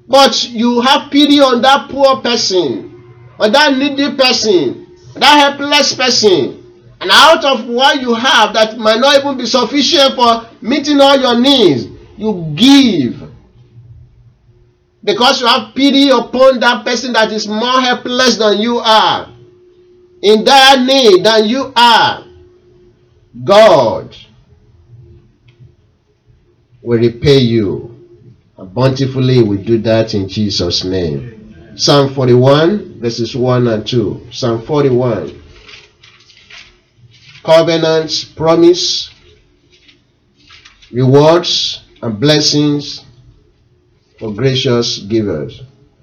but 0.06 0.48
you 0.50 0.80
have 0.80 1.10
pity 1.10 1.40
on 1.40 1.62
that 1.62 1.90
poor 1.90 2.20
person, 2.20 3.24
on 3.38 3.52
that 3.52 3.76
needy 3.76 4.16
person, 4.16 4.86
that 5.14 5.56
helpless 5.56 5.94
person 5.94 6.58
and 7.00 7.10
out 7.12 7.44
of 7.44 7.66
what 7.68 8.00
you 8.00 8.14
have 8.14 8.52
that 8.54 8.76
might 8.76 8.98
not 8.98 9.18
even 9.18 9.38
be 9.38 9.46
sufficient 9.46 10.14
for 10.14 10.48
meeting 10.60 11.00
all 11.00 11.16
your 11.16 11.38
needs, 11.38 11.86
you 12.16 12.52
give. 12.56 13.22
Because 15.04 15.40
you 15.40 15.46
have 15.46 15.74
pity 15.74 16.10
upon 16.10 16.58
that 16.60 16.84
person 16.84 17.12
that 17.12 17.30
is 17.30 17.46
more 17.46 17.80
helpless 17.80 18.36
than 18.36 18.58
you 18.58 18.78
are, 18.78 19.32
in 20.22 20.42
dire 20.42 20.84
need 20.84 21.24
than 21.24 21.44
you 21.44 21.72
are. 21.76 22.24
God 23.44 24.16
will 26.82 26.98
repay 26.98 27.38
you. 27.38 27.94
Bountifully 28.58 29.42
will 29.42 29.62
do 29.62 29.78
that 29.78 30.14
in 30.14 30.28
Jesus' 30.28 30.84
name. 30.84 31.74
Psalm 31.76 32.12
41, 32.12 33.00
verses 33.00 33.36
1 33.36 33.68
and 33.68 33.86
2. 33.86 34.28
Psalm 34.32 34.62
41 34.62 35.42
covenants, 37.48 38.24
promise, 38.24 39.08
rewards, 40.92 41.82
and 42.02 42.20
blessings 42.20 43.06
for 44.18 44.34
gracious 44.34 44.98
givers. 44.98 45.62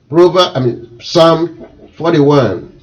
Proverbs, 0.10 0.56
I 0.56 0.60
mean, 0.60 1.00
Psalm 1.02 1.68
41, 1.98 2.82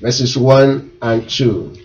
verses 0.00 0.36
1 0.36 0.92
and 1.02 1.28
2. 1.28 1.83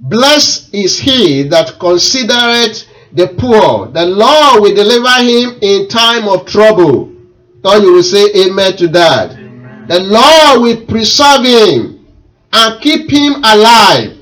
Blessed 0.00 0.74
is 0.74 0.98
he 0.98 1.42
that 1.44 1.78
considereth 1.78 2.86
the 3.12 3.28
poor. 3.38 3.88
The 3.88 4.04
Lord 4.04 4.62
will 4.62 4.74
deliver 4.74 5.22
him 5.22 5.58
in 5.60 5.88
time 5.88 6.28
of 6.28 6.46
trouble. 6.46 7.12
Thought 7.62 7.82
you 7.82 7.94
will 7.94 8.02
say 8.02 8.26
amen 8.46 8.76
to 8.76 8.88
that. 8.88 9.36
The 9.88 10.00
Lord 10.00 10.62
will 10.62 10.86
preserve 10.86 11.44
him 11.44 12.06
and 12.52 12.80
keep 12.80 13.10
him 13.10 13.42
alive 13.42 14.18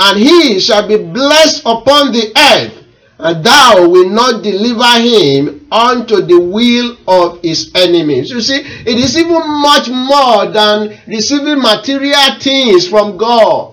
and 0.00 0.18
he 0.18 0.58
shall 0.60 0.86
be 0.88 0.96
blessed 0.96 1.60
upon 1.60 2.12
the 2.12 2.32
earth, 2.36 2.84
and 3.18 3.44
thou 3.44 3.86
wilt 3.86 4.10
not 4.10 4.42
deliver 4.42 4.98
him 4.98 5.66
unto 5.70 6.22
the 6.22 6.40
will 6.40 6.96
of 7.06 7.40
his 7.42 7.70
enemies. 7.74 8.30
You 8.30 8.40
see, 8.40 8.60
it 8.60 8.98
is 8.98 9.18
even 9.18 9.42
much 9.60 9.88
more 9.90 10.46
than 10.46 10.98
receiving 11.06 11.60
material 11.60 12.38
things 12.40 12.88
from 12.88 13.18
God. 13.18 13.69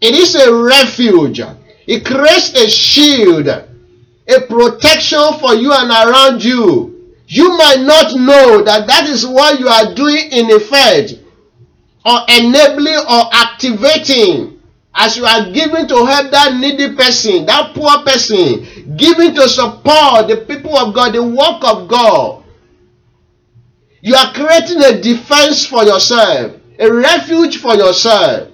It 0.00 0.14
is 0.14 0.34
a 0.34 0.54
refuge. 0.54 1.40
It 1.86 2.06
creates 2.06 2.54
a 2.54 2.68
shield, 2.68 3.48
a 3.48 4.40
protection 4.48 5.38
for 5.40 5.54
you 5.54 5.72
and 5.72 5.90
around 5.90 6.42
you. 6.42 7.14
You 7.26 7.56
might 7.56 7.80
not 7.80 8.14
know 8.14 8.62
that 8.64 8.86
that 8.86 9.08
is 9.08 9.26
what 9.26 9.60
you 9.60 9.68
are 9.68 9.94
doing 9.94 10.30
in 10.32 10.50
effect, 10.50 11.14
or 12.04 12.18
enabling 12.28 12.96
or 13.08 13.22
activating 13.32 14.60
as 14.94 15.16
you 15.16 15.24
are 15.24 15.50
giving 15.52 15.86
to 15.86 16.04
help 16.06 16.30
that 16.32 16.56
needy 16.58 16.94
person, 16.94 17.46
that 17.46 17.74
poor 17.74 18.02
person, 18.02 18.96
giving 18.96 19.34
to 19.34 19.48
support 19.48 20.28
the 20.28 20.44
people 20.48 20.76
of 20.76 20.94
God, 20.94 21.14
the 21.14 21.22
work 21.22 21.62
of 21.62 21.88
God. 21.88 22.44
You 24.00 24.14
are 24.14 24.32
creating 24.32 24.82
a 24.82 25.00
defense 25.00 25.66
for 25.66 25.84
yourself, 25.84 26.56
a 26.78 26.92
refuge 26.92 27.58
for 27.58 27.74
yourself. 27.74 28.49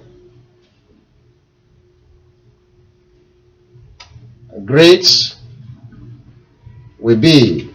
Great 4.67 5.33
will 6.99 7.15
be 7.15 7.73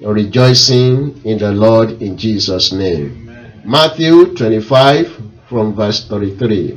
your 0.00 0.12
rejoicing 0.12 1.24
in 1.24 1.38
the 1.38 1.52
Lord 1.52 2.02
in 2.02 2.18
Jesus' 2.18 2.72
name. 2.72 3.28
Amen. 3.28 3.62
Matthew 3.64 4.34
25 4.34 5.22
from 5.48 5.76
verse 5.76 6.04
33. 6.08 6.76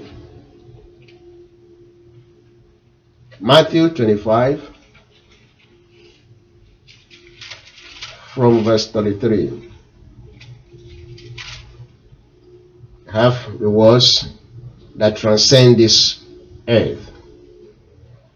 Matthew 3.42 3.90
25 3.90 4.62
from 8.36 8.64
verse 8.64 8.92
33. 8.92 9.72
Have 13.12 13.58
the 13.58 13.72
words 13.72 14.30
that 14.98 15.18
transcend 15.18 15.78
this 15.78 16.24
earth. 16.68 17.15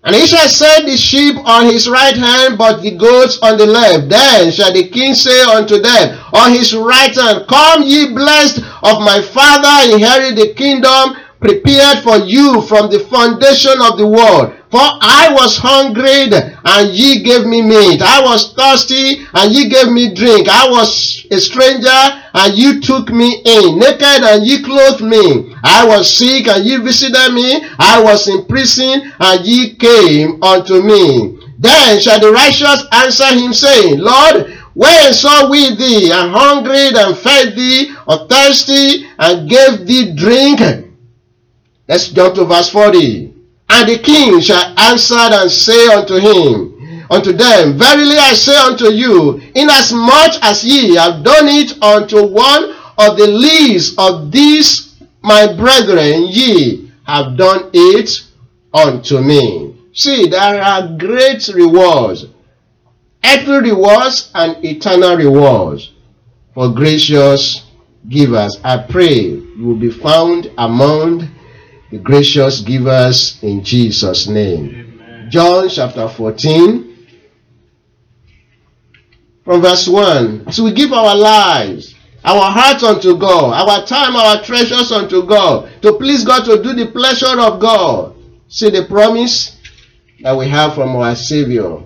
And 0.04 0.16
he 0.16 0.26
shall 0.28 0.48
set 0.48 0.86
the 0.86 0.96
sheep 0.96 1.36
on 1.46 1.66
his 1.66 1.90
right 1.90 2.16
hand, 2.16 2.58
but 2.58 2.82
the 2.82 2.96
goats 2.96 3.38
on 3.42 3.58
the 3.58 3.66
left. 3.66 4.10
Then 4.10 4.52
shall 4.52 4.72
the 4.72 4.88
king 4.88 5.14
say 5.14 5.42
unto 5.42 5.82
them 5.82 6.18
on 6.34 6.54
his 6.54 6.74
right 6.74 7.14
hand, 7.14 7.46
Come 7.48 7.84
ye 7.84 8.14
blessed 8.14 8.60
of 8.60 9.02
my 9.02 9.22
father, 9.22 9.94
inherit 9.94 10.36
the 10.38 10.54
kingdom 10.54 11.18
prepared 11.42 12.00
for 12.04 12.18
you 12.18 12.62
from 12.64 12.90
the 12.90 13.00
foundation 13.00 13.76
of 13.82 13.98
the 13.98 14.08
world. 14.08 14.54
For 14.70 14.78
I 14.80 15.34
was 15.34 15.58
hungry, 15.58 16.30
and 16.30 16.94
ye 16.94 17.24
gave 17.24 17.48
me 17.48 17.64
meat. 17.64 18.04
I 18.04 18.22
was 18.22 18.54
thirsty, 18.54 19.26
and 19.34 19.52
ye 19.52 19.68
gave 19.68 19.90
me 19.92 20.14
drink. 20.14 20.48
I 20.48 20.70
was 20.70 21.26
a 21.32 21.40
stranger, 21.40 21.90
and 21.90 22.54
ye 22.56 22.80
took 22.80 23.10
me 23.10 23.42
in. 23.44 23.80
Naked, 23.80 24.24
and 24.30 24.46
ye 24.46 24.62
clothed 24.62 25.02
me. 25.02 25.56
I 25.64 25.88
was 25.88 26.14
sick, 26.14 26.48
and 26.48 26.64
ye 26.64 26.78
visited 26.78 27.34
me. 27.34 27.66
I 27.80 28.00
was 28.04 28.28
in 28.28 28.46
prison, 28.46 29.12
and 29.20 29.44
ye 29.44 29.74
came 29.74 30.44
unto 30.44 30.84
me. 30.84 31.40
Then 31.58 32.00
shall 32.00 32.20
the 32.20 32.32
righteous 32.32 32.86
answer 32.92 33.34
him, 33.34 33.54
saying, 33.54 33.98
Lord, 33.98 34.56
when 34.76 35.14
saw 35.14 35.50
we 35.50 35.74
thee, 35.74 36.12
and 36.12 36.30
hungry, 36.32 36.94
and 36.94 37.18
fed 37.18 37.56
thee, 37.56 37.96
or 38.06 38.28
thirsty, 38.28 39.08
and 39.18 39.50
gave 39.50 39.88
thee 39.88 40.14
drink? 40.14 40.62
Let's 41.88 42.10
jump 42.10 42.36
to 42.36 42.46
verse 42.46 42.70
40. 42.70 43.39
And 43.70 43.88
the 43.88 44.00
king 44.00 44.40
shall 44.42 44.74
answer 44.78 45.16
and 45.16 45.52
say 45.52 45.88
unto 45.94 46.16
him, 46.16 47.06
unto 47.10 47.32
them, 47.32 47.78
Verily 47.78 48.18
I 48.18 48.34
say 48.34 48.56
unto 48.56 48.92
you, 48.92 49.42
inasmuch 49.56 50.42
as 50.42 50.64
ye 50.64 50.96
have 50.96 51.24
done 51.24 51.48
it 51.48 51.82
unto 51.82 52.26
one 52.26 52.76
of 52.98 53.18
the 53.18 53.28
least 53.28 53.98
of 53.98 54.32
these 54.32 54.90
my 55.22 55.54
brethren, 55.54 56.28
ye 56.28 56.92
have 57.04 57.38
done 57.38 57.70
it 57.74 58.24
unto 58.74 59.20
me. 59.20 59.76
See, 59.94 60.28
there 60.28 60.62
are 60.62 60.96
great 60.98 61.48
rewards, 61.50 62.26
earthly 63.24 63.72
rewards 63.72 64.32
and 64.34 64.64
eternal 64.64 65.18
rewards 65.18 65.92
for 66.54 66.70
gracious 66.70 67.64
givers. 68.08 68.58
I 68.64 68.78
pray 68.78 69.22
you 69.22 69.64
will 69.66 69.76
be 69.76 69.92
found 69.92 70.52
among 70.58 71.28
the 71.92 71.98
gracious 71.98 72.62
givers 72.62 73.42
in 73.42 73.64
Jesus' 73.64 74.28
name. 74.28 75.00
Amen. 75.02 75.32
John 75.32 75.70
chapter 75.70 76.08
14, 76.08 77.08
from 79.44 79.62
verse 79.62 79.88
1. 79.88 80.52
So 80.52 80.64
we 80.64 80.74
give 80.74 80.94
our 80.94 81.16
lives, 81.16 81.96
our 82.24 82.52
hearts 82.52 82.84
unto 82.84 83.18
God, 83.18 83.54
our 83.54 83.86
time, 83.86 84.16
our 84.16 84.44
treasures 84.44 84.92
unto 84.92 85.26
God, 85.26 85.72
to 85.82 85.94
please 85.94 86.24
God, 86.24 86.46
to 86.46 86.62
do 86.62 86.74
the 86.74 86.92
pleasure 86.92 87.40
of 87.40 87.60
God. 87.60 88.16
See 88.48 88.70
the 88.70 88.86
promise 88.86 89.58
that 90.22 90.38
we 90.38 90.48
have 90.48 90.76
from 90.76 90.96
our 90.96 91.16
Savior. 91.16 91.84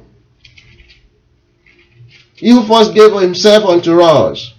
He 2.36 2.50
who 2.50 2.66
first 2.66 2.94
gave 2.94 3.14
himself 3.14 3.64
unto 3.64 4.02
us, 4.02 4.54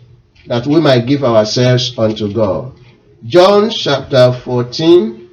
that 0.47 0.67
we 0.67 0.81
might 0.81 1.07
give 1.07 1.25
ourselves 1.25 1.93
unto 1.99 2.33
God. 2.33 2.79
John 3.27 3.71
chapter 3.71 4.33
14. 4.45 5.24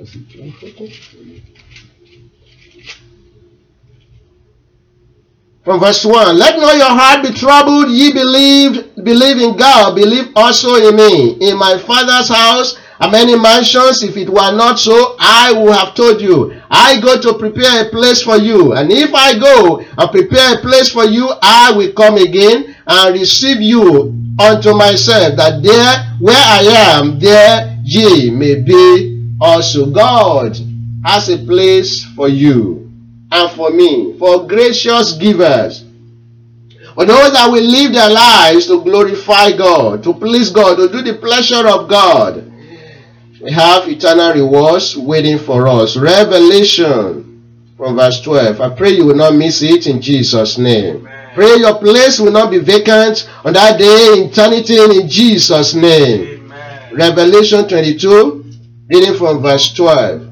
Let's 0.00 0.12
see, 0.12 0.24
John 0.30 0.50
14. 0.52 1.42
From 5.62 5.78
verse 5.78 6.06
1, 6.06 6.38
let 6.38 6.58
not 6.58 6.76
your 6.78 6.88
heart 6.88 7.22
be 7.22 7.34
troubled, 7.34 7.90
ye 7.90 8.10
believe, 8.10 8.94
believe 9.04 9.36
in 9.36 9.58
God, 9.58 9.94
believe 9.94 10.28
also 10.34 10.76
in 10.76 10.96
me. 10.96 11.32
In 11.46 11.58
my 11.58 11.76
father's 11.76 12.30
house 12.30 12.78
are 12.98 13.10
many 13.10 13.38
mansions, 13.38 14.02
if 14.02 14.16
it 14.16 14.30
were 14.30 14.56
not 14.56 14.78
so, 14.78 15.16
I 15.20 15.52
would 15.52 15.74
have 15.74 15.94
told 15.94 16.22
you. 16.22 16.58
I 16.70 16.98
go 17.02 17.20
to 17.20 17.34
prepare 17.34 17.86
a 17.86 17.90
place 17.90 18.22
for 18.22 18.38
you, 18.38 18.72
and 18.72 18.90
if 18.90 19.12
I 19.12 19.38
go 19.38 19.80
and 19.80 20.10
prepare 20.10 20.54
a 20.54 20.62
place 20.62 20.90
for 20.90 21.04
you, 21.04 21.28
I 21.42 21.72
will 21.76 21.92
come 21.92 22.16
again 22.16 22.74
and 22.86 23.12
receive 23.12 23.60
you 23.60 24.16
unto 24.40 24.74
myself, 24.74 25.36
that 25.36 25.62
there 25.62 26.16
where 26.20 26.42
I 26.42 26.94
am, 26.96 27.18
there 27.18 27.78
ye 27.84 28.30
may 28.30 28.62
be 28.62 29.19
also. 29.40 29.90
God 29.90 30.56
has 31.04 31.28
a 31.28 31.38
place 31.38 32.04
for 32.14 32.28
you 32.28 32.90
and 33.32 33.50
for 33.52 33.70
me, 33.70 34.18
for 34.18 34.46
gracious 34.46 35.12
givers. 35.12 35.84
For 36.94 37.06
those 37.06 37.32
that 37.32 37.48
will 37.50 37.62
live 37.64 37.92
their 37.92 38.10
lives 38.10 38.66
to 38.66 38.82
glorify 38.82 39.56
God, 39.56 40.02
to 40.02 40.12
please 40.12 40.50
God, 40.50 40.76
to 40.76 40.88
do 40.88 41.02
the 41.02 41.18
pleasure 41.18 41.66
of 41.66 41.88
God. 41.88 42.50
We 43.40 43.52
have 43.52 43.88
eternal 43.88 44.34
rewards 44.34 44.96
waiting 44.96 45.38
for 45.38 45.66
us. 45.66 45.96
Revelation 45.96 47.30
from 47.76 47.96
verse 47.96 48.20
12. 48.20 48.60
I 48.60 48.74
pray 48.74 48.90
you 48.90 49.06
will 49.06 49.16
not 49.16 49.34
miss 49.34 49.62
it 49.62 49.86
in 49.86 50.02
Jesus' 50.02 50.58
name. 50.58 50.96
Amen. 50.96 51.30
Pray 51.34 51.56
your 51.56 51.78
place 51.78 52.20
will 52.20 52.32
not 52.32 52.50
be 52.50 52.58
vacant 52.58 53.30
on 53.44 53.54
that 53.54 53.78
day 53.78 54.18
in 54.18 54.28
eternity 54.28 54.76
in 54.76 55.08
Jesus' 55.08 55.72
name. 55.72 56.44
Amen. 56.44 56.94
Revelation 56.94 57.66
22, 57.66 58.39
reading 58.90 59.16
from 59.16 59.40
verse 59.40 59.72
12. 59.74 60.26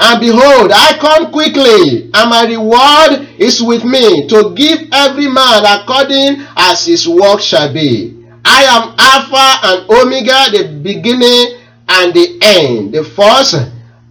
And 0.00 0.20
behold, 0.20 0.72
I 0.72 0.96
come 0.98 1.30
quickly, 1.30 2.08
and 2.14 2.30
my 2.30 2.46
reward 2.46 3.28
is 3.38 3.60
with 3.60 3.84
me 3.84 4.26
to 4.28 4.54
give 4.54 4.88
every 4.92 5.26
man 5.28 5.64
according 5.66 6.46
as 6.56 6.86
his 6.86 7.06
work 7.06 7.40
shall 7.40 7.72
be. 7.72 8.24
I 8.44 8.62
am 8.64 8.94
Alpha 8.96 9.66
and 9.66 9.90
Omega, 9.90 10.56
the 10.56 10.80
beginning 10.82 11.60
and 11.88 12.14
the 12.14 12.38
end, 12.40 12.94
the 12.94 13.04
first 13.04 13.54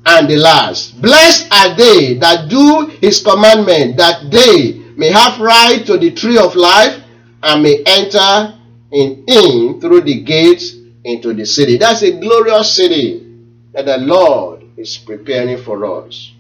and 0.06 0.30
the 0.30 0.36
last. 0.36 1.02
Blessed 1.02 1.52
are 1.52 1.76
they 1.76 2.16
that 2.16 2.50
do 2.50 2.86
his 3.02 3.24
commandment, 3.24 3.98
that 3.98 4.30
they 4.30 4.74
may 4.96 5.10
have 5.10 5.40
right 5.40 5.84
to 5.86 5.98
the 5.98 6.12
tree 6.12 6.38
of 6.38 6.56
life 6.56 7.02
and 7.42 7.64
may 7.64 7.82
enter 7.86 8.54
in, 8.92 9.80
through 9.82 10.02
the 10.02 10.22
gates 10.22 10.77
into 11.08 11.34
the 11.34 11.46
city. 11.46 11.78
That's 11.78 12.02
a 12.02 12.12
glorious 12.12 12.76
city 12.76 13.26
that 13.72 13.86
the 13.86 13.98
Lord 13.98 14.64
is 14.76 14.98
preparing 14.98 15.64
for 15.64 15.86
us. 16.04 16.34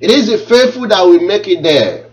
It 0.00 0.10
is 0.10 0.28
the 0.28 0.38
faithful 0.38 0.86
that 0.88 1.02
will 1.02 1.20
make 1.20 1.48
it 1.48 1.62
there, 1.62 2.06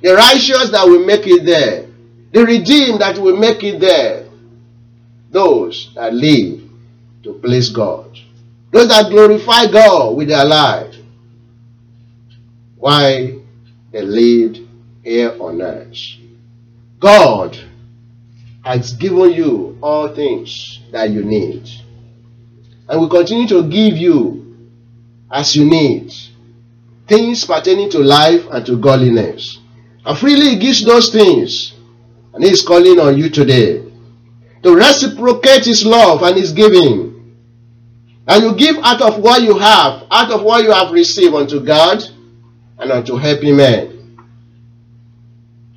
the 0.00 0.14
righteous 0.14 0.70
that 0.70 0.86
will 0.86 1.04
make 1.04 1.26
it 1.26 1.44
there, 1.44 1.86
the 2.32 2.44
redeemed 2.44 3.00
that 3.00 3.18
will 3.18 3.36
make 3.36 3.64
it 3.64 3.80
there, 3.80 4.28
those 5.30 5.92
that 5.94 6.14
live 6.14 6.62
to 7.24 7.34
please 7.34 7.70
God, 7.70 8.16
those 8.70 8.88
that 8.88 9.10
glorify 9.10 9.66
God 9.66 10.16
with 10.16 10.28
their 10.28 10.44
life. 10.44 10.94
Why 12.76 13.36
they 13.90 14.02
lived 14.02 14.60
here 15.02 15.34
on 15.40 15.60
earth. 15.60 15.98
God 17.00 17.58
has 18.68 18.92
given 18.92 19.32
you 19.32 19.78
all 19.82 20.14
things 20.14 20.80
that 20.92 21.08
you 21.08 21.24
need. 21.24 21.66
and 22.86 23.00
will 23.00 23.08
continue 23.08 23.46
to 23.48 23.62
give 23.68 23.96
you 23.96 24.68
as 25.30 25.56
you 25.56 25.64
need 25.64 26.12
things 27.06 27.44
pertaining 27.46 27.88
to 27.90 27.98
life 27.98 28.46
and 28.50 28.66
to 28.66 28.76
godliness. 28.76 29.58
And 30.04 30.18
freely 30.18 30.50
He 30.50 30.56
gives 30.56 30.84
those 30.84 31.10
things. 31.10 31.72
And 32.34 32.44
He 32.44 32.50
is 32.50 32.62
calling 32.62 33.00
on 33.00 33.16
you 33.16 33.30
today 33.30 33.82
to 34.62 34.74
reciprocate 34.76 35.64
His 35.64 35.84
love 35.86 36.22
and 36.22 36.36
His 36.36 36.52
giving. 36.52 37.36
And 38.26 38.42
you 38.42 38.54
give 38.54 38.76
out 38.84 39.00
of 39.00 39.18
what 39.18 39.42
you 39.42 39.58
have, 39.58 40.04
out 40.10 40.30
of 40.30 40.42
what 40.42 40.62
you 40.64 40.72
have 40.72 40.92
received 40.92 41.34
unto 41.34 41.64
God 41.64 42.02
and 42.78 42.92
unto 42.92 43.16
happy 43.16 43.52
men. 43.52 44.18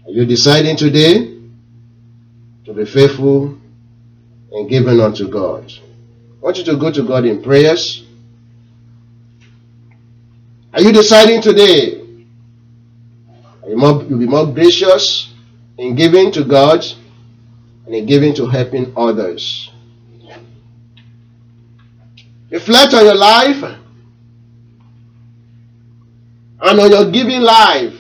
Are 0.05 0.11
you 0.11 0.25
deciding 0.25 0.75
today 0.75 1.40
to 2.73 2.85
be 2.85 2.89
faithful 2.89 3.57
and 4.51 4.69
giving 4.69 4.99
unto 4.99 5.27
God? 5.27 5.71
I 5.71 6.45
want 6.45 6.57
you 6.57 6.63
to 6.65 6.77
go 6.77 6.91
to 6.91 7.03
God 7.03 7.25
in 7.25 7.41
prayers. 7.41 8.03
Are 10.73 10.81
you 10.81 10.91
deciding 10.91 11.41
today? 11.41 12.01
You 13.67 13.77
you'll 13.77 14.19
be 14.19 14.27
more 14.27 14.47
gracious 14.47 15.31
in 15.77 15.95
giving 15.95 16.31
to 16.31 16.43
God 16.43 16.83
and 17.85 17.95
in 17.95 18.05
giving 18.05 18.33
to 18.35 18.47
helping 18.47 18.93
others. 18.97 19.69
Reflect 22.49 22.93
on 22.93 23.05
your 23.05 23.15
life 23.15 23.63
and 26.61 26.79
on 26.79 26.91
your 26.91 27.09
giving 27.11 27.41
life, 27.41 27.93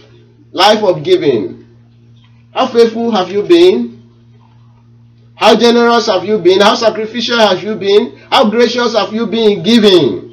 life 0.51 0.83
of 0.83 1.03
giving. 1.03 1.65
How 2.53 2.67
faithful 2.67 3.11
have 3.11 3.29
you 3.29 3.43
been? 3.43 3.90
How 5.41 5.55
generous 5.55 6.05
have 6.05 6.23
you 6.23 6.37
been? 6.37 6.61
How 6.61 6.75
sacrificial 6.75 7.39
have 7.39 7.63
you 7.63 7.73
been? 7.73 8.15
How 8.29 8.47
gracious 8.47 8.93
have 8.95 9.11
you 9.11 9.25
been 9.25 9.57
in 9.57 9.63
giving? 9.63 10.27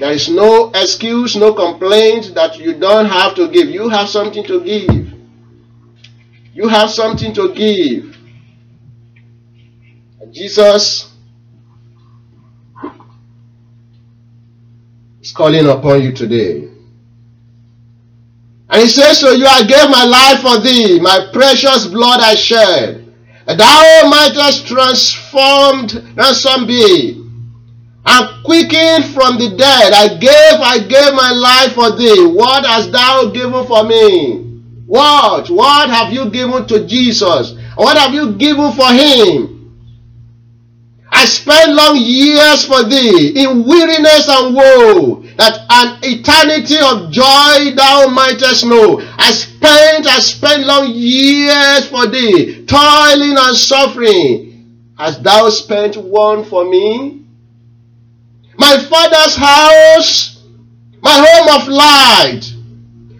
There 0.00 0.10
is 0.10 0.28
no 0.28 0.72
excuse, 0.74 1.36
no 1.36 1.54
complaint 1.54 2.34
that 2.34 2.58
you 2.58 2.74
don't 2.74 3.06
have 3.06 3.36
to 3.36 3.46
give. 3.48 3.68
You 3.68 3.88
have 3.88 4.08
something 4.08 4.42
to 4.46 4.60
give. 4.60 5.12
You 6.52 6.66
have 6.66 6.90
something 6.90 7.32
to 7.34 7.54
give. 7.54 8.16
Jesus 10.32 11.09
is 15.30 15.36
calling 15.36 15.66
upon 15.66 16.02
you 16.02 16.12
today. 16.12 16.68
And 18.68 18.82
he 18.82 18.88
says 18.88 19.18
to 19.20 19.36
you, 19.36 19.46
I 19.46 19.62
gave 19.62 19.90
my 19.90 20.04
life 20.04 20.40
for 20.42 20.60
thee, 20.60 21.00
my 21.00 21.28
precious 21.32 21.86
blood 21.86 22.20
I 22.20 22.34
shed. 22.34 23.06
And 23.46 23.58
thou 23.58 24.08
mightest 24.08 24.66
transformed 24.66 25.94
ransom 26.16 26.66
be. 26.66 27.16
And 28.06 28.44
quickened 28.44 29.06
from 29.12 29.38
the 29.38 29.54
dead. 29.56 29.92
I 29.92 30.16
gave, 30.18 30.60
I 30.60 30.78
gave 30.78 31.14
my 31.14 31.32
life 31.32 31.74
for 31.74 31.96
thee. 31.96 32.26
What 32.26 32.64
hast 32.64 32.92
thou 32.92 33.30
given 33.30 33.66
for 33.66 33.84
me? 33.84 34.62
What? 34.86 35.50
What 35.50 35.90
have 35.90 36.12
you 36.12 36.30
given 36.30 36.66
to 36.68 36.86
Jesus? 36.86 37.54
What 37.76 37.98
have 37.98 38.14
you 38.14 38.32
given 38.32 38.72
for 38.72 38.92
him? 38.92 39.59
I 41.12 41.24
spent 41.24 41.74
long 41.74 41.96
years 41.96 42.64
for 42.66 42.84
thee 42.84 43.42
in 43.42 43.64
weariness 43.64 44.28
and 44.28 44.54
woe, 44.54 45.24
that 45.36 45.66
an 45.68 45.98
eternity 46.02 46.76
of 46.78 47.10
joy 47.10 47.74
thou 47.74 48.06
mightest 48.08 48.64
know. 48.64 49.00
I 49.18 49.32
spent, 49.32 50.06
I 50.06 50.20
spent 50.20 50.66
long 50.66 50.92
years 50.94 51.88
for 51.88 52.06
thee, 52.06 52.64
toiling 52.64 53.36
and 53.36 53.56
suffering. 53.56 54.94
Hast 54.96 55.22
thou 55.24 55.48
spent 55.48 55.96
one 55.96 56.44
for 56.44 56.64
me? 56.64 57.24
My 58.56 58.78
father's 58.78 59.34
house, 59.34 60.42
my 61.00 61.26
home 61.26 61.60
of 61.60 61.68
light, 61.68 62.54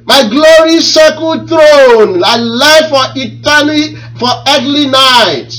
my 0.04 0.28
glory 0.28 0.80
circled 0.80 1.48
throne, 1.48 2.22
I 2.22 2.36
left 2.36 2.90
for 2.90 3.04
eternity, 3.16 3.96
for 4.18 4.28
earthly 4.46 4.86
night. 4.86 5.54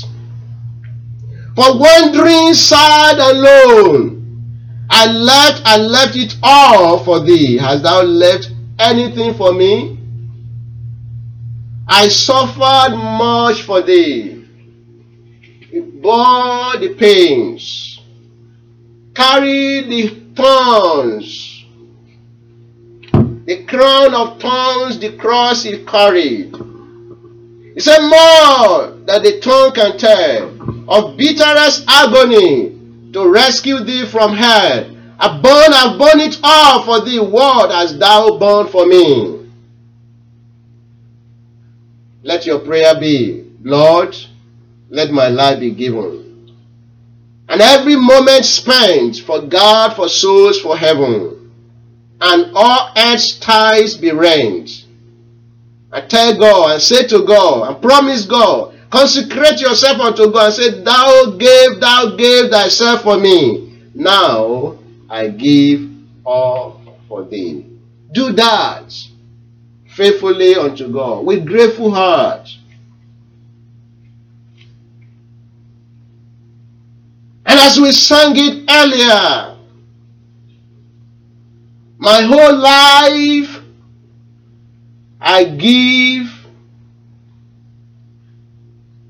For 1.61 1.77
wandering 1.77 2.55
sad 2.55 3.19
alone, 3.19 4.87
I 4.89 5.05
left, 5.11 5.61
I 5.63 5.77
left 5.77 6.15
it 6.15 6.35
all 6.41 7.03
for 7.03 7.19
thee. 7.19 7.57
Hast 7.57 7.83
thou 7.83 8.01
left 8.01 8.51
anything 8.79 9.35
for 9.35 9.53
me? 9.53 9.95
I 11.87 12.07
suffered 12.07 12.95
much 12.95 13.61
for 13.61 13.83
thee. 13.83 14.43
It 15.71 16.01
bore 16.01 16.77
the 16.77 16.95
pains, 16.97 18.01
carried 19.13 19.87
the 19.87 20.07
thorns, 20.35 21.63
the 23.45 23.65
crown 23.67 24.15
of 24.15 24.41
thorns, 24.41 24.97
the 24.97 25.15
cross 25.15 25.61
he 25.61 25.85
carried. 25.85 26.55
He 27.75 27.79
said, 27.79 27.99
More 27.99 28.97
that 29.05 29.21
the 29.21 29.39
tongue 29.39 29.73
can 29.73 29.99
tell 29.99 30.60
of 30.87 31.17
bitterest 31.17 31.83
agony 31.87 32.77
to 33.13 33.27
rescue 33.29 33.79
thee 33.79 34.05
from 34.05 34.33
hell. 34.33 34.95
I 35.19 35.37
burn, 35.37 35.73
I 35.73 35.97
burn 35.97 36.19
it 36.19 36.39
all 36.43 36.83
for 36.83 37.05
thee. 37.05 37.19
What 37.19 37.71
hast 37.71 37.99
thou 37.99 38.37
borne 38.37 38.67
for 38.67 38.85
me? 38.85 39.49
Let 42.23 42.45
your 42.45 42.59
prayer 42.59 42.99
be, 42.99 43.45
Lord, 43.63 44.15
let 44.89 45.11
my 45.11 45.27
life 45.27 45.59
be 45.59 45.71
given. 45.71 46.55
And 47.49 47.61
every 47.61 47.95
moment 47.95 48.45
spent 48.45 49.17
for 49.17 49.41
God, 49.41 49.95
for 49.95 50.07
souls, 50.07 50.59
for 50.61 50.77
heaven, 50.77 51.51
and 52.21 52.51
all 52.55 52.91
earth's 52.95 53.37
ties 53.39 53.97
be 53.97 54.11
rent. 54.11 54.85
I 55.91 56.01
tell 56.01 56.37
God 56.37 56.73
and 56.73 56.81
say 56.81 57.05
to 57.07 57.25
God 57.25 57.67
and 57.67 57.81
promise 57.81 58.25
God 58.25 58.70
Consecrate 58.91 59.61
yourself 59.61 59.99
unto 60.01 60.29
God 60.31 60.47
and 60.47 60.53
say, 60.53 60.81
Thou 60.83 61.31
gave, 61.37 61.79
thou 61.79 62.15
gave 62.17 62.51
thyself 62.51 63.03
for 63.03 63.17
me. 63.17 63.87
Now 63.95 64.77
I 65.09 65.29
give 65.29 65.89
all 66.25 66.81
for 67.07 67.23
thee. 67.23 67.65
Do 68.11 68.33
that 68.33 68.93
faithfully 69.95 70.55
unto 70.55 70.91
God 70.91 71.25
with 71.25 71.45
grateful 71.45 71.91
heart. 71.91 72.49
And 77.45 77.59
as 77.59 77.79
we 77.79 77.93
sang 77.93 78.33
it 78.35 78.69
earlier, 78.69 79.57
my 81.97 82.21
whole 82.23 82.57
life 82.57 83.61
I 85.21 85.45
give 85.45 86.40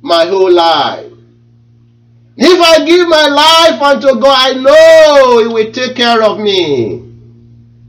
my 0.01 0.25
whole 0.25 0.51
life. 0.51 1.11
If 2.37 2.59
I 2.59 2.85
give 2.85 3.07
my 3.07 3.27
life 3.27 3.81
unto 3.81 4.19
God, 4.19 4.37
I 4.39 4.53
know 4.53 5.39
He 5.39 5.47
will 5.53 5.71
take 5.71 5.95
care 5.95 6.23
of 6.23 6.39
me. 6.39 6.97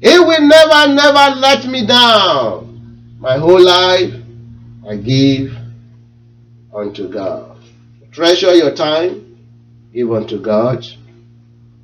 He 0.01 0.19
will 0.19 0.47
never, 0.47 0.93
never 0.93 1.41
let 1.41 1.65
me 1.67 1.87
down. 1.87 3.17
My 3.19 3.39
whole 3.39 3.63
life 3.63 4.13
I 4.89 4.97
give 4.97 5.55
unto 6.75 7.09
God. 7.09 7.57
Treasure 8.11 8.55
your 8.55 8.75
time, 8.75 9.39
give 9.95 10.13
unto 10.13 10.41
God. 10.41 10.85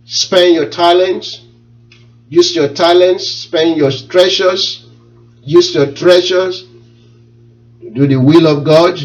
Spend 0.05 0.55
your 0.55 0.69
talents, 0.69 1.43
use 2.29 2.55
your 2.57 2.69
talents, 2.69 3.27
spend 3.27 3.77
your 3.77 3.91
treasures, 3.91 4.87
use 5.43 5.75
your 5.75 5.93
treasures 5.93 6.67
to 7.81 7.91
do 7.91 8.07
the 8.07 8.17
will 8.17 8.47
of 8.47 8.65
God 8.65 8.99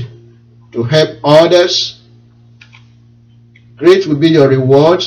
to 0.74 0.84
help 0.84 1.20
others. 1.24 2.02
Great 3.78 4.06
will 4.08 4.18
be 4.18 4.30
your 4.30 4.50
reward. 4.50 5.04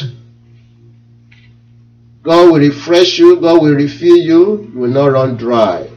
God 2.22 2.50
will 2.50 2.58
refresh 2.58 3.18
you, 3.18 3.40
God 3.40 3.62
will 3.62 3.74
refill 3.74 4.16
you, 4.16 4.70
you 4.72 4.80
will 4.80 4.90
not 4.90 5.12
run 5.12 5.36
dry. 5.36 5.88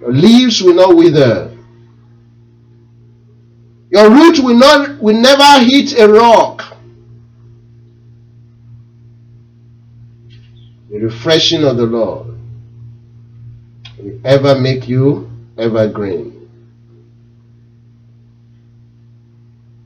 Your 0.00 0.12
leaves 0.12 0.60
will 0.62 0.74
not 0.74 0.96
wither. 0.96 1.56
Your 3.90 4.10
root 4.10 4.38
will 4.40 4.56
not 4.56 4.98
will 5.00 5.20
never 5.20 5.64
hit 5.64 5.98
a 5.98 6.08
rock. 6.08 6.76
The 10.90 10.98
refreshing 10.98 11.64
of 11.64 11.76
the 11.76 11.86
Lord 11.86 12.36
will 13.98 14.20
ever 14.24 14.58
make 14.58 14.88
you 14.88 15.30
evergreen. 15.56 16.39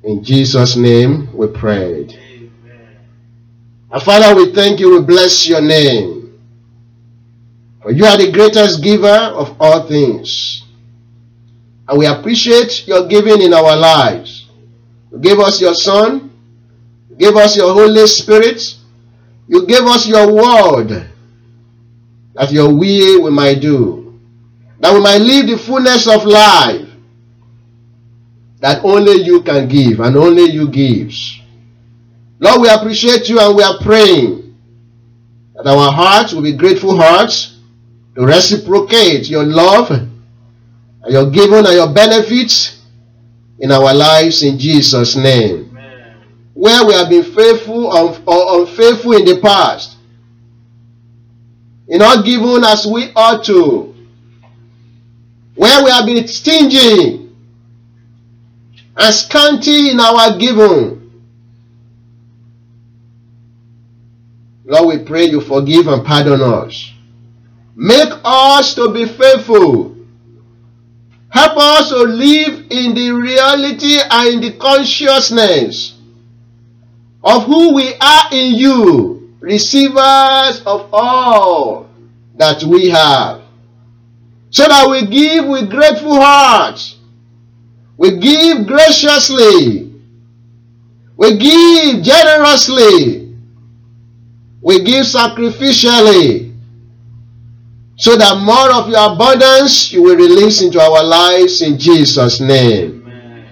In 0.04 0.22
Jesus' 0.22 0.76
name 0.76 1.34
we 1.34 1.46
prayed. 1.46 2.12
And 3.90 4.02
Father, 4.02 4.36
we 4.36 4.52
thank 4.52 4.78
you, 4.78 4.90
we 4.90 5.00
bless 5.00 5.46
your 5.48 5.62
name. 5.62 6.38
For 7.82 7.90
you 7.90 8.04
are 8.04 8.18
the 8.18 8.30
greatest 8.30 8.82
giver 8.82 9.06
of 9.06 9.56
all 9.58 9.86
things. 9.88 10.62
And 11.88 11.98
we 11.98 12.06
appreciate 12.06 12.86
your 12.86 13.08
giving 13.08 13.40
in 13.40 13.54
our 13.54 13.76
lives. 13.76 14.46
You 15.10 15.18
gave 15.20 15.38
us 15.38 15.60
your 15.60 15.74
Son. 15.74 16.30
You 17.08 17.16
gave 17.16 17.36
us 17.36 17.56
your 17.56 17.72
Holy 17.72 18.06
Spirit. 18.06 18.76
You 19.48 19.66
gave 19.66 19.84
us 19.84 20.06
your 20.06 20.30
word 20.30 21.08
that 22.34 22.52
your 22.52 22.68
will 22.68 23.22
we 23.22 23.30
might 23.30 23.60
do. 23.60 24.20
That 24.80 24.92
we 24.92 25.00
might 25.00 25.18
live 25.18 25.46
the 25.46 25.56
fullness 25.56 26.06
of 26.08 26.24
life 26.24 26.93
that 28.64 28.82
only 28.82 29.20
you 29.20 29.42
can 29.42 29.68
give 29.68 30.00
and 30.00 30.16
only 30.16 30.44
you 30.44 30.66
gives. 30.70 31.38
Lord, 32.38 32.62
we 32.62 32.70
appreciate 32.70 33.28
you 33.28 33.38
and 33.38 33.54
we 33.54 33.62
are 33.62 33.76
praying 33.76 34.56
that 35.54 35.66
our 35.66 35.92
hearts 35.92 36.32
will 36.32 36.40
be 36.40 36.56
grateful 36.56 36.96
hearts 36.96 37.58
to 38.14 38.24
reciprocate 38.24 39.28
your 39.28 39.44
love 39.44 39.90
and 39.90 40.10
your 41.06 41.30
giving 41.30 41.58
and 41.58 41.74
your 41.74 41.92
benefits 41.92 42.80
in 43.58 43.70
our 43.70 43.92
lives 43.92 44.42
in 44.42 44.58
Jesus' 44.58 45.14
name. 45.14 45.68
Amen. 45.70 46.24
Where 46.54 46.86
we 46.86 46.94
have 46.94 47.10
been 47.10 47.34
faithful 47.34 47.88
or 47.88 48.62
unfaithful 48.62 49.12
in 49.12 49.26
the 49.26 49.40
past, 49.42 49.98
in 51.86 51.98
not 51.98 52.24
giving 52.24 52.64
as 52.64 52.86
we 52.86 53.12
ought 53.14 53.44
to, 53.44 53.94
where 55.54 55.84
we 55.84 55.90
have 55.90 56.06
been 56.06 56.26
stingy 56.26 57.23
and 58.96 59.14
scanty 59.14 59.90
in 59.90 60.00
our 60.00 60.38
giving. 60.38 61.00
Lord, 64.64 64.98
we 64.98 65.04
pray 65.04 65.24
you 65.24 65.40
forgive 65.40 65.88
and 65.88 66.04
pardon 66.04 66.40
us. 66.40 66.92
Make 67.76 68.10
us 68.24 68.74
to 68.76 68.92
be 68.92 69.06
faithful. 69.06 69.96
Help 71.28 71.56
us 71.56 71.88
to 71.90 71.98
live 71.98 72.66
in 72.70 72.94
the 72.94 73.10
reality 73.10 73.98
and 74.08 74.34
in 74.34 74.40
the 74.40 74.56
consciousness 74.56 75.98
of 77.24 77.44
who 77.44 77.74
we 77.74 77.94
are 77.94 78.28
in 78.30 78.54
you, 78.54 79.34
receivers 79.40 80.62
of 80.64 80.88
all 80.92 81.88
that 82.36 82.62
we 82.62 82.88
have. 82.90 83.42
So 84.50 84.64
that 84.68 84.88
we 84.88 85.06
give 85.06 85.46
with 85.46 85.68
grateful 85.70 86.20
hearts. 86.20 86.96
We 87.96 88.18
give 88.18 88.66
graciously. 88.66 89.92
We 91.16 91.36
give 91.36 92.02
generously. 92.02 93.36
We 94.60 94.82
give 94.82 95.06
sacrificially. 95.06 96.52
So 97.96 98.16
that 98.16 98.38
more 98.38 98.72
of 98.72 98.88
your 98.88 99.12
abundance 99.14 99.92
you 99.92 100.02
will 100.02 100.16
release 100.16 100.62
into 100.62 100.80
our 100.80 101.04
lives 101.04 101.62
in 101.62 101.78
Jesus' 101.78 102.40
name. 102.40 103.04
Amen. 103.06 103.46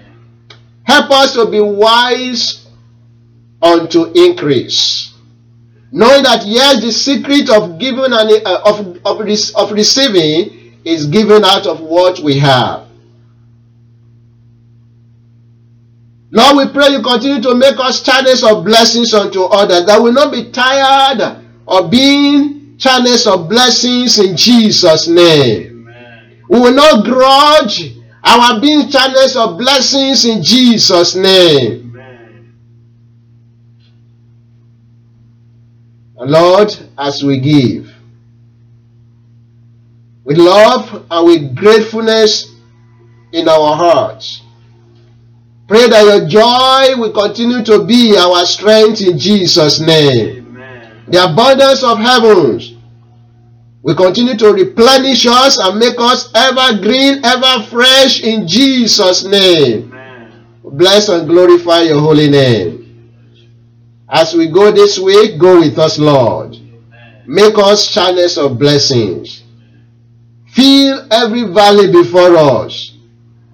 Help 0.83 1.11
us 1.11 1.33
to 1.35 1.45
be 1.45 1.61
wise 1.61 2.67
unto 3.61 4.11
increase. 4.13 5.13
Knowing 5.91 6.23
that 6.23 6.45
yes, 6.45 6.81
the 6.81 6.91
secret 6.91 7.49
of 7.49 7.79
giving 7.79 8.11
and 8.11 8.45
uh, 8.45 8.61
of, 8.65 8.97
of, 9.05 9.21
of 9.55 9.71
receiving 9.71 10.73
is 10.83 11.05
given 11.05 11.45
out 11.45 11.65
of 11.65 11.79
what 11.79 12.19
we 12.19 12.37
have. 12.39 12.87
Lord, 16.35 16.57
we 16.57 16.73
pray 16.73 16.89
you 16.89 17.03
continue 17.03 17.39
to 17.43 17.53
make 17.53 17.79
us 17.79 18.01
channels 18.01 18.43
of 18.43 18.65
blessings 18.65 19.13
unto 19.13 19.43
others, 19.43 19.85
that 19.85 19.99
we 19.99 20.05
will 20.05 20.13
not 20.13 20.31
be 20.31 20.49
tired 20.49 21.45
of 21.67 21.91
being 21.91 22.75
channels 22.79 23.27
of 23.27 23.47
blessings 23.47 24.17
in 24.17 24.35
Jesus' 24.35 25.07
name. 25.07 25.87
Amen. 25.87 26.43
We 26.49 26.59
will 26.59 26.73
not 26.73 27.05
grudge 27.05 27.93
our 28.23 28.59
being 28.59 28.89
channels 28.89 29.35
of 29.35 29.59
blessings 29.59 30.25
in 30.25 30.41
Jesus' 30.41 31.13
name. 31.13 31.91
Amen. 31.91 32.55
Lord, 36.17 36.75
as 36.97 37.23
we 37.23 37.39
give, 37.39 37.93
with 40.23 40.37
love 40.37 41.05
and 41.11 41.27
with 41.27 41.55
gratefulness 41.55 42.55
in 43.33 43.47
our 43.47 43.75
hearts, 43.75 44.42
pray 45.67 45.87
that 45.87 46.03
your 46.05 46.27
joy 46.27 46.99
will 46.99 47.11
continue 47.11 47.63
to 47.63 47.83
be 47.85 48.17
our 48.17 48.45
strength 48.45 49.01
in 49.01 49.17
Jesus' 49.17 49.79
name. 49.79 50.47
Amen. 50.47 51.03
The 51.07 51.23
abundance 51.23 51.83
of 51.83 51.99
heavens 51.99 52.73
will 53.81 53.95
continue 53.95 54.37
to 54.37 54.53
replenish 54.53 55.25
us 55.25 55.57
and 55.59 55.77
make 55.77 55.99
us 55.99 56.31
ever 56.33 56.81
green, 56.81 57.23
ever 57.23 57.63
fresh 57.63 58.23
in 58.23 58.47
Jesus' 58.47 59.25
name. 59.25 59.91
Amen. 59.91 60.45
Bless 60.63 61.09
and 61.09 61.27
glorify 61.27 61.81
your 61.81 61.99
holy 61.99 62.29
name. 62.29 62.79
As 64.09 64.33
we 64.33 64.47
go 64.47 64.71
this 64.71 64.99
week, 64.99 65.37
go 65.39 65.59
with 65.59 65.77
us, 65.77 65.97
Lord. 65.97 66.55
Amen. 66.55 67.23
Make 67.25 67.57
us 67.57 67.93
channels 67.93 68.37
of 68.37 68.57
blessings. 68.57 69.43
Fill 70.53 71.07
every 71.11 71.43
valley 71.43 71.91
before 71.91 72.37
us. 72.37 72.92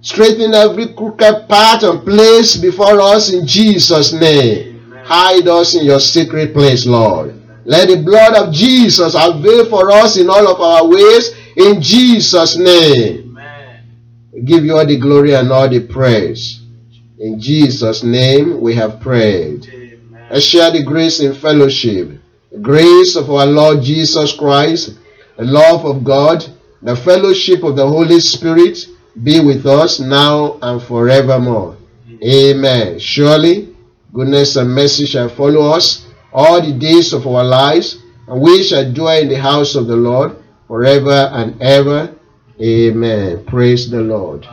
Straighten 0.02 0.54
every 0.54 0.94
crooked 0.94 1.50
path 1.50 1.84
and 1.84 2.04
place 2.06 2.56
before 2.56 3.02
us 3.02 3.34
in 3.34 3.46
Jesus' 3.46 4.14
name. 4.14 4.80
Amen. 4.88 5.06
Hide 5.06 5.48
us 5.48 5.76
in 5.76 5.86
your 5.86 6.00
secret 6.00 6.54
place, 6.54 6.86
Lord. 6.86 7.36
Let 7.66 7.90
the 7.90 8.02
blood 8.02 8.34
of 8.36 8.54
Jesus 8.54 9.14
avail 9.14 9.70
for 9.70 9.92
us 9.92 10.18
in 10.18 10.30
all 10.30 10.48
of 10.48 10.62
our 10.62 10.88
ways 10.88 11.36
in 11.58 11.82
Jesus' 11.82 12.56
name. 12.58 13.38
Amen. 13.38 14.46
Give 14.46 14.64
you 14.64 14.78
all 14.78 14.86
the 14.86 14.98
glory 14.98 15.34
and 15.36 15.52
all 15.52 15.68
the 15.68 15.86
praise. 15.86 16.62
In 17.20 17.38
Jesus' 17.38 18.02
name 18.02 18.62
we 18.62 18.76
have 18.76 19.02
prayed. 19.02 19.68
Amen. 19.68 20.28
Let's 20.32 20.46
share 20.46 20.72
the 20.72 20.84
grace 20.84 21.20
in 21.20 21.36
fellowship. 21.36 22.22
The 22.54 22.60
grace 22.60 23.18
of 23.18 23.30
our 23.30 23.46
Lord 23.46 23.84
Jesus 23.84 24.32
Christ, 24.32 24.98
the 25.36 25.44
love 25.44 25.84
of 25.86 26.06
God, 26.06 26.46
the 26.82 26.96
fellowship 26.96 27.64
of 27.64 27.76
the 27.76 27.86
Holy 27.86 28.22
Spirit 28.22 28.88
be 29.24 29.40
with 29.40 29.66
us 29.66 30.00
now 30.00 30.58
and 30.62 30.82
forevermore. 30.82 31.78
Amen. 32.24 33.00
Surely, 33.00 33.76
goodness 34.14 34.56
and 34.56 34.74
mercy 34.74 35.06
shall 35.06 35.30
follow 35.30 35.72
us 35.72 36.06
all 36.34 36.62
the 36.62 36.74
days 36.74 37.14
of 37.14 37.26
our 37.28 37.44
lives, 37.44 38.02
and 38.28 38.42
we 38.42 38.64
shall 38.64 38.92
dwell 38.92 39.22
in 39.22 39.30
the 39.30 39.40
house 39.40 39.76
of 39.76 39.88
the 39.88 39.96
Lord 39.96 40.36
forever 40.68 41.30
and 41.34 41.62
ever. 41.62 42.14
Amen. 42.62 43.46
Praise 43.46 43.90
the 43.90 44.02
Lord. 44.02 44.46